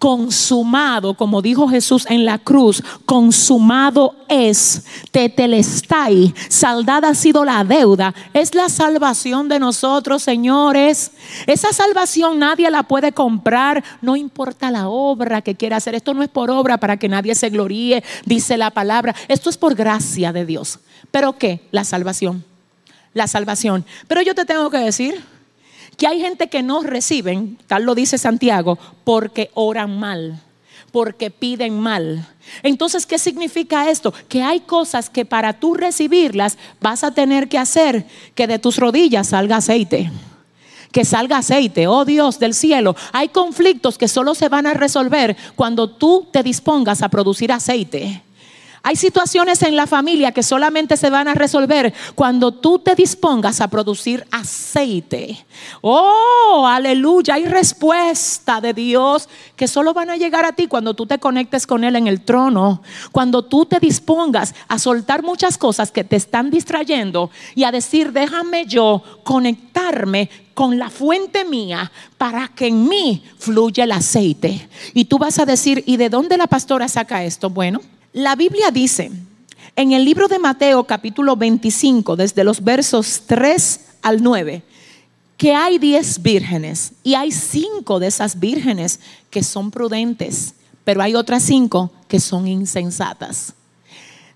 consumado, 0.00 1.12
como 1.12 1.42
dijo 1.42 1.68
Jesús 1.68 2.06
en 2.08 2.24
la 2.24 2.38
cruz, 2.38 2.82
consumado 3.04 4.16
es, 4.30 4.86
tetelestai, 5.10 6.34
saldada 6.48 7.10
ha 7.10 7.14
sido 7.14 7.44
la 7.44 7.62
deuda, 7.64 8.14
es 8.32 8.54
la 8.54 8.70
salvación 8.70 9.50
de 9.50 9.58
nosotros, 9.58 10.22
señores. 10.22 11.10
Esa 11.46 11.74
salvación 11.74 12.38
nadie 12.38 12.70
la 12.70 12.84
puede 12.84 13.12
comprar, 13.12 13.84
no 14.00 14.16
importa 14.16 14.70
la 14.70 14.88
obra 14.88 15.42
que 15.42 15.54
quiera 15.54 15.76
hacer. 15.76 15.94
Esto 15.94 16.14
no 16.14 16.22
es 16.22 16.30
por 16.30 16.50
obra 16.50 16.78
para 16.78 16.96
que 16.96 17.10
nadie 17.10 17.34
se 17.34 17.50
gloríe, 17.50 18.02
dice 18.24 18.56
la 18.56 18.70
palabra. 18.70 19.14
Esto 19.28 19.50
es 19.50 19.58
por 19.58 19.74
gracia 19.74 20.32
de 20.32 20.46
Dios. 20.46 20.78
¿Pero 21.10 21.36
qué? 21.36 21.60
La 21.72 21.84
salvación. 21.84 22.42
La 23.12 23.26
salvación. 23.26 23.84
Pero 24.08 24.22
yo 24.22 24.34
te 24.34 24.46
tengo 24.46 24.70
que 24.70 24.78
decir, 24.78 25.22
que 26.00 26.06
hay 26.06 26.18
gente 26.18 26.48
que 26.48 26.62
no 26.62 26.82
reciben, 26.82 27.58
tal 27.66 27.82
lo 27.82 27.94
dice 27.94 28.16
Santiago, 28.16 28.78
porque 29.04 29.50
oran 29.52 29.98
mal, 29.98 30.40
porque 30.92 31.30
piden 31.30 31.78
mal. 31.78 32.26
Entonces, 32.62 33.04
¿qué 33.04 33.18
significa 33.18 33.90
esto? 33.90 34.14
Que 34.26 34.42
hay 34.42 34.60
cosas 34.60 35.10
que 35.10 35.26
para 35.26 35.52
tú 35.52 35.74
recibirlas 35.74 36.56
vas 36.80 37.04
a 37.04 37.12
tener 37.12 37.50
que 37.50 37.58
hacer 37.58 38.06
que 38.34 38.46
de 38.46 38.58
tus 38.58 38.78
rodillas 38.78 39.28
salga 39.28 39.58
aceite 39.58 40.10
que 40.90 41.04
salga 41.04 41.36
aceite, 41.36 41.86
oh 41.86 42.04
Dios 42.04 42.40
del 42.40 42.52
cielo. 42.52 42.96
Hay 43.12 43.28
conflictos 43.28 43.96
que 43.96 44.08
solo 44.08 44.34
se 44.34 44.48
van 44.48 44.66
a 44.66 44.74
resolver 44.74 45.36
cuando 45.54 45.88
tú 45.88 46.26
te 46.32 46.42
dispongas 46.42 47.02
a 47.02 47.08
producir 47.10 47.52
aceite. 47.52 48.24
Hay 48.82 48.96
situaciones 48.96 49.62
en 49.62 49.76
la 49.76 49.86
familia 49.86 50.32
que 50.32 50.42
solamente 50.42 50.96
se 50.96 51.10
van 51.10 51.28
a 51.28 51.34
resolver 51.34 51.92
cuando 52.14 52.52
tú 52.52 52.78
te 52.78 52.94
dispongas 52.94 53.60
a 53.60 53.68
producir 53.68 54.26
aceite. 54.30 55.44
Oh, 55.82 56.66
aleluya, 56.66 57.34
hay 57.34 57.44
respuesta 57.44 58.60
de 58.62 58.72
Dios 58.72 59.28
que 59.54 59.68
solo 59.68 59.92
van 59.92 60.08
a 60.08 60.16
llegar 60.16 60.46
a 60.46 60.52
ti 60.52 60.66
cuando 60.66 60.94
tú 60.94 61.06
te 61.06 61.18
conectes 61.18 61.66
con 61.66 61.84
Él 61.84 61.94
en 61.94 62.06
el 62.06 62.22
trono. 62.22 62.82
Cuando 63.12 63.44
tú 63.44 63.66
te 63.66 63.80
dispongas 63.80 64.54
a 64.66 64.78
soltar 64.78 65.22
muchas 65.22 65.58
cosas 65.58 65.92
que 65.92 66.04
te 66.04 66.16
están 66.16 66.50
distrayendo 66.50 67.30
y 67.54 67.64
a 67.64 67.72
decir, 67.72 68.12
déjame 68.12 68.64
yo 68.64 69.02
conectarme 69.24 70.30
con 70.54 70.78
la 70.78 70.88
fuente 70.88 71.44
mía 71.44 71.92
para 72.16 72.48
que 72.48 72.68
en 72.68 72.88
mí 72.88 73.22
fluya 73.38 73.84
el 73.84 73.92
aceite. 73.92 74.68
Y 74.94 75.04
tú 75.04 75.18
vas 75.18 75.38
a 75.38 75.44
decir, 75.44 75.84
¿y 75.86 75.98
de 75.98 76.08
dónde 76.08 76.38
la 76.38 76.46
pastora 76.46 76.88
saca 76.88 77.24
esto? 77.24 77.50
Bueno. 77.50 77.80
La 78.12 78.34
Biblia 78.34 78.72
dice 78.72 79.12
en 79.76 79.92
el 79.92 80.04
libro 80.04 80.26
de 80.26 80.40
Mateo 80.40 80.82
capítulo 80.82 81.36
25, 81.36 82.16
desde 82.16 82.42
los 82.42 82.64
versos 82.64 83.22
3 83.26 83.80
al 84.02 84.20
9, 84.20 84.64
que 85.36 85.54
hay 85.54 85.78
10 85.78 86.20
vírgenes 86.20 86.92
y 87.04 87.14
hay 87.14 87.30
5 87.30 88.00
de 88.00 88.08
esas 88.08 88.40
vírgenes 88.40 88.98
que 89.30 89.44
son 89.44 89.70
prudentes, 89.70 90.54
pero 90.82 91.02
hay 91.02 91.14
otras 91.14 91.44
5 91.44 91.92
que 92.08 92.18
son 92.18 92.48
insensatas. 92.48 93.54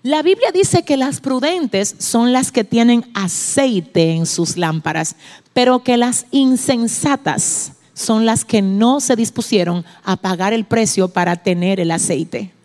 La 0.03 0.21
Biblia 0.21 0.51
dice 0.53 0.83
que 0.83 0.95
las 0.95 1.19
prudentes 1.19 1.95
son 1.99 2.31
las 2.31 2.53
que 2.53 2.63
tienen 2.63 3.11
aceite 3.13 4.11
en 4.11 4.25
sus 4.25 4.55
lámparas, 4.55 5.17
pero 5.51 5.83
que 5.83 5.97
las 5.97 6.27
insensatas 6.31 7.73
son 7.93 8.25
las 8.25 8.45
que 8.45 8.61
no 8.61 9.01
se 9.01 9.17
dispusieron 9.17 9.83
a 10.05 10.15
pagar 10.15 10.53
el 10.53 10.63
precio 10.63 11.09
para 11.09 11.35
tener 11.35 11.81
el 11.81 11.91
aceite. 11.91 12.55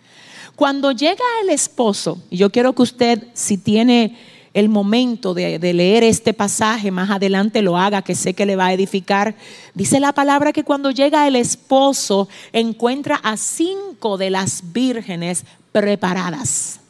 Cuando 0.60 0.92
llega 0.92 1.24
el 1.42 1.48
esposo, 1.48 2.20
y 2.28 2.36
yo 2.36 2.50
quiero 2.50 2.74
que 2.74 2.82
usted, 2.82 3.28
si 3.32 3.56
tiene 3.56 4.18
el 4.52 4.68
momento 4.68 5.32
de, 5.32 5.58
leer 5.58 6.04
este 6.04 6.34
pasaje, 6.34 6.90
más 6.90 7.08
adelante 7.08 7.62
lo 7.62 7.78
haga, 7.78 8.02
que 8.02 8.14
sé 8.14 8.34
que 8.34 8.44
le 8.44 8.56
va 8.56 8.66
a 8.66 8.74
edificar. 8.74 9.36
Dice 9.72 10.00
la 10.00 10.12
palabra 10.12 10.52
que 10.52 10.62
cuando 10.62 10.90
llega 10.90 11.26
el 11.26 11.36
esposo 11.36 12.28
encuentra 12.52 13.16
a 13.22 13.38
cinco 13.38 14.18
de 14.18 14.28
las 14.28 14.70
vírgenes 14.70 15.46
preparadas, 15.72 16.80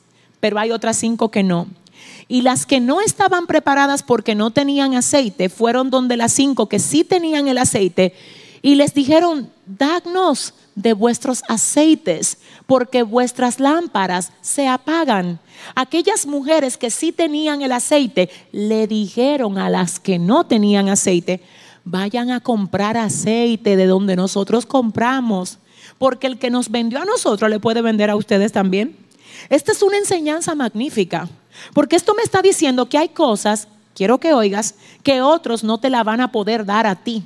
pero 0.41 0.59
hay 0.59 0.73
otras 0.73 0.97
cinco 0.97 1.31
que 1.31 1.45
no. 1.45 1.69
Y 2.27 2.43
las 2.43 2.67
que 2.67 2.81
no 2.81 3.01
estaban 3.01 3.47
preparadas 3.47 4.03
porque 4.03 4.35
no 4.35 4.51
tenían 4.51 4.95
aceite 4.95 5.49
fueron 5.49 5.91
donde 5.91 6.17
las 6.17 6.33
cinco 6.33 6.69
que 6.69 6.81
sí 6.81 7.05
tenían 7.05 7.47
el 7.47 7.59
aceite 7.59 8.15
y 8.63 8.75
les 8.75 8.95
dijeron, 8.95 9.49
de 10.75 10.93
vuestros 10.93 11.43
aceites, 11.49 12.39
porque 12.67 13.03
vuestras 13.03 13.61
lámparas 13.61 14.33
se 14.41 14.69
apagan. 14.69 15.39
Aquellas 15.75 16.27
mujeres 16.27 16.77
que 16.77 16.91
sí 16.91 17.13
tenían 17.13 17.63
el 17.63 17.73
aceite 17.73 18.31
le 18.53 18.87
dijeron 18.87 19.59
a 19.59 19.69
las 19.69 20.01
que 20.01 20.19
no 20.19 20.47
tenían 20.47 20.89
aceite, 20.89 21.43
vayan 21.85 22.31
a 22.31 22.41
comprar 22.41 22.97
aceite 22.97 23.77
de 23.77 23.87
donde 23.87 24.17
nosotros 24.17 24.67
compramos, 24.67 25.59
porque 25.99 26.27
el 26.27 26.39
que 26.39 26.51
nos 26.51 26.71
vendió 26.71 27.01
a 27.01 27.05
nosotros 27.05 27.51
le 27.51 27.61
puede 27.61 27.83
vender 27.83 28.11
a 28.11 28.17
ustedes 28.17 28.53
también. 28.53 28.97
Esta 29.49 29.73
es 29.73 29.83
una 29.83 29.99
enseñanza 29.99 30.55
magnífica, 30.55 31.29
porque 31.75 31.97
esto 31.97 32.15
me 32.15 32.23
está 32.23 32.43
diciendo 32.43 32.89
que 32.89 32.99
hay 32.99 33.09
cosas 33.09 33.69
quiero 33.95 34.19
que 34.19 34.33
oigas, 34.33 34.77
que 35.03 35.21
otros 35.21 35.65
no 35.65 35.79
te 35.79 35.91
la 35.91 36.03
van 36.03 36.23
a 36.23 36.33
poder 36.33 36.65
dar 36.65 36.87
a 36.87 36.97
ti, 36.97 37.25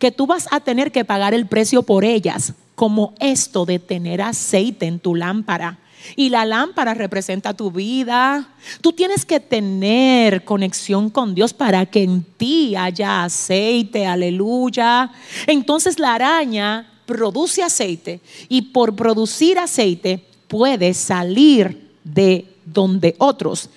que 0.00 0.10
tú 0.10 0.26
vas 0.26 0.48
a 0.50 0.58
tener 0.58 0.92
que 0.92 1.04
pagar 1.04 1.34
el 1.34 1.46
precio 1.46 1.84
por 1.84 2.04
ellas, 2.04 2.52
como 2.76 3.14
esto 3.18 3.66
de 3.66 3.80
tener 3.80 4.22
aceite 4.22 4.86
en 4.86 5.00
tu 5.00 5.16
lámpara. 5.16 5.80
Y 6.14 6.28
la 6.28 6.44
lámpara 6.44 6.94
representa 6.94 7.54
tu 7.54 7.72
vida. 7.72 8.48
Tú 8.80 8.92
tienes 8.92 9.24
que 9.24 9.40
tener 9.40 10.44
conexión 10.44 11.10
con 11.10 11.34
Dios 11.34 11.52
para 11.52 11.86
que 11.86 12.04
en 12.04 12.22
ti 12.22 12.76
haya 12.76 13.24
aceite, 13.24 14.06
aleluya. 14.06 15.10
Entonces 15.48 15.98
la 15.98 16.14
araña 16.14 16.88
produce 17.06 17.62
aceite 17.62 18.20
y 18.48 18.62
por 18.62 18.94
producir 18.94 19.58
aceite 19.58 20.22
puede 20.46 20.94
salir 20.94 21.90
de 22.04 22.46
donde 22.64 23.16
otros 23.18 23.70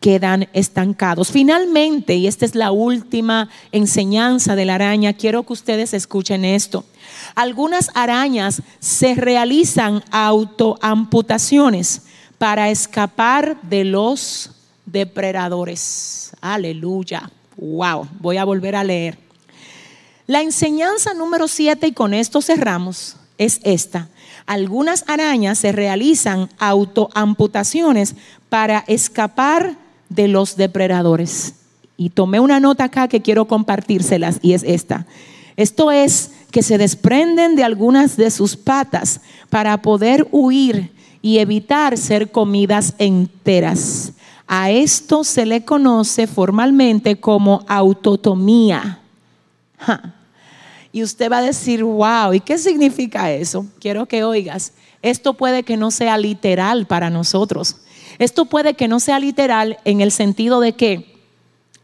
quedan 0.00 0.48
estancados. 0.52 1.30
Finalmente, 1.30 2.14
y 2.14 2.26
esta 2.26 2.44
es 2.44 2.54
la 2.54 2.70
última 2.70 3.48
enseñanza 3.72 4.54
de 4.54 4.64
la 4.64 4.76
araña, 4.76 5.14
quiero 5.14 5.42
que 5.44 5.52
ustedes 5.52 5.94
escuchen 5.94 6.44
esto. 6.44 6.84
Algunas 7.34 7.90
arañas 7.94 8.62
se 8.78 9.14
realizan 9.14 10.04
autoamputaciones 10.10 12.02
para 12.38 12.70
escapar 12.70 13.60
de 13.62 13.84
los 13.84 14.50
depredadores. 14.84 16.32
Aleluya. 16.40 17.30
Wow, 17.56 18.08
voy 18.20 18.36
a 18.36 18.44
volver 18.44 18.76
a 18.76 18.84
leer. 18.84 19.18
La 20.26 20.42
enseñanza 20.42 21.14
número 21.14 21.48
7, 21.48 21.86
y 21.86 21.92
con 21.92 22.12
esto 22.12 22.42
cerramos, 22.42 23.16
es 23.38 23.60
esta. 23.62 24.08
Algunas 24.44 25.04
arañas 25.08 25.58
se 25.58 25.72
realizan 25.72 26.48
autoamputaciones 26.58 28.14
para 28.48 28.84
escapar 28.86 29.76
de 30.08 30.28
los 30.28 30.56
depredadores. 30.56 31.54
Y 31.96 32.10
tomé 32.10 32.40
una 32.40 32.60
nota 32.60 32.84
acá 32.84 33.08
que 33.08 33.22
quiero 33.22 33.46
compartírselas 33.46 34.38
y 34.42 34.52
es 34.52 34.62
esta. 34.62 35.06
Esto 35.56 35.90
es 35.90 36.32
que 36.50 36.62
se 36.62 36.78
desprenden 36.78 37.56
de 37.56 37.64
algunas 37.64 38.16
de 38.16 38.30
sus 38.30 38.56
patas 38.56 39.20
para 39.48 39.80
poder 39.80 40.28
huir 40.30 40.92
y 41.22 41.38
evitar 41.38 41.96
ser 41.96 42.30
comidas 42.30 42.94
enteras. 42.98 44.12
A 44.46 44.70
esto 44.70 45.24
se 45.24 45.44
le 45.44 45.64
conoce 45.64 46.26
formalmente 46.26 47.18
como 47.18 47.64
autotomía. 47.66 49.00
Y 50.92 51.02
usted 51.02 51.30
va 51.30 51.38
a 51.38 51.42
decir, 51.42 51.84
wow, 51.84 52.32
¿y 52.32 52.40
qué 52.40 52.56
significa 52.56 53.30
eso? 53.30 53.66
Quiero 53.80 54.06
que 54.06 54.24
oigas, 54.24 54.72
esto 55.02 55.34
puede 55.34 55.62
que 55.62 55.76
no 55.76 55.90
sea 55.90 56.16
literal 56.16 56.86
para 56.86 57.10
nosotros. 57.10 57.76
Esto 58.18 58.46
puede 58.46 58.74
que 58.74 58.88
no 58.88 59.00
sea 59.00 59.18
literal 59.18 59.78
en 59.84 60.00
el 60.00 60.10
sentido 60.10 60.60
de 60.60 60.72
que 60.72 61.16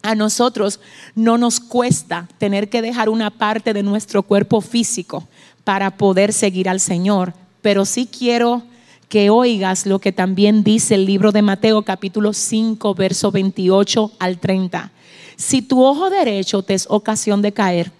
a 0.03 0.15
nosotros 0.15 0.81
no 1.15 1.39
nos 1.39 1.61
cuesta 1.61 2.29
tener 2.39 2.69
que 2.69 2.83
dejar 2.83 3.09
una 3.09 3.31
parte 3.31 3.73
de 3.73 3.83
nuestro 3.83 4.23
cuerpo 4.23 4.61
físico 4.61 5.29
para 5.65 5.97
poder 5.97 6.33
seguir 6.33 6.69
al 6.69 6.81
Señor, 6.81 7.35
pero 7.61 7.85
sí 7.85 8.07
quiero 8.07 8.63
que 9.09 9.31
oigas 9.31 9.87
lo 9.87 9.99
que 9.99 10.11
también 10.11 10.65
dice 10.65 10.95
el 10.95 11.05
libro 11.05 11.33
de 11.33 11.43
Mateo 11.43 11.83
capítulo 11.83 12.33
5, 12.33 12.95
verso 12.95 13.31
28 13.31 14.13
al 14.19 14.39
30. 14.39 14.91
Si 15.37 15.63
tu 15.63 15.85
ojo 15.85 16.11
derecho 16.11 16.63
te 16.63 16.75
es 16.75 16.87
ocasión 16.89 17.43
de 17.43 17.53
caer, 17.53 17.93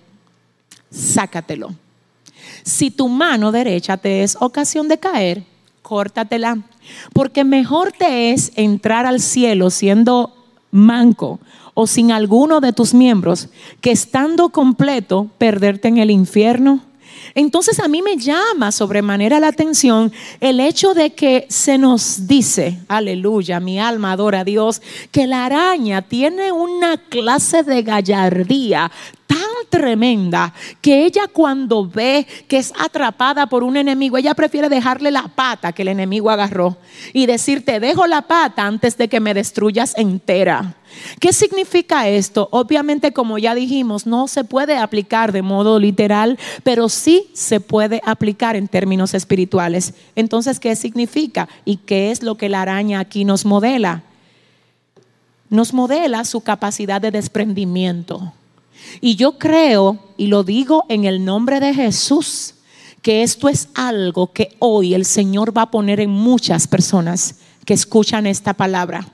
sácatelo. 0.91 1.75
Si 2.63 2.91
tu 2.91 3.09
mano 3.09 3.53
derecha 3.53 3.97
te 3.97 4.23
es 4.23 4.37
ocasión 4.41 4.89
de 4.89 4.99
caer, 4.99 5.45
córtatela. 5.83 6.59
Porque 7.13 7.45
mejor 7.45 7.93
te 7.93 8.33
es 8.33 8.53
entrar 8.57 9.07
al 9.07 9.21
cielo 9.21 9.71
siendo 9.71 10.35
manco 10.71 11.41
o 11.75 11.87
sin 11.87 12.13
alguno 12.13 12.61
de 12.61 12.73
tus 12.73 12.95
miembros 12.95 13.49
que 13.81 13.93
estando 13.93 14.51
completo 14.51 15.29
perderte 15.39 15.89
en 15.89 15.99
el 15.99 16.11
infierno. 16.11 16.81
Entonces 17.35 17.79
a 17.79 17.89
mí 17.89 18.03
me 18.03 18.17
llama 18.17 18.73
sobremanera 18.73 19.41
la 19.41 19.49
atención 19.49 20.13
el 20.41 20.61
hecho 20.61 20.93
de 20.93 21.15
que 21.15 21.47
se 21.49 21.79
nos 21.79 22.27
dice, 22.27 22.81
aleluya, 22.89 23.61
mi 23.61 23.79
alma 23.79 24.13
adora 24.13 24.41
a 24.41 24.45
Dios, 24.45 24.83
que 25.11 25.27
la 25.27 25.47
araña 25.47 26.03
tiene 26.03 26.53
una 26.53 26.99
clase 26.99 27.63
de 27.63 27.83
gallardía 27.83 28.91
tan 29.33 29.81
tremenda 29.81 30.53
que 30.83 31.07
ella 31.07 31.23
cuando 31.33 31.89
ve 31.89 32.27
que 32.49 32.59
es 32.59 32.73
atrapada 32.79 33.47
por 33.47 33.65
un 33.65 33.79
enemigo, 33.79 34.19
ella 34.19 34.35
prefiere 34.35 34.69
dejarle 34.69 35.11
la 35.11 35.29
pata 35.29 35.73
que 35.73 35.83
el 35.83 35.89
enemigo 35.89 36.29
agarró 36.31 36.77
y 37.15 37.25
decirte, 37.25 37.81
dejo 37.81 38.07
la 38.07 38.23
pata 38.23 38.67
antes 38.67 38.99
de 38.99 39.09
que 39.09 39.21
me 39.21 39.33
destruyas 39.33 39.97
entera. 39.97 40.75
¿Qué 41.19 41.33
significa 41.33 42.07
esto? 42.09 42.49
Obviamente, 42.53 43.13
como 43.13 43.39
ya 43.39 43.55
dijimos, 43.55 44.07
no 44.07 44.29
se 44.29 44.45
puede 44.45 44.77
aplicar 44.77 45.33
de 45.33 45.41
modo 45.41 45.79
literal, 45.79 46.39
pero 46.63 46.91
sí 46.91 47.31
se 47.33 47.61
puede 47.61 48.03
aplicar 48.05 48.57
en 48.57 48.69
términos 48.69 49.15
espirituales. 49.15 49.95
Entonces, 50.15 50.61
¿qué 50.61 50.77
significa? 50.77 51.49
¿Y 51.65 51.79
qué 51.79 52.11
es 52.11 52.23
lo 52.23 52.35
que 52.35 52.51
la 52.51 52.61
araña 52.61 53.01
aquí 53.01 53.25
nos 53.25 53.47
modela? 53.47 54.03
Nos 55.49 55.73
modela 55.73 56.27
su 56.27 56.43
capacidad 56.43 57.01
de 57.01 57.11
desprendimiento. 57.11 58.35
Y 59.01 59.17
yo 59.17 59.39
creo, 59.39 59.99
y 60.17 60.27
lo 60.27 60.45
digo 60.45 60.85
en 60.89 61.05
el 61.05 61.25
nombre 61.25 61.61
de 61.61 61.75
Jesús, 61.75 62.55
que 63.03 63.23
esto 63.23 63.49
es 63.49 63.69
algo 63.75 64.33
que 64.33 64.55
hoy 64.61 64.95
el 64.95 65.05
Señor 65.05 65.57
va 65.57 65.63
a 65.63 65.71
poner 65.71 66.01
en 66.01 66.11
muchas 66.11 66.69
personas 66.69 67.37
que 67.65 67.75
escuchan 67.75 68.27
esta 68.27 68.55
palabra. 68.55 69.07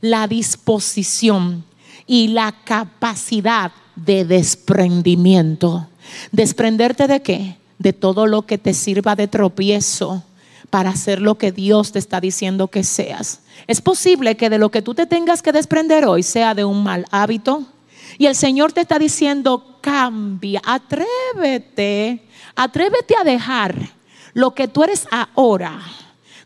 La 0.00 0.26
disposición 0.26 1.64
y 2.06 2.28
la 2.28 2.52
capacidad 2.64 3.72
de 3.94 4.24
desprendimiento. 4.24 5.88
¿Desprenderte 6.32 7.06
de 7.06 7.22
qué? 7.22 7.56
De 7.78 7.92
todo 7.92 8.26
lo 8.26 8.42
que 8.42 8.58
te 8.58 8.74
sirva 8.74 9.14
de 9.14 9.28
tropiezo 9.28 10.24
para 10.70 10.90
hacer 10.90 11.20
lo 11.20 11.36
que 11.36 11.52
Dios 11.52 11.92
te 11.92 11.98
está 11.98 12.20
diciendo 12.20 12.68
que 12.68 12.84
seas. 12.84 13.40
Es 13.66 13.80
posible 13.80 14.36
que 14.36 14.50
de 14.50 14.58
lo 14.58 14.70
que 14.70 14.82
tú 14.82 14.94
te 14.94 15.06
tengas 15.06 15.42
que 15.42 15.52
desprender 15.52 16.06
hoy 16.06 16.22
sea 16.22 16.54
de 16.54 16.64
un 16.64 16.82
mal 16.82 17.06
hábito, 17.10 17.66
y 18.18 18.26
el 18.26 18.34
Señor 18.34 18.72
te 18.72 18.80
está 18.80 18.98
diciendo, 18.98 19.78
cambia, 19.80 20.60
atrévete, 20.64 22.28
atrévete 22.56 23.14
a 23.16 23.24
dejar 23.24 23.76
lo 24.34 24.54
que 24.54 24.68
tú 24.68 24.82
eres 24.82 25.06
ahora 25.10 25.80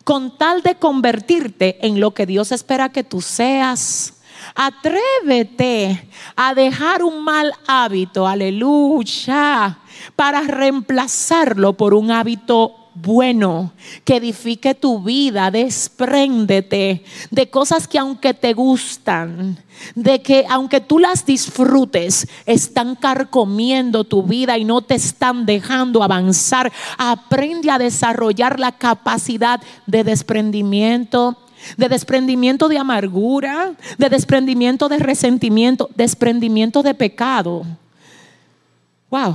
con 0.05 0.37
tal 0.37 0.63
de 0.63 0.75
convertirte 0.75 1.87
en 1.87 1.99
lo 2.01 2.13
que 2.13 2.27
Dios 2.27 2.53
espera 2.53 2.91
que 2.91 3.05
tú 3.05 3.21
seas. 3.21 4.19
Atrévete 4.55 6.09
a 6.37 6.55
dejar 6.55 7.03
un 7.03 7.23
mal 7.23 7.55
hábito, 7.67 8.27
aleluya, 8.27 9.79
para 10.17 10.41
reemplazarlo 10.43 11.75
por 11.75 11.95
un 11.95 12.11
hábito 12.11 12.82
bueno, 12.95 13.73
que 14.05 14.17
edifique 14.17 14.75
tu 14.75 15.03
vida, 15.03 15.51
despréndete 15.51 17.03
de 17.31 17.51
cosas 17.51 17.89
que 17.89 17.99
aunque 17.99 18.35
te 18.35 18.53
gustan, 18.53 19.59
de 19.95 20.21
que 20.21 20.45
aunque 20.49 20.81
tú 20.81 20.99
las 20.99 21.25
disfrutes, 21.25 22.29
están 22.45 22.95
carcomiendo 22.95 24.05
tu 24.05 24.23
vida 24.23 24.59
y 24.59 24.65
no 24.65 24.83
te 24.83 24.95
están 24.95 25.47
dejando 25.47 26.03
avanzar. 26.03 26.71
Aprende 26.99 27.71
a 27.71 27.79
desarrollar 27.79 28.61
la 28.61 28.73
capacidad 28.73 29.61
de 29.87 30.05
desprendimiento, 30.05 31.39
de 31.79 31.89
desprendimiento 31.89 32.69
de 32.69 32.79
amargura, 32.79 33.73
de 33.97 34.09
desprendimiento 34.11 34.89
de 34.91 34.99
resentimiento, 34.99 35.89
desprendimiento 35.95 36.83
de 36.83 36.95
pecado. 36.95 37.65
Wow, 39.11 39.35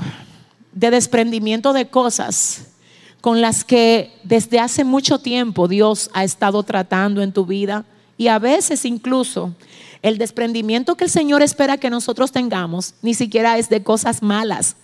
de 0.72 0.92
desprendimiento 0.92 1.74
de 1.74 1.88
cosas 1.88 2.77
con 3.22 3.42
las 3.42 3.64
que 3.64 4.12
desde 4.24 4.60
hace 4.60 4.84
mucho 4.84 5.20
tiempo 5.20 5.68
Dios 5.68 6.10
ha 6.14 6.24
estado 6.24 6.64
tratando 6.64 7.22
en 7.22 7.32
tu 7.32 7.46
vida 7.46 7.86
y 8.18 8.28
a 8.28 8.40
veces 8.40 8.86
incluso 8.86 9.54
el 10.02 10.18
desprendimiento 10.18 10.96
que 10.96 11.06
el 11.06 11.10
Señor 11.10 11.42
espera 11.42 11.78
que 11.78 11.90
nosotros 11.90 12.32
tengamos 12.32 12.94
ni 13.02 13.14
siquiera 13.14 13.58
es 13.58 13.70
de 13.70 13.84
cosas 13.84 14.22
malas, 14.22 14.76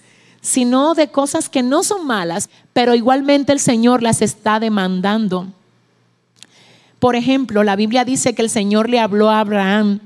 sino 0.41 0.93
de 0.93 1.09
cosas 1.09 1.49
que 1.49 1.63
no 1.63 1.83
son 1.83 2.05
malas, 2.05 2.49
pero 2.73 2.95
igualmente 2.95 3.53
el 3.53 3.59
Señor 3.59 4.03
las 4.03 4.21
está 4.21 4.59
demandando. 4.59 5.47
Por 6.99 7.15
ejemplo, 7.15 7.63
la 7.63 7.75
Biblia 7.75 8.05
dice 8.05 8.33
que 8.33 8.41
el 8.41 8.49
Señor 8.49 8.89
le 8.89 8.99
habló 8.99 9.29
a 9.29 9.39
Abraham 9.39 9.99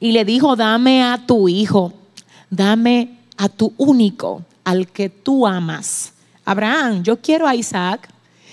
y 0.00 0.12
le 0.12 0.24
dijo, 0.24 0.56
dame 0.56 1.02
a 1.02 1.26
tu 1.26 1.48
hijo, 1.48 1.92
dame 2.50 3.18
a 3.36 3.48
tu 3.48 3.72
único, 3.76 4.42
al 4.64 4.88
que 4.88 5.08
tú 5.08 5.46
amas. 5.46 6.11
Abraham, 6.44 7.02
yo 7.02 7.20
quiero 7.20 7.46
a 7.46 7.54
Isaac. 7.54 8.08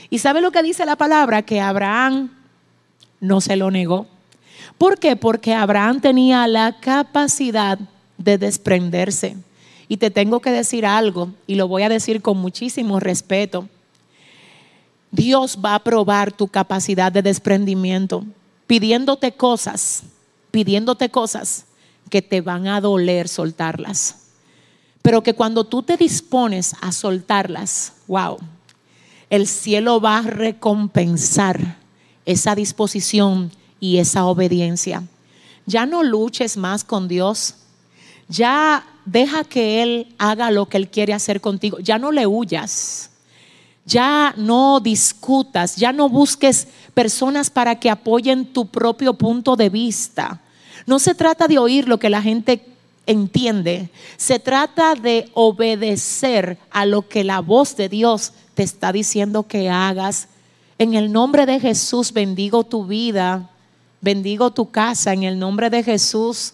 ¿Y 0.09 0.19
sabe 0.19 0.41
lo 0.41 0.51
que 0.51 0.63
dice 0.63 0.85
la 0.85 0.95
palabra? 0.95 1.41
Que 1.41 1.61
Abraham 1.61 2.31
no 3.19 3.41
se 3.41 3.55
lo 3.55 3.71
negó. 3.71 4.07
¿Por 4.77 4.99
qué? 4.99 5.15
Porque 5.15 5.53
Abraham 5.53 5.99
tenía 5.99 6.47
la 6.47 6.79
capacidad 6.79 7.79
de 8.17 8.37
desprenderse. 8.37 9.35
Y 9.87 9.97
te 9.97 10.11
tengo 10.11 10.39
que 10.39 10.51
decir 10.51 10.85
algo, 10.85 11.33
y 11.47 11.55
lo 11.55 11.67
voy 11.67 11.83
a 11.83 11.89
decir 11.89 12.21
con 12.21 12.37
muchísimo 12.37 12.99
respeto. 12.99 13.67
Dios 15.11 15.57
va 15.63 15.75
a 15.75 15.83
probar 15.83 16.31
tu 16.31 16.47
capacidad 16.47 17.11
de 17.11 17.23
desprendimiento, 17.23 18.23
pidiéndote 18.67 19.31
cosas, 19.31 20.03
pidiéndote 20.51 21.09
cosas 21.09 21.65
que 22.09 22.21
te 22.21 22.41
van 22.41 22.67
a 22.67 22.79
doler 22.81 23.27
soltarlas. 23.27 24.28
Pero 25.01 25.23
que 25.23 25.33
cuando 25.33 25.63
tú 25.63 25.83
te 25.83 25.97
dispones 25.97 26.75
a 26.81 26.91
soltarlas, 26.91 27.93
wow, 28.07 28.37
el 29.29 29.47
cielo 29.47 30.01
va 30.01 30.17
a 30.17 30.21
recompensar 30.23 31.77
esa 32.25 32.55
disposición 32.55 33.51
y 33.79 33.97
esa 33.97 34.25
obediencia. 34.25 35.03
Ya 35.65 35.85
no 35.85 36.03
luches 36.03 36.57
más 36.57 36.83
con 36.83 37.07
Dios. 37.07 37.55
Ya 38.27 38.85
deja 39.05 39.43
que 39.43 39.81
Él 39.81 40.13
haga 40.17 40.51
lo 40.51 40.67
que 40.67 40.77
Él 40.77 40.89
quiere 40.89 41.13
hacer 41.13 41.41
contigo. 41.41 41.79
Ya 41.79 41.97
no 41.97 42.11
le 42.11 42.27
huyas. 42.27 43.11
Ya 43.85 44.33
no 44.35 44.79
discutas. 44.79 45.75
Ya 45.75 45.93
no 45.93 46.09
busques 46.09 46.67
personas 46.93 47.49
para 47.49 47.79
que 47.79 47.89
apoyen 47.89 48.45
tu 48.45 48.67
propio 48.67 49.13
punto 49.13 49.55
de 49.55 49.69
vista. 49.69 50.41
No 50.85 50.99
se 50.99 51.13
trata 51.13 51.47
de 51.47 51.59
oír 51.59 51.87
lo 51.87 51.99
que 51.99 52.09
la 52.09 52.21
gente 52.21 52.65
entiende. 53.09 53.89
Se 54.17 54.37
trata 54.37 54.93
de 54.93 55.29
obedecer 55.33 56.59
a 56.69 56.85
lo 56.85 57.07
que 57.07 57.23
la 57.23 57.39
voz 57.39 57.75
de 57.75 57.89
Dios 57.89 58.33
te 58.53 58.61
está 58.61 58.91
diciendo 58.91 59.47
que 59.47 59.67
hagas. 59.67 60.27
En 60.77 60.93
el 60.93 61.11
nombre 61.11 61.47
de 61.47 61.59
Jesús 61.59 62.13
bendigo 62.13 62.63
tu 62.63 62.85
vida, 62.85 63.49
bendigo 63.99 64.51
tu 64.51 64.69
casa, 64.69 65.11
en 65.11 65.23
el 65.23 65.39
nombre 65.39 65.71
de 65.71 65.81
Jesús. 65.81 66.53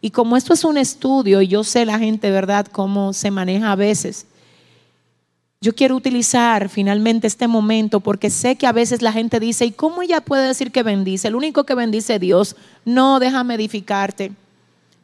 Y 0.00 0.10
como 0.10 0.36
esto 0.36 0.52
es 0.52 0.64
un 0.64 0.78
estudio, 0.78 1.40
y 1.40 1.46
yo 1.46 1.62
sé 1.62 1.86
la 1.86 1.98
gente, 1.98 2.30
¿verdad?, 2.30 2.66
cómo 2.66 3.12
se 3.12 3.30
maneja 3.30 3.70
a 3.70 3.76
veces. 3.76 4.26
Yo 5.60 5.76
quiero 5.76 5.94
utilizar 5.94 6.68
finalmente 6.68 7.28
este 7.28 7.46
momento 7.46 8.00
porque 8.00 8.30
sé 8.30 8.56
que 8.56 8.66
a 8.66 8.72
veces 8.72 9.00
la 9.00 9.12
gente 9.12 9.38
dice, 9.38 9.64
¿y 9.64 9.70
cómo 9.70 10.02
ella 10.02 10.20
puede 10.20 10.48
decir 10.48 10.72
que 10.72 10.82
bendice? 10.82 11.28
El 11.28 11.36
único 11.36 11.64
que 11.64 11.74
bendice 11.74 12.18
Dios. 12.18 12.56
No, 12.84 13.20
déjame 13.20 13.54
edificarte. 13.54 14.32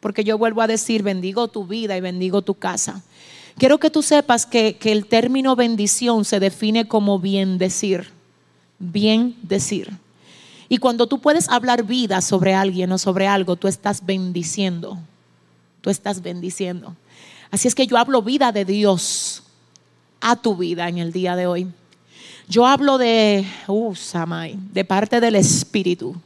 Porque 0.01 0.25
yo 0.25 0.39
vuelvo 0.39 0.63
a 0.63 0.67
decir, 0.67 1.03
bendigo 1.03 1.49
tu 1.49 1.67
vida 1.67 1.97
y 1.97 2.01
bendigo 2.01 2.43
tu 2.43 2.55
casa. 2.55 3.03
Quiero 3.59 3.79
que 3.79 3.91
tú 3.91 4.03
sepas 4.03 4.47
que, 4.47 4.79
el 4.83 5.07
término 5.07 5.55
bendición 5.55 6.25
se 6.25 6.41
define 6.41 6.89
como 6.89 7.19
bien 7.19 7.59
decir. 7.59 8.09
Bien 8.79 9.37
decir. 9.43 9.91
Y 10.71 10.79
cuando 10.79 11.07
tú 11.07 11.21
puedes 11.21 11.49
hablar 11.51 11.85
vida 11.85 12.23
sobre 12.23 12.55
alguien 12.55 12.91
o 12.93 12.99
sobre 12.99 13.27
algo, 13.27 13.57
tú 13.57 13.69
estás 13.69 14.07
bendiciendo. 14.07 14.99
Tú 15.83 15.91
estás 15.91 16.23
bendiciendo. 16.23 16.97
Así 17.51 17.69
es 17.69 17.75
que 17.75 17.87
yo 17.87 17.99
hablo 17.99 18.23
vida 18.23 18.53
de 18.53 18.65
Dios 18.65 19.43
a 20.21 20.37
tu 20.37 20.57
vida 20.57 20.89
en 20.89 20.99
el 20.99 21.13
día 21.13 21.37
de 21.37 21.47
hoy. 21.47 21.67
Yo 22.49 22.67
hablo 22.67 22.97
de, 22.97 23.45
uh, 23.69 23.95
de 24.73 24.85
parte 24.85 25.21
del 25.21 25.37
Espíritu 25.37 26.17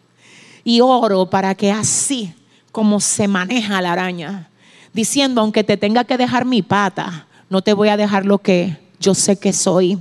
y 0.62 0.80
oro 0.80 1.28
para 1.28 1.54
que 1.54 1.72
así 1.72 2.32
como 2.74 2.98
se 2.98 3.28
maneja 3.28 3.80
la 3.80 3.92
araña, 3.92 4.50
diciendo, 4.92 5.40
aunque 5.40 5.62
te 5.62 5.76
tenga 5.76 6.02
que 6.02 6.16
dejar 6.16 6.44
mi 6.44 6.60
pata, 6.60 7.28
no 7.48 7.62
te 7.62 7.72
voy 7.72 7.88
a 7.88 7.96
dejar 7.96 8.26
lo 8.26 8.38
que 8.38 8.76
yo 8.98 9.14
sé 9.14 9.38
que 9.38 9.52
soy. 9.52 9.96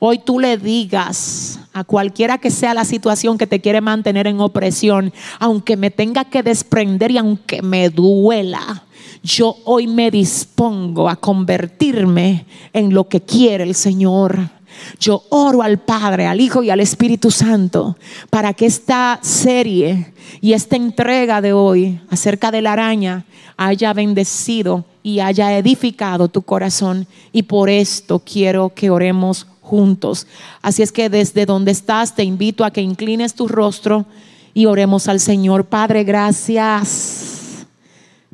Hoy 0.00 0.18
tú 0.18 0.40
le 0.40 0.56
digas 0.58 1.60
a 1.72 1.84
cualquiera 1.84 2.38
que 2.38 2.50
sea 2.50 2.74
la 2.74 2.84
situación 2.84 3.38
que 3.38 3.46
te 3.46 3.60
quiere 3.60 3.80
mantener 3.80 4.26
en 4.26 4.40
opresión, 4.40 5.12
aunque 5.38 5.76
me 5.76 5.92
tenga 5.92 6.24
que 6.24 6.42
desprender 6.42 7.12
y 7.12 7.18
aunque 7.18 7.62
me 7.62 7.88
duela, 7.88 8.82
yo 9.22 9.54
hoy 9.64 9.86
me 9.86 10.10
dispongo 10.10 11.08
a 11.08 11.14
convertirme 11.14 12.46
en 12.72 12.92
lo 12.92 13.08
que 13.08 13.20
quiere 13.20 13.62
el 13.62 13.76
Señor. 13.76 14.50
Yo 14.98 15.24
oro 15.30 15.62
al 15.62 15.78
Padre, 15.78 16.26
al 16.26 16.40
Hijo 16.40 16.62
y 16.62 16.70
al 16.70 16.80
Espíritu 16.80 17.30
Santo 17.30 17.96
para 18.30 18.54
que 18.54 18.66
esta 18.66 19.18
serie 19.22 20.12
y 20.40 20.52
esta 20.52 20.76
entrega 20.76 21.40
de 21.40 21.52
hoy 21.52 22.00
acerca 22.10 22.50
de 22.50 22.62
la 22.62 22.72
araña 22.72 23.24
haya 23.56 23.92
bendecido 23.92 24.84
y 25.02 25.20
haya 25.20 25.56
edificado 25.56 26.28
tu 26.28 26.42
corazón. 26.42 27.06
Y 27.32 27.44
por 27.44 27.68
esto 27.68 28.20
quiero 28.20 28.72
que 28.74 28.90
oremos 28.90 29.46
juntos. 29.60 30.26
Así 30.62 30.82
es 30.82 30.92
que 30.92 31.08
desde 31.08 31.46
donde 31.46 31.72
estás 31.72 32.14
te 32.14 32.24
invito 32.24 32.64
a 32.64 32.70
que 32.70 32.80
inclines 32.80 33.34
tu 33.34 33.48
rostro 33.48 34.06
y 34.54 34.66
oremos 34.66 35.08
al 35.08 35.20
Señor. 35.20 35.64
Padre, 35.66 36.04
gracias 36.04 37.42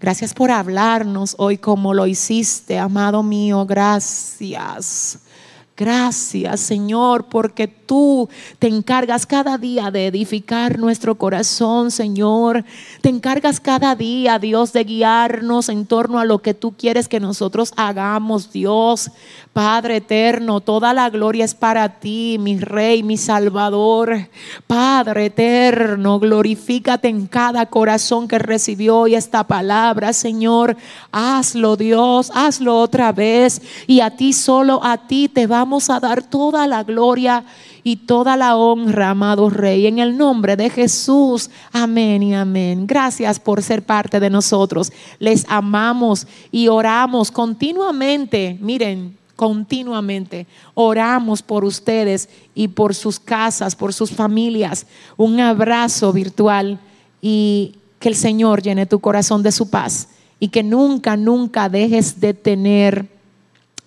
Gracias 0.00 0.32
por 0.32 0.52
hablarnos 0.52 1.34
hoy 1.38 1.58
como 1.58 1.92
lo 1.92 2.06
hiciste, 2.06 2.78
amado 2.78 3.24
mío. 3.24 3.66
Gracias. 3.66 5.18
Gracias, 5.78 6.58
Señor, 6.58 7.26
porque 7.26 7.68
tú 7.68 8.28
te 8.58 8.66
encargas 8.66 9.26
cada 9.26 9.56
día 9.58 9.92
de 9.92 10.08
edificar 10.08 10.76
nuestro 10.76 11.16
corazón, 11.16 11.92
Señor. 11.92 12.64
Te 13.00 13.08
encargas 13.08 13.60
cada 13.60 13.94
día, 13.94 14.40
Dios, 14.40 14.72
de 14.72 14.82
guiarnos 14.82 15.68
en 15.68 15.86
torno 15.86 16.18
a 16.18 16.24
lo 16.24 16.40
que 16.40 16.52
tú 16.52 16.74
quieres 16.76 17.06
que 17.06 17.20
nosotros 17.20 17.72
hagamos, 17.76 18.50
Dios. 18.50 19.12
Padre 19.52 19.96
eterno, 19.96 20.60
toda 20.60 20.92
la 20.92 21.10
gloria 21.10 21.44
es 21.44 21.54
para 21.54 22.00
ti, 22.00 22.38
mi 22.40 22.58
Rey, 22.58 23.04
mi 23.04 23.16
Salvador. 23.16 24.28
Padre 24.66 25.26
eterno, 25.26 26.18
glorifícate 26.18 27.08
en 27.08 27.28
cada 27.28 27.66
corazón 27.66 28.26
que 28.26 28.38
recibió 28.38 28.98
hoy 28.98 29.14
esta 29.14 29.44
palabra, 29.44 30.12
Señor. 30.12 30.76
Hazlo, 31.12 31.76
Dios, 31.76 32.32
hazlo 32.34 32.80
otra 32.80 33.12
vez. 33.12 33.62
Y 33.86 34.00
a 34.00 34.10
ti 34.10 34.32
solo, 34.32 34.80
a 34.84 35.06
ti 35.06 35.28
te 35.28 35.46
vamos 35.68 35.90
a 35.90 36.00
dar 36.00 36.22
toda 36.22 36.66
la 36.66 36.82
gloria 36.82 37.44
y 37.84 37.96
toda 37.96 38.38
la 38.38 38.56
honra, 38.56 39.10
amado 39.10 39.50
Rey, 39.50 39.86
en 39.86 39.98
el 39.98 40.16
nombre 40.16 40.56
de 40.56 40.70
Jesús. 40.70 41.50
Amén 41.72 42.22
y 42.22 42.34
amén. 42.34 42.86
Gracias 42.86 43.38
por 43.38 43.62
ser 43.62 43.82
parte 43.82 44.18
de 44.18 44.30
nosotros. 44.30 44.90
Les 45.18 45.44
amamos 45.46 46.26
y 46.50 46.68
oramos 46.68 47.30
continuamente. 47.30 48.56
Miren, 48.62 49.18
continuamente. 49.36 50.46
Oramos 50.72 51.42
por 51.42 51.66
ustedes 51.66 52.30
y 52.54 52.68
por 52.68 52.94
sus 52.94 53.20
casas, 53.20 53.76
por 53.76 53.92
sus 53.92 54.10
familias. 54.10 54.86
Un 55.18 55.38
abrazo 55.38 56.14
virtual 56.14 56.80
y 57.20 57.74
que 57.98 58.08
el 58.08 58.14
Señor 58.14 58.62
llene 58.62 58.86
tu 58.86 59.00
corazón 59.00 59.42
de 59.42 59.52
su 59.52 59.68
paz 59.68 60.08
y 60.40 60.48
que 60.48 60.62
nunca, 60.62 61.18
nunca 61.18 61.68
dejes 61.68 62.18
de 62.20 62.32
tener 62.32 63.18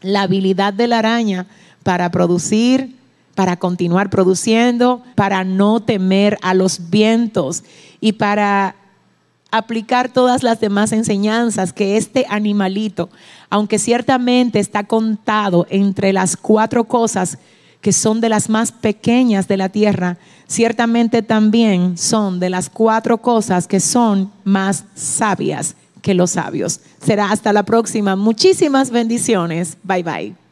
la 0.01 0.23
habilidad 0.23 0.73
de 0.73 0.87
la 0.87 0.99
araña 0.99 1.47
para 1.83 2.09
producir 2.11 3.01
para 3.35 3.57
continuar 3.57 4.09
produciendo, 4.09 5.01
para 5.15 5.43
no 5.43 5.79
temer 5.79 6.37
a 6.41 6.53
los 6.53 6.89
vientos 6.89 7.63
y 7.99 8.13
para 8.13 8.75
aplicar 9.51 10.09
todas 10.09 10.43
las 10.43 10.59
demás 10.59 10.91
enseñanzas 10.91 11.73
que 11.73 11.97
este 11.97 12.25
animalito, 12.29 13.09
aunque 13.49 13.79
ciertamente 13.79 14.59
está 14.59 14.85
contado 14.85 15.67
entre 15.69 16.13
las 16.13 16.37
cuatro 16.37 16.85
cosas 16.85 17.37
que 17.81 17.91
son 17.91 18.21
de 18.21 18.29
las 18.29 18.47
más 18.47 18.71
pequeñas 18.71 19.47
de 19.47 19.57
la 19.57 19.69
tierra, 19.69 20.17
ciertamente 20.47 21.21
también 21.21 21.97
son 21.97 22.39
de 22.39 22.49
las 22.49 22.69
cuatro 22.69 23.17
cosas 23.17 23.67
que 23.67 23.79
son 23.79 24.31
más 24.43 24.85
sabias 24.93 25.75
que 26.01 26.13
los 26.13 26.31
sabios. 26.31 26.79
Será 27.03 27.31
hasta 27.31 27.51
la 27.53 27.63
próxima. 27.63 28.15
Muchísimas 28.15 28.91
bendiciones. 28.91 29.77
Bye 29.83 30.03
bye. 30.03 30.50